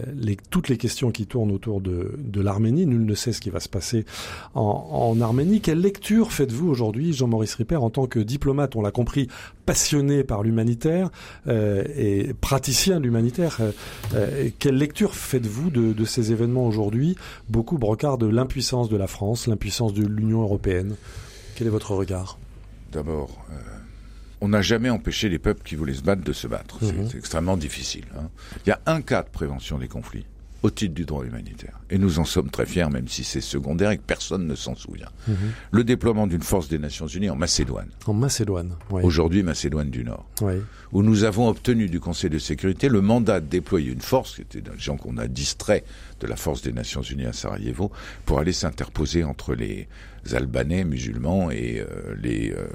toutes 0.49 0.71
les 0.71 0.79
questions 0.79 1.11
qui 1.11 1.27
tournent 1.27 1.53
autour 1.53 1.83
de, 1.83 2.17
l'Arménie. 2.35 2.87
Nul 2.87 3.05
ne 3.05 3.15
sait 3.15 3.35
ce 3.35 3.43
qui 3.43 3.51
va 3.51 3.61
se 3.61 3.69
passer 3.69 4.07
en, 4.55 5.21
Arménie. 5.21 5.61
Quelle 5.61 5.81
lecture 5.81 6.33
faites-vous 6.33 6.71
aujourd'hui, 6.71 7.13
Jean-Maurice 7.13 7.57
Ripper, 7.57 7.77
en 7.77 7.91
tant 7.91 8.07
que 8.07 8.19
diplomate, 8.19 8.77
on 8.77 8.81
l'a 8.81 8.93
compris, 8.93 9.29
passionné 9.67 10.25
par 10.25 10.43
l'humanitaire 10.43 11.11
euh, 11.49 11.85
et 11.97 12.33
praticien 12.41 12.99
de 12.99 13.05
l'humanitaire 13.05 13.61
Quelle 14.59 14.79
lecture 14.79 15.15
faites-vous 15.15 15.69
de, 15.69 15.93
de 15.93 16.05
ces 16.07 16.33
événements 16.33 16.67
aujourd'hui? 16.67 17.15
Beaucoup 17.51 17.77
brocardent 17.77 18.25
l'impuissance 18.25 18.89
de 18.89 18.97
la 18.97 19.07
France, 19.07 19.49
l'impuissance 19.49 19.93
de 19.93 20.07
l'Union 20.07 20.41
européenne. 20.41 20.97
Quel 21.57 21.67
est 21.67 21.71
votre 21.71 21.93
regard? 21.93 22.39
D'abord, 22.93 23.45
euh, 23.51 23.55
on 24.41 24.49
n'a 24.49 24.63
jamais 24.63 24.91
empêché 24.91 25.29
les 25.29 25.39
peuples 25.39 25.63
qui 25.63 25.77
voulaient 25.77 25.95
se 25.95 26.03
battre 26.03 26.23
de 26.23 26.33
se 26.33 26.47
battre. 26.47 26.79
C'est 26.81 26.93
mhm. 26.93 27.11
extrêmement 27.17 27.57
difficile. 27.57 28.07
Hein. 28.17 28.29
Il 28.65 28.69
y 28.69 28.73
a 28.73 28.81
un 28.87 29.03
cas 29.03 29.23
de 29.23 29.29
prévention 29.29 29.79
des 29.79 29.89
conflits 29.89 30.27
au 30.63 30.71
titre 30.71 30.95
du 30.95 31.05
droit 31.05 31.25
humanitaire. 31.25 31.79
Et 31.91 31.99
nous 31.99 32.19
en 32.19 32.25
sommes 32.25 32.51
très 32.51 32.67
fiers, 32.67 32.89
même 32.91 33.09
si 33.09 33.25
c'est 33.25 33.41
secondaire 33.41 33.91
et 33.91 33.99
que 33.99 34.03
personne 34.03 34.47
ne 34.47 34.55
s'en 34.55 34.75
souvient. 34.75 35.09
Mhm. 35.29 35.37
Le 35.71 35.85
déploiement 35.85 36.27
d'une 36.27 36.43
force 36.43 36.69
des 36.69 36.79
Nations 36.79 37.07
Unies 37.07 37.31
en 37.31 37.37
Macédoine. 37.37 37.89
En 38.07 38.15
Macédoine, 38.15 38.73
oui. 38.91 39.03
Aujourd'hui, 39.05 39.43
Macédoine 39.43 39.91
du 39.91 40.05
Nord. 40.05 40.27
Oui. 40.41 40.55
Où 40.93 41.03
nous 41.03 41.25
avons 41.25 41.49
obtenu 41.49 41.89
du 41.89 42.01
Conseil 42.01 42.31
de 42.31 42.39
sécurité 42.39 42.89
le 42.89 43.01
mandat 43.01 43.41
de 43.41 43.47
déployer 43.47 43.93
une 43.93 44.01
force, 44.01 44.37
qui 44.37 44.43
était 44.43 44.61
des 44.61 44.71
gens 44.79 44.97
qu'on 44.97 45.19
a 45.19 45.29
distrait 45.29 45.85
de 46.21 46.27
la 46.27 46.37
force 46.37 46.63
des 46.63 46.73
Nations 46.73 47.03
Unies 47.03 47.27
à 47.27 47.33
Sarajevo, 47.33 47.93
pour 48.25 48.39
aller 48.39 48.53
s'interposer 48.53 49.25
entre 49.25 49.55
les 49.55 49.89
Albanais 50.35 50.85
musulmans 50.85 51.51
et 51.51 51.79
euh, 51.81 52.15
les, 52.21 52.51
euh, 52.51 52.67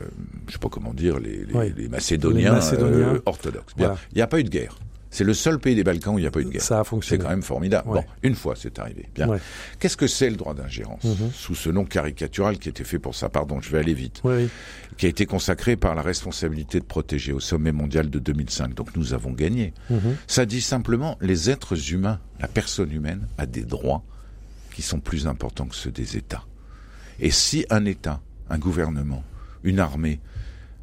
je 0.48 0.54
sais 0.54 0.60
pas 0.60 0.70
comment 0.70 0.94
dire, 0.94 1.20
les, 1.20 1.46
les, 1.46 1.88
Macédoniens, 1.90 2.60
euh, 2.74 3.20
orthodoxes. 3.26 3.76
Bien, 3.76 3.96
il 4.12 4.16
n'y 4.16 4.22
a 4.22 4.28
pas 4.28 4.40
eu 4.40 4.44
de 4.44 4.50
guerre. 4.50 4.78
C'est 5.12 5.26
le 5.26 5.34
seul 5.34 5.60
pays 5.60 5.76
des 5.76 5.84
Balkans 5.84 6.16
où 6.16 6.20
il 6.20 6.22
n'y 6.22 6.28
a 6.28 6.32
pas 6.32 6.40
eu 6.40 6.46
de 6.46 6.50
guerre. 6.50 6.62
Ça 6.62 6.80
a 6.80 6.84
fonctionné. 6.86 7.20
C'est 7.20 7.26
quand 7.26 7.32
même 7.32 7.44
formidable. 7.44 7.90
Bon, 7.90 8.04
une 8.24 8.34
fois, 8.34 8.56
c'est 8.58 8.80
arrivé. 8.80 9.10
Bien. 9.14 9.28
Qu'est-ce 9.78 9.98
que 9.98 10.08
c'est 10.08 10.30
le 10.30 10.38
droit 10.38 10.54
d'ingérence 10.54 11.04
mhm. 11.04 11.32
Sous 11.34 11.54
ce 11.54 11.70
nom 11.70 11.84
caricatural 11.84 12.58
qui 12.58 12.70
était 12.70 12.86
fait 12.86 12.98
pour 12.98 13.14
ça, 13.14 13.28
pardon, 13.28 13.60
je 13.60 13.70
vais 13.70 13.80
aller 13.80 13.94
vite. 13.94 14.22
Qui 14.98 15.06
a 15.06 15.10
été 15.10 15.26
consacré 15.26 15.76
par 15.76 15.96
la 15.96 16.02
responsabilité 16.02 16.80
de 16.80 16.86
protéger 16.86 17.34
au 17.34 17.42
sommet 17.42 17.74
mondial 17.74 18.10
de 18.10 18.20
2005. 18.20 18.74
Donc 18.74 18.96
nous 18.96 19.14
avons 19.14 19.32
gagné. 19.32 19.74
Mhm. 19.90 20.16
Ça 20.28 20.46
dit 20.46 20.62
simplement 20.62 21.18
les 21.20 21.50
êtres 21.50 21.92
humains, 21.92 22.20
la 22.40 22.48
personne 22.48 22.92
humaine 22.92 23.28
a 23.38 23.46
des 23.46 23.64
droits 23.64 24.04
qui 24.74 24.82
sont 24.82 25.02
plus 25.02 25.28
importants 25.28 25.66
que 25.66 25.76
ceux 25.76 25.92
des 25.92 26.16
États. 26.16 26.46
Et 27.20 27.32
si 27.32 27.66
un 27.70 27.84
État, 27.84 28.22
un 28.50 28.58
gouvernement, 28.58 29.24
une 29.64 29.80
armée 29.80 30.22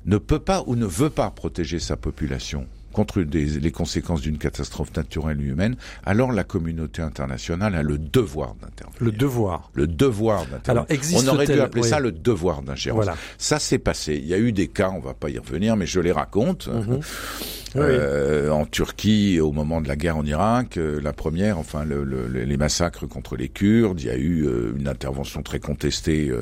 ne 0.05 0.19
peut 0.19 0.39
pas 0.39 0.63
ou 0.67 0.77
ne 0.77 0.87
veut 0.87 1.11
pas 1.11 1.31
protéger 1.31 1.79
sa 1.79 1.97
population 1.97 2.67
contre 2.99 3.21
les 3.21 3.71
conséquences 3.71 4.23
d'une 4.23 4.39
catastrophe 4.39 4.91
naturelle 4.97 5.39
ou 5.39 5.45
humaine, 5.45 5.77
alors 6.05 6.33
la 6.33 6.43
communauté 6.43 7.01
internationale 7.01 7.77
a 7.77 7.83
le 7.85 7.97
devoir 7.97 8.57
d'intervenir. 8.57 8.99
Le 9.01 9.13
devoir. 9.13 9.71
Le 9.75 9.87
devoir 9.87 10.47
d'intervenir. 10.47 10.87
On 11.15 11.29
aurait 11.29 11.47
dû 11.47 11.61
appeler 11.61 11.85
ça 11.85 12.01
le 12.01 12.11
devoir 12.11 12.63
d'ingérence. 12.63 13.05
Voilà. 13.05 13.17
Ça 13.39 13.61
s'est 13.61 13.79
passé. 13.79 14.17
Il 14.17 14.27
y 14.27 14.35
a 14.35 14.39
eu 14.39 14.51
des 14.51 14.67
cas, 14.67 14.91
on 14.93 14.99
va 14.99 15.15
pas 15.15 15.31
y 15.31 15.39
revenir, 15.39 15.77
mais 15.77 15.87
je 15.87 16.01
les 16.01 16.11
raconte. 16.11 16.67
Mhm. 16.67 17.01
Euh, 17.77 18.51
en 18.51 18.65
Turquie 18.65 19.41
au 19.41 19.53
moment 19.53 19.81
de 19.81 19.89
la 19.89 19.97
guerre 19.97 20.17
en 20.17 20.25
Irak, 20.25 20.77
euh, 20.77 21.01
la 21.03 21.13
première, 21.13 21.59
enfin 21.59 21.85
le, 21.85 22.03
le, 22.05 22.27
les 22.27 22.57
massacres 22.57 23.07
contre 23.07 23.37
les 23.37 23.49
Kurdes, 23.49 24.01
il 24.01 24.07
y 24.07 24.11
a 24.11 24.17
eu 24.17 24.47
euh, 24.47 24.73
une 24.79 24.89
intervention 24.89 25.43
très 25.43 25.61
contestée 25.61 26.33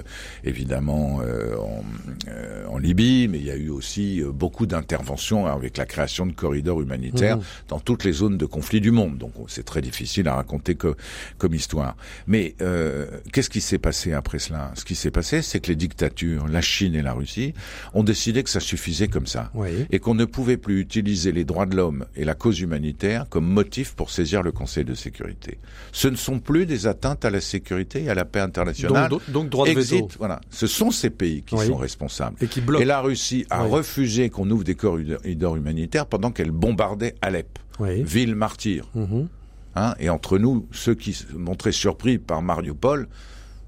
évidemment 0.44 1.20
en, 1.58 2.72
en, 2.72 2.78
Libye, 2.78 3.28
mais 3.28 3.38
il 3.38 3.44
y 3.44 3.50
a 3.50 3.56
eu 3.56 3.68
aussi 3.68 4.22
beaucoup 4.32 4.66
d'interventions 4.66 5.46
avec 5.46 5.76
la 5.76 5.86
création 5.86 6.26
de 6.26 6.32
corridors 6.46 6.80
humanitaires 6.80 7.38
mmh. 7.38 7.68
dans 7.68 7.80
toutes 7.80 8.04
les 8.04 8.12
zones 8.12 8.38
de 8.38 8.46
conflit 8.46 8.80
du 8.80 8.92
monde. 8.92 9.18
Donc 9.18 9.32
c'est 9.48 9.64
très 9.64 9.82
difficile 9.82 10.28
à 10.28 10.34
raconter 10.36 10.76
que, 10.76 10.94
comme 11.38 11.54
histoire. 11.54 11.96
Mais 12.26 12.54
euh, 12.60 13.06
qu'est-ce 13.32 13.50
qui 13.50 13.60
s'est 13.60 13.82
passé 13.88 14.12
après 14.12 14.38
cela? 14.38 14.70
Ce 14.74 14.84
qui 14.84 14.94
s'est 14.94 15.10
passé, 15.10 15.42
c'est 15.42 15.60
que 15.60 15.68
les 15.68 15.76
dictatures, 15.76 16.46
la 16.46 16.60
Chine 16.60 16.94
et 16.94 17.02
la 17.02 17.14
Russie, 17.14 17.52
ont 17.94 18.04
décidé 18.04 18.44
que 18.44 18.50
ça 18.50 18.60
suffisait 18.60 19.08
comme 19.08 19.26
ça. 19.26 19.50
Et 19.90 19.98
qu'on 19.98 20.14
ne 20.14 20.24
pouvait 20.24 20.56
plus 20.56 20.78
utiliser 20.80 21.32
les 21.32 21.44
droits 21.44 21.66
de 21.66 21.76
l'homme 21.76 22.06
et 22.14 22.24
la 22.24 22.34
cause 22.34 22.60
humanitaire 22.60 23.26
comme 23.28 23.46
motif 23.46 23.94
pour 23.94 24.10
saisir 24.10 24.42
le 24.42 24.52
Conseil 24.52 24.84
de 24.84 24.94
sécurité. 24.94 25.58
Ce 25.92 26.08
ne 26.08 26.16
sont 26.16 26.38
plus 26.38 26.66
des 26.66 26.86
atteintes 26.86 27.24
à 27.24 27.30
la 27.30 27.40
sécurité 27.40 28.04
et 28.04 28.10
à 28.10 28.14
la 28.14 28.24
paix 28.24 28.40
internationale. 28.40 29.10
Donc, 29.10 29.22
donc, 29.30 29.48
droit 29.48 29.66
de 29.66 29.72
veto. 29.72 30.08
Voilà. 30.18 30.40
Ce 30.50 30.66
sont 30.66 30.90
ces 30.90 31.10
pays 31.10 31.42
qui 31.42 31.56
sont 31.58 31.76
responsables. 31.76 32.36
Et 32.40 32.46
qui 32.46 32.60
bloquent. 32.60 32.82
Et 32.82 32.86
la 32.86 33.00
Russie 33.00 33.46
a 33.50 33.62
refusé 33.62 34.30
qu'on 34.30 34.48
ouvre 34.50 34.64
des 34.64 34.74
corridors 34.74 35.56
humanitaires 35.56 36.06
pendant 36.06 36.25
qu'elle 36.30 36.50
bombardait 36.50 37.14
Alep, 37.22 37.58
ville 37.80 38.34
martyre. 38.34 38.88
Mhm. 38.94 39.28
Hein, 39.74 39.94
et 39.98 40.08
entre 40.08 40.38
nous, 40.38 40.66
ceux 40.72 40.94
qui 40.94 41.12
se 41.12 41.32
montraient 41.34 41.72
surpris 41.72 42.18
par 42.18 42.40
Mariupol 42.40 43.08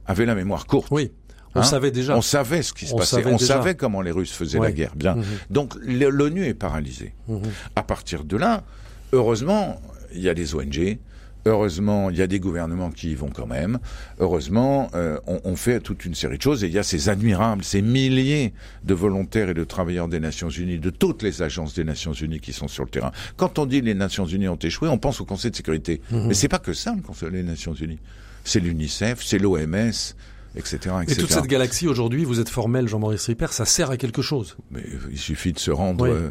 avaient 0.07 0.25
la 0.25 0.35
mémoire 0.35 0.67
courte. 0.67 0.89
Oui. 0.91 1.13
On 1.55 1.61
hein 1.61 1.63
savait 1.63 1.91
déjà. 1.91 2.17
On 2.17 2.23
savait 2.23 2.63
ce 2.63 2.73
qui 2.73 2.87
se 2.87 2.95
passait. 2.95 3.27
on 3.27 3.39
savait 3.39 3.75
comment 3.75 4.01
les 4.01 4.11
Russes 4.11 4.33
faisaient 4.33 4.59
la 4.59 4.73
guerre. 4.73 4.95
Bien. 4.97 5.17
Mhm. 5.17 5.25
Donc 5.51 5.75
l'ONU 5.83 6.45
est 6.45 6.55
paralysée. 6.55 7.15
Mhm. 7.29 7.43
À 7.77 7.83
partir 7.83 8.25
de 8.25 8.37
là, 8.37 8.65
heureusement, 9.13 9.81
il 10.15 10.21
y 10.21 10.29
a 10.29 10.35
des 10.35 10.55
ONG, 10.55 10.99
Heureusement, 11.47 12.11
il 12.11 12.17
y 12.17 12.23
a 12.23 12.27
des 12.27 12.41
gouvernements 12.41 12.91
qui 12.91 13.13
y 13.13 13.15
vont 13.15 13.31
quand 13.31 13.47
même. 13.47 13.79
Heureusement, 14.19 14.91
euh, 14.95 15.19
on, 15.27 15.57
fait 15.57 15.81
toute 15.81 16.05
une 16.05 16.15
série 16.15 16.37
de 16.37 16.43
choses 16.43 16.65
et 16.65 16.67
il 16.67 16.73
y 16.73 16.79
a 16.79 16.83
ces 16.83 17.09
admirables, 17.09 17.65
ces 17.65 17.83
milliers 17.83 18.53
de 18.85 18.95
volontaires 18.95 19.49
et 19.49 19.55
de 19.55 19.65
travailleurs 19.65 20.09
des 20.09 20.21
Nations 20.21 20.51
Unies, 20.51 20.79
de 20.79 20.91
toutes 20.91 21.23
les 21.23 21.43
agences 21.43 21.75
des 21.75 21.85
Nations 21.85 22.13
Unies 22.13 22.41
qui 22.41 22.53
sont 22.53 22.69
sur 22.69 22.85
le 22.85 22.91
terrain. 22.91 23.13
Quand 23.37 23.59
on 23.59 23.67
dit 23.67 23.81
les 23.81 23.95
Nations 23.95 24.27
Unies 24.27 24.49
ont 24.49 24.57
échoué, 24.57 24.89
on 24.89 24.99
pense 24.99 25.21
au 25.21 25.25
Conseil 25.25 25.51
de 25.51 25.57
sécurité. 25.57 26.01
Mais 26.11 26.19
mhm. 26.19 26.27
Mais 26.29 26.35
c'est 26.35 26.49
pas 26.49 26.59
que 26.59 26.73
ça, 26.73 26.95
le 26.95 27.03
Conseil 27.03 27.31
des 27.31 27.43
Nations 27.43 27.75
Unies. 27.75 27.99
C'est 28.45 28.61
l'UNICEF, 28.61 29.23
c'est 29.23 29.39
l'OMS, 29.39 30.15
Etc, 30.57 30.77
etc. 30.77 31.05
Et 31.09 31.15
toute 31.15 31.31
cette 31.31 31.47
galaxie 31.47 31.87
aujourd'hui, 31.87 32.25
vous 32.25 32.41
êtes 32.41 32.49
formel, 32.49 32.89
Jean-Maurice 32.89 33.27
Ripper, 33.27 33.49
ça 33.51 33.65
sert 33.65 33.91
à 33.91 33.97
quelque 33.97 34.23
chose. 34.23 34.57
Mais 34.71 34.83
il 35.11 35.19
suffit 35.19 35.53
de 35.53 35.59
se 35.59 35.71
rendre. 35.71 36.07
Euh, 36.07 36.31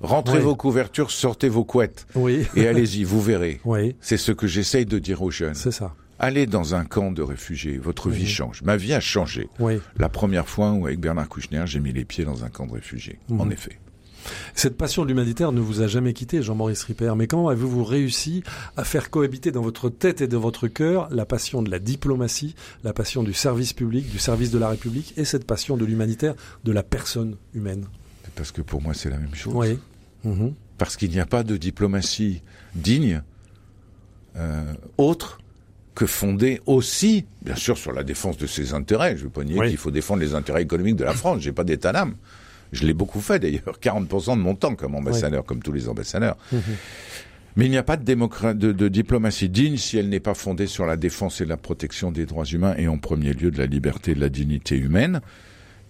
rentrez 0.00 0.40
vos 0.40 0.56
couvertures, 0.56 1.10
sortez 1.10 1.48
vos 1.48 1.64
couettes. 1.64 2.06
Oui. 2.14 2.46
Et 2.54 2.66
allez-y, 2.66 3.04
vous 3.04 3.20
verrez. 3.20 3.60
Oui. 3.68 3.96
C'est 4.00 4.16
ce 4.16 4.32
que 4.32 4.46
j'essaye 4.46 4.86
de 4.86 4.98
dire 4.98 5.20
aux 5.22 5.30
jeunes. 5.30 5.54
C'est 5.54 5.72
ça. 5.72 5.94
Allez 6.18 6.46
dans 6.46 6.74
un 6.74 6.84
camp 6.84 7.12
de 7.12 7.22
réfugiés, 7.22 7.76
votre 7.76 8.08
vie 8.08 8.26
change. 8.26 8.62
Ma 8.62 8.76
vie 8.76 8.94
a 8.94 9.00
changé. 9.00 9.48
La 9.96 10.08
première 10.08 10.48
fois 10.48 10.72
où 10.72 10.86
avec 10.86 11.00
Bernard 11.00 11.28
Kouchner, 11.28 11.64
j'ai 11.66 11.80
mis 11.80 11.92
les 11.92 12.04
pieds 12.04 12.24
dans 12.24 12.44
un 12.44 12.48
camp 12.48 12.66
de 12.66 12.72
réfugiés. 12.72 13.18
Mhm. 13.28 13.40
En 13.40 13.50
effet. 13.50 13.78
Cette 14.54 14.76
passion 14.76 15.02
de 15.02 15.08
l'humanitaire 15.08 15.52
ne 15.52 15.60
vous 15.60 15.80
a 15.80 15.86
jamais 15.86 16.12
quitté, 16.12 16.42
Jean-Maurice 16.42 16.82
Ripper. 16.84 17.14
Mais 17.16 17.26
comment 17.26 17.48
avez-vous 17.48 17.84
réussi 17.84 18.42
à 18.76 18.84
faire 18.84 19.10
cohabiter 19.10 19.52
dans 19.52 19.62
votre 19.62 19.88
tête 19.88 20.20
et 20.20 20.28
dans 20.28 20.40
votre 20.40 20.68
cœur 20.68 21.08
la 21.10 21.24
passion 21.24 21.62
de 21.62 21.70
la 21.70 21.78
diplomatie, 21.78 22.54
la 22.84 22.92
passion 22.92 23.22
du 23.22 23.32
service 23.32 23.72
public, 23.72 24.10
du 24.10 24.18
service 24.18 24.50
de 24.50 24.58
la 24.58 24.68
République 24.68 25.14
et 25.16 25.24
cette 25.24 25.46
passion 25.46 25.76
de 25.76 25.84
l'humanitaire, 25.84 26.34
de 26.64 26.72
la 26.72 26.82
personne 26.82 27.36
humaine? 27.54 27.86
Parce 28.38 28.52
que 28.52 28.62
pour 28.62 28.80
moi 28.80 28.94
c'est 28.94 29.10
la 29.10 29.18
même 29.18 29.34
chose. 29.34 29.52
Oui. 29.54 29.78
Mhm. 30.24 30.54
Parce 30.78 30.96
qu'il 30.96 31.10
n'y 31.10 31.20
a 31.20 31.26
pas 31.26 31.42
de 31.42 31.56
diplomatie 31.56 32.42
digne 32.74 33.22
euh, 34.36 34.72
autre 34.96 35.40
que 35.96 36.06
fondée 36.06 36.60
aussi, 36.66 37.26
bien 37.42 37.56
sûr, 37.56 37.76
sur 37.76 37.92
la 37.92 38.04
défense 38.04 38.38
de 38.38 38.46
ses 38.46 38.72
intérêts. 38.72 39.16
Je 39.16 39.22
ne 39.22 39.24
veux 39.24 39.30
pas 39.30 39.42
nier 39.42 39.58
qu'il 39.68 39.76
faut 39.76 39.90
défendre 39.90 40.20
les 40.20 40.34
intérêts 40.34 40.62
économiques 40.62 40.94
de 40.94 41.02
la 41.04 41.12
France. 41.12 41.40
J'ai 41.40 41.50
pas 41.50 41.64
d'état 41.64 41.92
d'âme. 41.92 42.14
Je 42.70 42.86
l'ai 42.86 42.94
beaucoup 42.94 43.20
fait 43.20 43.40
d'ailleurs, 43.40 43.78
40% 43.82 44.36
de 44.36 44.42
mon 44.42 44.54
temps 44.54 44.76
comme 44.76 44.94
ambassadeur, 44.94 45.44
comme 45.44 45.60
tous 45.60 45.72
les 45.72 45.88
ambassadeurs. 45.88 46.36
Mhm. 46.52 46.60
Mais 47.56 47.66
il 47.66 47.72
n'y 47.72 47.76
a 47.76 47.82
pas 47.82 47.96
de, 47.96 48.52
de, 48.52 48.88
diplomatie 48.88 49.48
digne 49.48 49.76
si 49.76 49.98
elle 49.98 50.08
n'est 50.08 50.20
pas 50.20 50.34
fondée 50.34 50.68
sur 50.68 50.86
la 50.86 50.96
défense 50.96 51.40
et 51.40 51.44
la 51.44 51.56
protection 51.56 52.12
des 52.12 52.24
droits 52.24 52.44
humains 52.44 52.76
et 52.78 52.86
en 52.86 52.98
premier 52.98 53.32
lieu 53.32 53.50
de 53.50 53.58
la 53.58 53.66
liberté 53.66 54.12
et 54.12 54.14
de 54.14 54.20
la 54.20 54.28
dignité 54.28 54.76
humaine. 54.76 55.20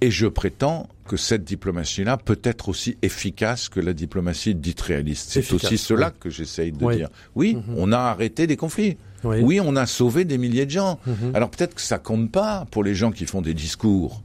Et 0.01 0.11
je 0.11 0.27
prétends 0.27 0.89
que 1.09 1.17
cette 1.17 1.45
diplomatie-là 1.45 2.19
peut 2.19 2.39
être 2.45 2.69
aussi 2.69 2.97
efficace 3.03 3.69
que 3.69 3.81
la 3.81 3.93
diplomatie 3.93 4.55
dite 4.55 4.81
réaliste. 4.81 5.31
C'est 5.31 5.53
aussi 5.53 5.79
cela 5.79 6.11
que 6.11 6.31
j'essaye 6.31 6.71
de 6.71 6.95
dire. 6.95 7.09
Oui, 7.35 7.57
mhm. 7.57 7.75
on 7.77 7.93
a 7.93 7.99
arrêté 7.99 8.47
des 8.47 8.57
conflits. 8.57 8.97
Oui. 9.25 9.59
on 9.61 9.75
a 9.75 9.87
sauvé 9.87 10.25
des 10.25 10.39
milliers 10.39 10.67
de 10.67 10.71
gens. 10.71 11.01
Mhm. 11.07 11.35
Alors 11.35 11.51
peut-être 11.51 11.75
que 11.75 11.81
ça 11.81 11.99
compte 11.99 12.31
pas 12.31 12.67
pour 12.71 12.85
les 12.85 12.95
gens 12.95 13.11
qui 13.11 13.27
font 13.27 13.43
des 13.43 13.55
discours. 13.55 14.23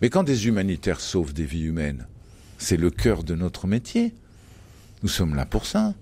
Mais 0.00 0.08
quand 0.08 0.22
des 0.22 0.46
humanitaires 0.46 1.00
sauvent 1.00 1.34
des 1.34 1.44
vies 1.44 1.64
humaines, 1.64 2.06
c'est 2.58 2.76
le 2.76 2.90
cœur 2.90 3.22
de 3.22 3.34
notre 3.34 3.66
métier. 3.66 4.14
Nous 5.02 5.08
sommes 5.08 5.34
là 5.34 5.44
pour 5.44 5.66
ça. 5.66 5.94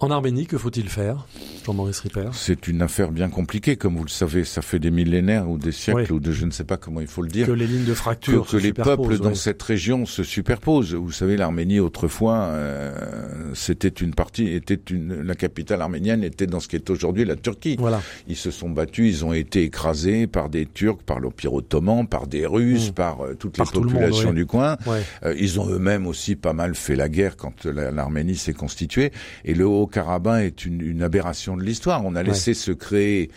En 0.00 0.10
Arménie, 0.10 0.46
que 0.46 0.58
faut-il 0.58 0.88
faire, 0.88 1.24
Jean-Maurice 1.64 2.00
Ripper? 2.00 2.30
C'est 2.32 2.66
une 2.66 2.82
affaire 2.82 3.12
bien 3.12 3.28
compliquée, 3.28 3.76
comme 3.76 3.96
vous 3.96 4.02
le 4.02 4.10
savez. 4.10 4.44
Ça 4.44 4.60
fait 4.60 4.80
des 4.80 4.90
millénaires 4.90 5.48
ou 5.48 5.56
des 5.56 5.70
siècles 5.70 6.12
ou 6.12 6.18
de 6.18 6.32
je 6.32 6.44
ne 6.46 6.50
sais 6.50 6.64
pas 6.64 6.76
comment 6.76 7.00
il 7.00 7.06
faut 7.06 7.22
le 7.22 7.28
dire. 7.28 7.46
Que 7.46 7.52
les 7.52 7.68
lignes 7.68 7.84
de 7.84 7.94
fracture 7.94 8.44
que, 8.44 8.56
les 8.56 8.72
peuples 8.72 9.18
dans 9.18 9.34
cette 9.34 9.62
région 9.62 10.04
se 10.04 10.24
superposent. 10.24 10.94
Vous 10.94 11.12
savez, 11.12 11.36
l'Arménie 11.36 11.78
autrefois, 11.78 12.38
euh, 12.50 13.52
c'était 13.54 13.88
une 13.88 14.14
partie, 14.14 14.48
était 14.48 14.80
une, 14.90 15.22
la 15.22 15.36
capitale 15.36 15.80
arménienne 15.80 16.24
était 16.24 16.48
dans 16.48 16.58
ce 16.58 16.66
qui 16.66 16.74
est 16.74 16.90
aujourd'hui 16.90 17.24
la 17.24 17.36
Turquie. 17.36 17.76
Voilà. 17.78 18.02
Ils 18.26 18.36
se 18.36 18.50
sont 18.50 18.70
battus, 18.70 19.18
ils 19.18 19.24
ont 19.24 19.32
été 19.32 19.62
écrasés 19.62 20.26
par 20.26 20.48
des 20.48 20.66
Turcs, 20.66 21.02
par 21.06 21.20
l'Empire 21.20 21.54
ottoman, 21.54 22.08
par 22.08 22.26
des 22.26 22.46
Russes, 22.46 22.90
mmh. 22.90 22.94
par 22.94 23.24
euh, 23.24 23.34
toutes 23.34 23.58
les 23.58 23.64
populations 23.64 24.32
du 24.32 24.44
coin. 24.44 24.76
Euh, 25.22 25.34
ils 25.38 25.60
ont 25.60 25.70
eux-mêmes 25.70 26.08
aussi 26.08 26.34
pas 26.34 26.52
mal 26.52 26.74
fait 26.74 26.96
la 26.96 27.08
guerre 27.08 27.36
quand 27.36 27.64
l'Arménie 27.64 28.36
s'est 28.36 28.52
constituée. 28.52 29.12
Et 29.44 29.54
le 29.54 29.66
haut 29.66 29.83
Haut-Karabakh 29.84 30.44
est 30.44 30.64
une, 30.64 31.02
aberration 31.02 31.56
de 31.56 31.62
l'histoire. 31.62 32.04
On 32.04 32.14
a 32.14 32.22
laissé 32.22 32.54
se 32.54 32.72
créer 32.72 33.30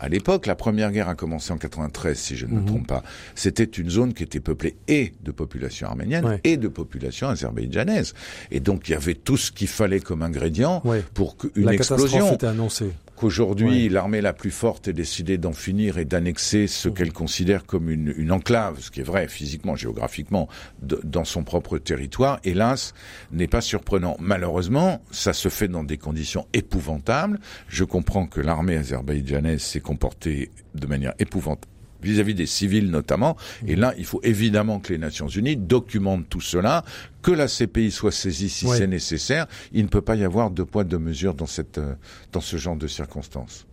à 0.00 0.08
l'époque, 0.08 0.46
la 0.46 0.56
première 0.56 0.90
guerre 0.90 1.08
a 1.08 1.14
commencé 1.14 1.52
en 1.52 1.58
93, 1.58 2.18
si 2.18 2.36
je 2.36 2.46
ne 2.46 2.54
me 2.54 2.60
mhm. 2.60 2.66
trompe 2.66 2.86
pas. 2.88 3.04
C'était 3.36 3.62
une 3.62 3.88
zone 3.88 4.14
qui 4.14 4.24
était 4.24 4.40
peuplée 4.40 4.74
et 4.88 5.12
de 5.22 5.30
population 5.30 5.86
arménienne 5.86 6.40
et 6.42 6.56
de 6.56 6.66
population 6.66 7.28
azerbaïdjanaise. 7.28 8.12
Et 8.50 8.58
donc, 8.58 8.88
il 8.88 8.92
y 8.92 8.94
avait 8.96 9.14
tout 9.14 9.36
ce 9.36 9.52
qu'il 9.52 9.68
fallait 9.68 10.00
comme 10.00 10.22
ingrédient 10.22 10.82
pour 11.14 11.36
qu'une 11.36 11.68
explosion. 11.68 12.34
Était 12.34 12.48
annoncée 12.48 12.90
qu'aujourd'hui 13.22 13.88
l'armée 13.88 14.20
la 14.20 14.32
plus 14.32 14.50
forte 14.50 14.88
ait 14.88 14.92
décidé 14.92 15.38
d'en 15.38 15.52
finir 15.52 15.96
et 15.98 16.04
d'annexer 16.04 16.66
ce 16.66 16.88
mmh. 16.88 16.94
qu'elle 16.94 17.12
considère 17.12 17.64
comme 17.64 17.88
une, 17.88 18.12
une, 18.16 18.32
enclave, 18.32 18.80
ce 18.80 18.90
qui 18.90 18.98
est 18.98 19.04
vrai 19.04 19.28
physiquement, 19.28 19.76
géographiquement, 19.76 20.48
dans 20.82 21.24
son 21.24 21.44
propre 21.44 21.78
territoire, 21.78 22.40
hélas, 22.42 22.94
n'est 23.30 23.46
pas 23.46 23.60
surprenant. 23.60 24.16
Malheureusement, 24.18 25.00
ça 25.12 25.32
se 25.32 25.48
fait 25.48 25.68
dans 25.68 25.84
des 25.84 25.98
conditions 25.98 26.48
épouvantables. 26.52 27.38
Je 27.68 27.84
comprends 27.84 28.26
que 28.26 28.40
l'armée 28.40 28.76
azerbaïdjanaise 28.76 29.62
s'est 29.62 29.80
comportée 29.80 30.50
de 30.74 30.88
manière 30.88 31.14
épouvantable 31.20 31.71
vis-à-vis 32.02 32.34
des 32.34 32.46
civils 32.46 32.90
notamment. 32.90 33.36
Et 33.66 33.76
là, 33.76 33.94
il 33.98 34.04
faut 34.04 34.20
évidemment 34.22 34.80
que 34.80 34.92
les 34.92 34.98
Nations 34.98 35.28
Unies 35.28 35.56
documentent 35.56 36.28
tout 36.28 36.40
cela, 36.40 36.84
que 37.22 37.30
la 37.30 37.46
CPI 37.46 37.90
soit 37.90 38.12
saisie 38.12 38.48
si 38.48 38.66
c'est 38.68 38.86
nécessaire. 38.86 39.46
Il 39.72 39.82
ne 39.82 39.88
peut 39.88 40.00
pas 40.00 40.16
y 40.16 40.24
avoir 40.24 40.50
de 40.50 40.62
poids 40.62 40.84
de 40.84 40.96
mesure 40.96 41.34
dans 41.34 41.46
cette 41.46 41.78
euh, 41.78 41.94
dans 42.32 42.40
ce 42.40 42.56
genre 42.56 42.76
de 42.76 42.86
circonstances. 42.86 43.66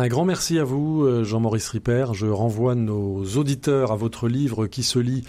Un 0.00 0.06
grand 0.06 0.24
merci 0.24 0.60
à 0.60 0.64
vous, 0.64 1.02
euh, 1.02 1.24
Jean-Maurice 1.24 1.68
Ripper. 1.70 2.06
Je 2.12 2.26
renvoie 2.26 2.76
nos 2.76 3.24
auditeurs 3.36 3.90
à 3.90 3.96
votre 3.96 4.28
livre 4.28 4.68
qui 4.68 4.84
se 4.84 5.00
lit 5.00 5.24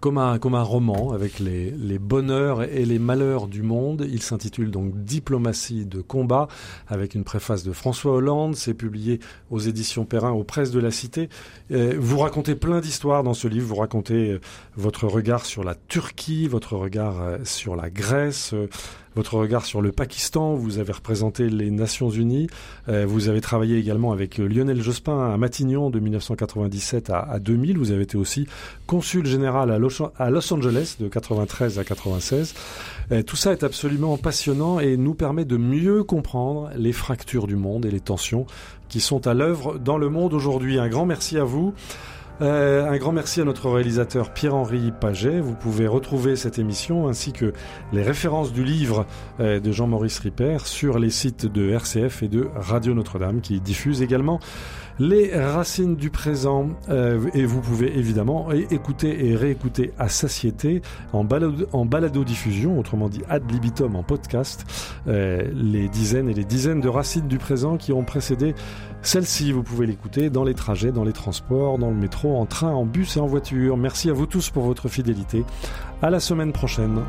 comme 0.00 0.18
un, 0.18 0.38
comme 0.38 0.54
un 0.54 0.62
roman 0.62 1.12
avec 1.12 1.38
les, 1.38 1.70
les 1.70 1.98
bonheurs 1.98 2.62
et 2.62 2.84
les 2.84 2.98
malheurs 2.98 3.46
du 3.46 3.62
monde. 3.62 4.06
Il 4.10 4.22
s'intitule 4.22 4.70
donc 4.70 5.04
Diplomatie 5.04 5.84
de 5.86 6.00
combat 6.00 6.48
avec 6.88 7.14
une 7.14 7.24
préface 7.24 7.62
de 7.62 7.72
François 7.72 8.12
Hollande. 8.12 8.56
C'est 8.56 8.74
publié 8.74 9.20
aux 9.50 9.58
éditions 9.58 10.04
Perrin, 10.04 10.30
aux 10.30 10.44
presses 10.44 10.70
de 10.70 10.80
la 10.80 10.90
Cité. 10.90 11.28
Euh, 11.70 11.96
vous 11.98 12.18
racontez 12.18 12.54
plein 12.54 12.80
d'histoires 12.80 13.22
dans 13.22 13.34
ce 13.34 13.48
livre. 13.48 13.66
Vous 13.66 13.76
racontez 13.76 14.32
euh, 14.32 14.40
votre 14.76 15.06
regard 15.06 15.44
sur 15.44 15.64
la 15.64 15.74
Turquie, 15.74 16.48
votre 16.48 16.76
regard 16.76 17.20
euh, 17.20 17.38
sur 17.44 17.76
la 17.76 17.90
Grèce, 17.90 18.54
votre 19.16 19.34
regard 19.34 19.64
sur 19.64 19.82
le 19.82 19.92
Pakistan. 19.92 20.54
Vous 20.54 20.78
avez 20.78 20.92
représenté 20.92 21.48
les 21.48 21.70
Nations 21.70 22.10
Unies. 22.10 22.48
Euh, 22.88 23.06
vous 23.06 23.28
avez 23.28 23.40
travaillé 23.40 23.78
également 23.78 24.12
avec 24.12 24.38
euh, 24.38 24.46
Lionel 24.46 24.80
Jospin 24.80 25.32
à 25.32 25.36
Matignon 25.36 25.90
de 25.90 25.98
1997 25.98 27.10
à, 27.10 27.38
2000. 27.40 27.78
Vous 27.78 27.90
avez 27.90 28.02
été 28.02 28.16
aussi 28.16 28.46
consul 28.86 29.26
général 29.26 29.70
à 29.70 29.78
Los, 29.78 30.52
Angeles 30.52 30.96
de 31.00 31.08
93 31.08 31.78
à 31.78 31.84
96. 31.84 32.54
Euh, 33.12 33.22
tout 33.22 33.36
ça 33.36 33.52
est 33.52 33.64
absolument 33.64 34.16
passionnant 34.16 34.80
et 34.80 34.96
nous 34.96 35.14
permet 35.14 35.44
de 35.44 35.56
mieux 35.56 36.04
comprendre 36.04 36.70
les 36.76 36.92
fractures 36.92 37.46
du 37.46 37.56
monde 37.56 37.86
et 37.86 37.90
les 37.90 38.00
tensions 38.00 38.46
qui 38.88 39.00
sont 39.00 39.26
à 39.26 39.34
l'œuvre 39.34 39.78
dans 39.78 39.98
le 39.98 40.08
monde 40.08 40.34
aujourd'hui. 40.34 40.78
Un 40.78 40.88
grand 40.88 41.06
merci 41.06 41.38
à 41.38 41.44
vous. 41.44 41.74
Euh, 42.42 42.88
un 42.88 42.96
grand 42.96 43.12
merci 43.12 43.42
à 43.42 43.44
notre 43.44 43.68
réalisateur 43.68 44.32
Pierre-Henri 44.32 44.92
Paget. 44.98 45.40
Vous 45.40 45.54
pouvez 45.54 45.86
retrouver 45.86 46.36
cette 46.36 46.58
émission 46.58 47.06
ainsi 47.06 47.32
que 47.32 47.52
les 47.92 48.02
références 48.02 48.50
du 48.52 48.64
livre 48.64 49.04
euh, 49.40 49.60
de 49.60 49.72
Jean-Maurice 49.72 50.18
Ripper 50.20 50.56
sur 50.64 50.98
les 50.98 51.10
sites 51.10 51.44
de 51.44 51.70
RCF 51.70 52.22
et 52.22 52.28
de 52.28 52.48
Radio 52.54 52.94
Notre-Dame 52.94 53.42
qui 53.42 53.60
diffusent 53.60 54.00
également 54.00 54.40
les 55.00 55.34
racines 55.34 55.96
du 55.96 56.10
présent. 56.10 56.68
Euh, 56.90 57.28
et 57.34 57.44
vous 57.44 57.60
pouvez 57.60 57.98
évidemment 57.98 58.52
écouter 58.52 59.26
et 59.26 59.34
réécouter 59.34 59.92
à 59.98 60.08
satiété 60.08 60.82
en, 61.12 61.24
balado, 61.24 61.66
autrement 62.78 63.08
dit 63.08 63.22
ad 63.28 63.50
libitum 63.50 63.96
en 63.96 64.02
podcast, 64.02 64.66
euh, 65.08 65.42
les 65.54 65.88
dizaines 65.88 66.28
et 66.28 66.34
les 66.34 66.44
dizaines 66.44 66.80
de 66.80 66.88
racines 66.88 67.26
du 67.26 67.38
présent 67.38 67.78
qui 67.78 67.92
ont 67.92 68.04
précédé 68.04 68.54
celle-ci. 69.02 69.52
Vous 69.52 69.62
pouvez 69.62 69.86
l'écouter 69.86 70.28
dans 70.28 70.44
les 70.44 70.54
trajets, 70.54 70.92
dans 70.92 71.04
les 71.04 71.14
transports, 71.14 71.78
dans 71.78 71.90
le 71.90 71.96
métro, 71.96 72.36
en 72.36 72.44
train, 72.44 72.70
en 72.70 72.84
bus 72.84 73.16
et 73.16 73.20
en 73.20 73.26
voiture. 73.26 73.78
Merci 73.78 74.10
à 74.10 74.12
vous 74.12 74.26
tous 74.26 74.50
pour 74.50 74.64
votre 74.64 74.88
fidélité. 74.88 75.44
À 76.02 76.10
la 76.10 76.20
semaine 76.20 76.52
prochaine. 76.52 77.00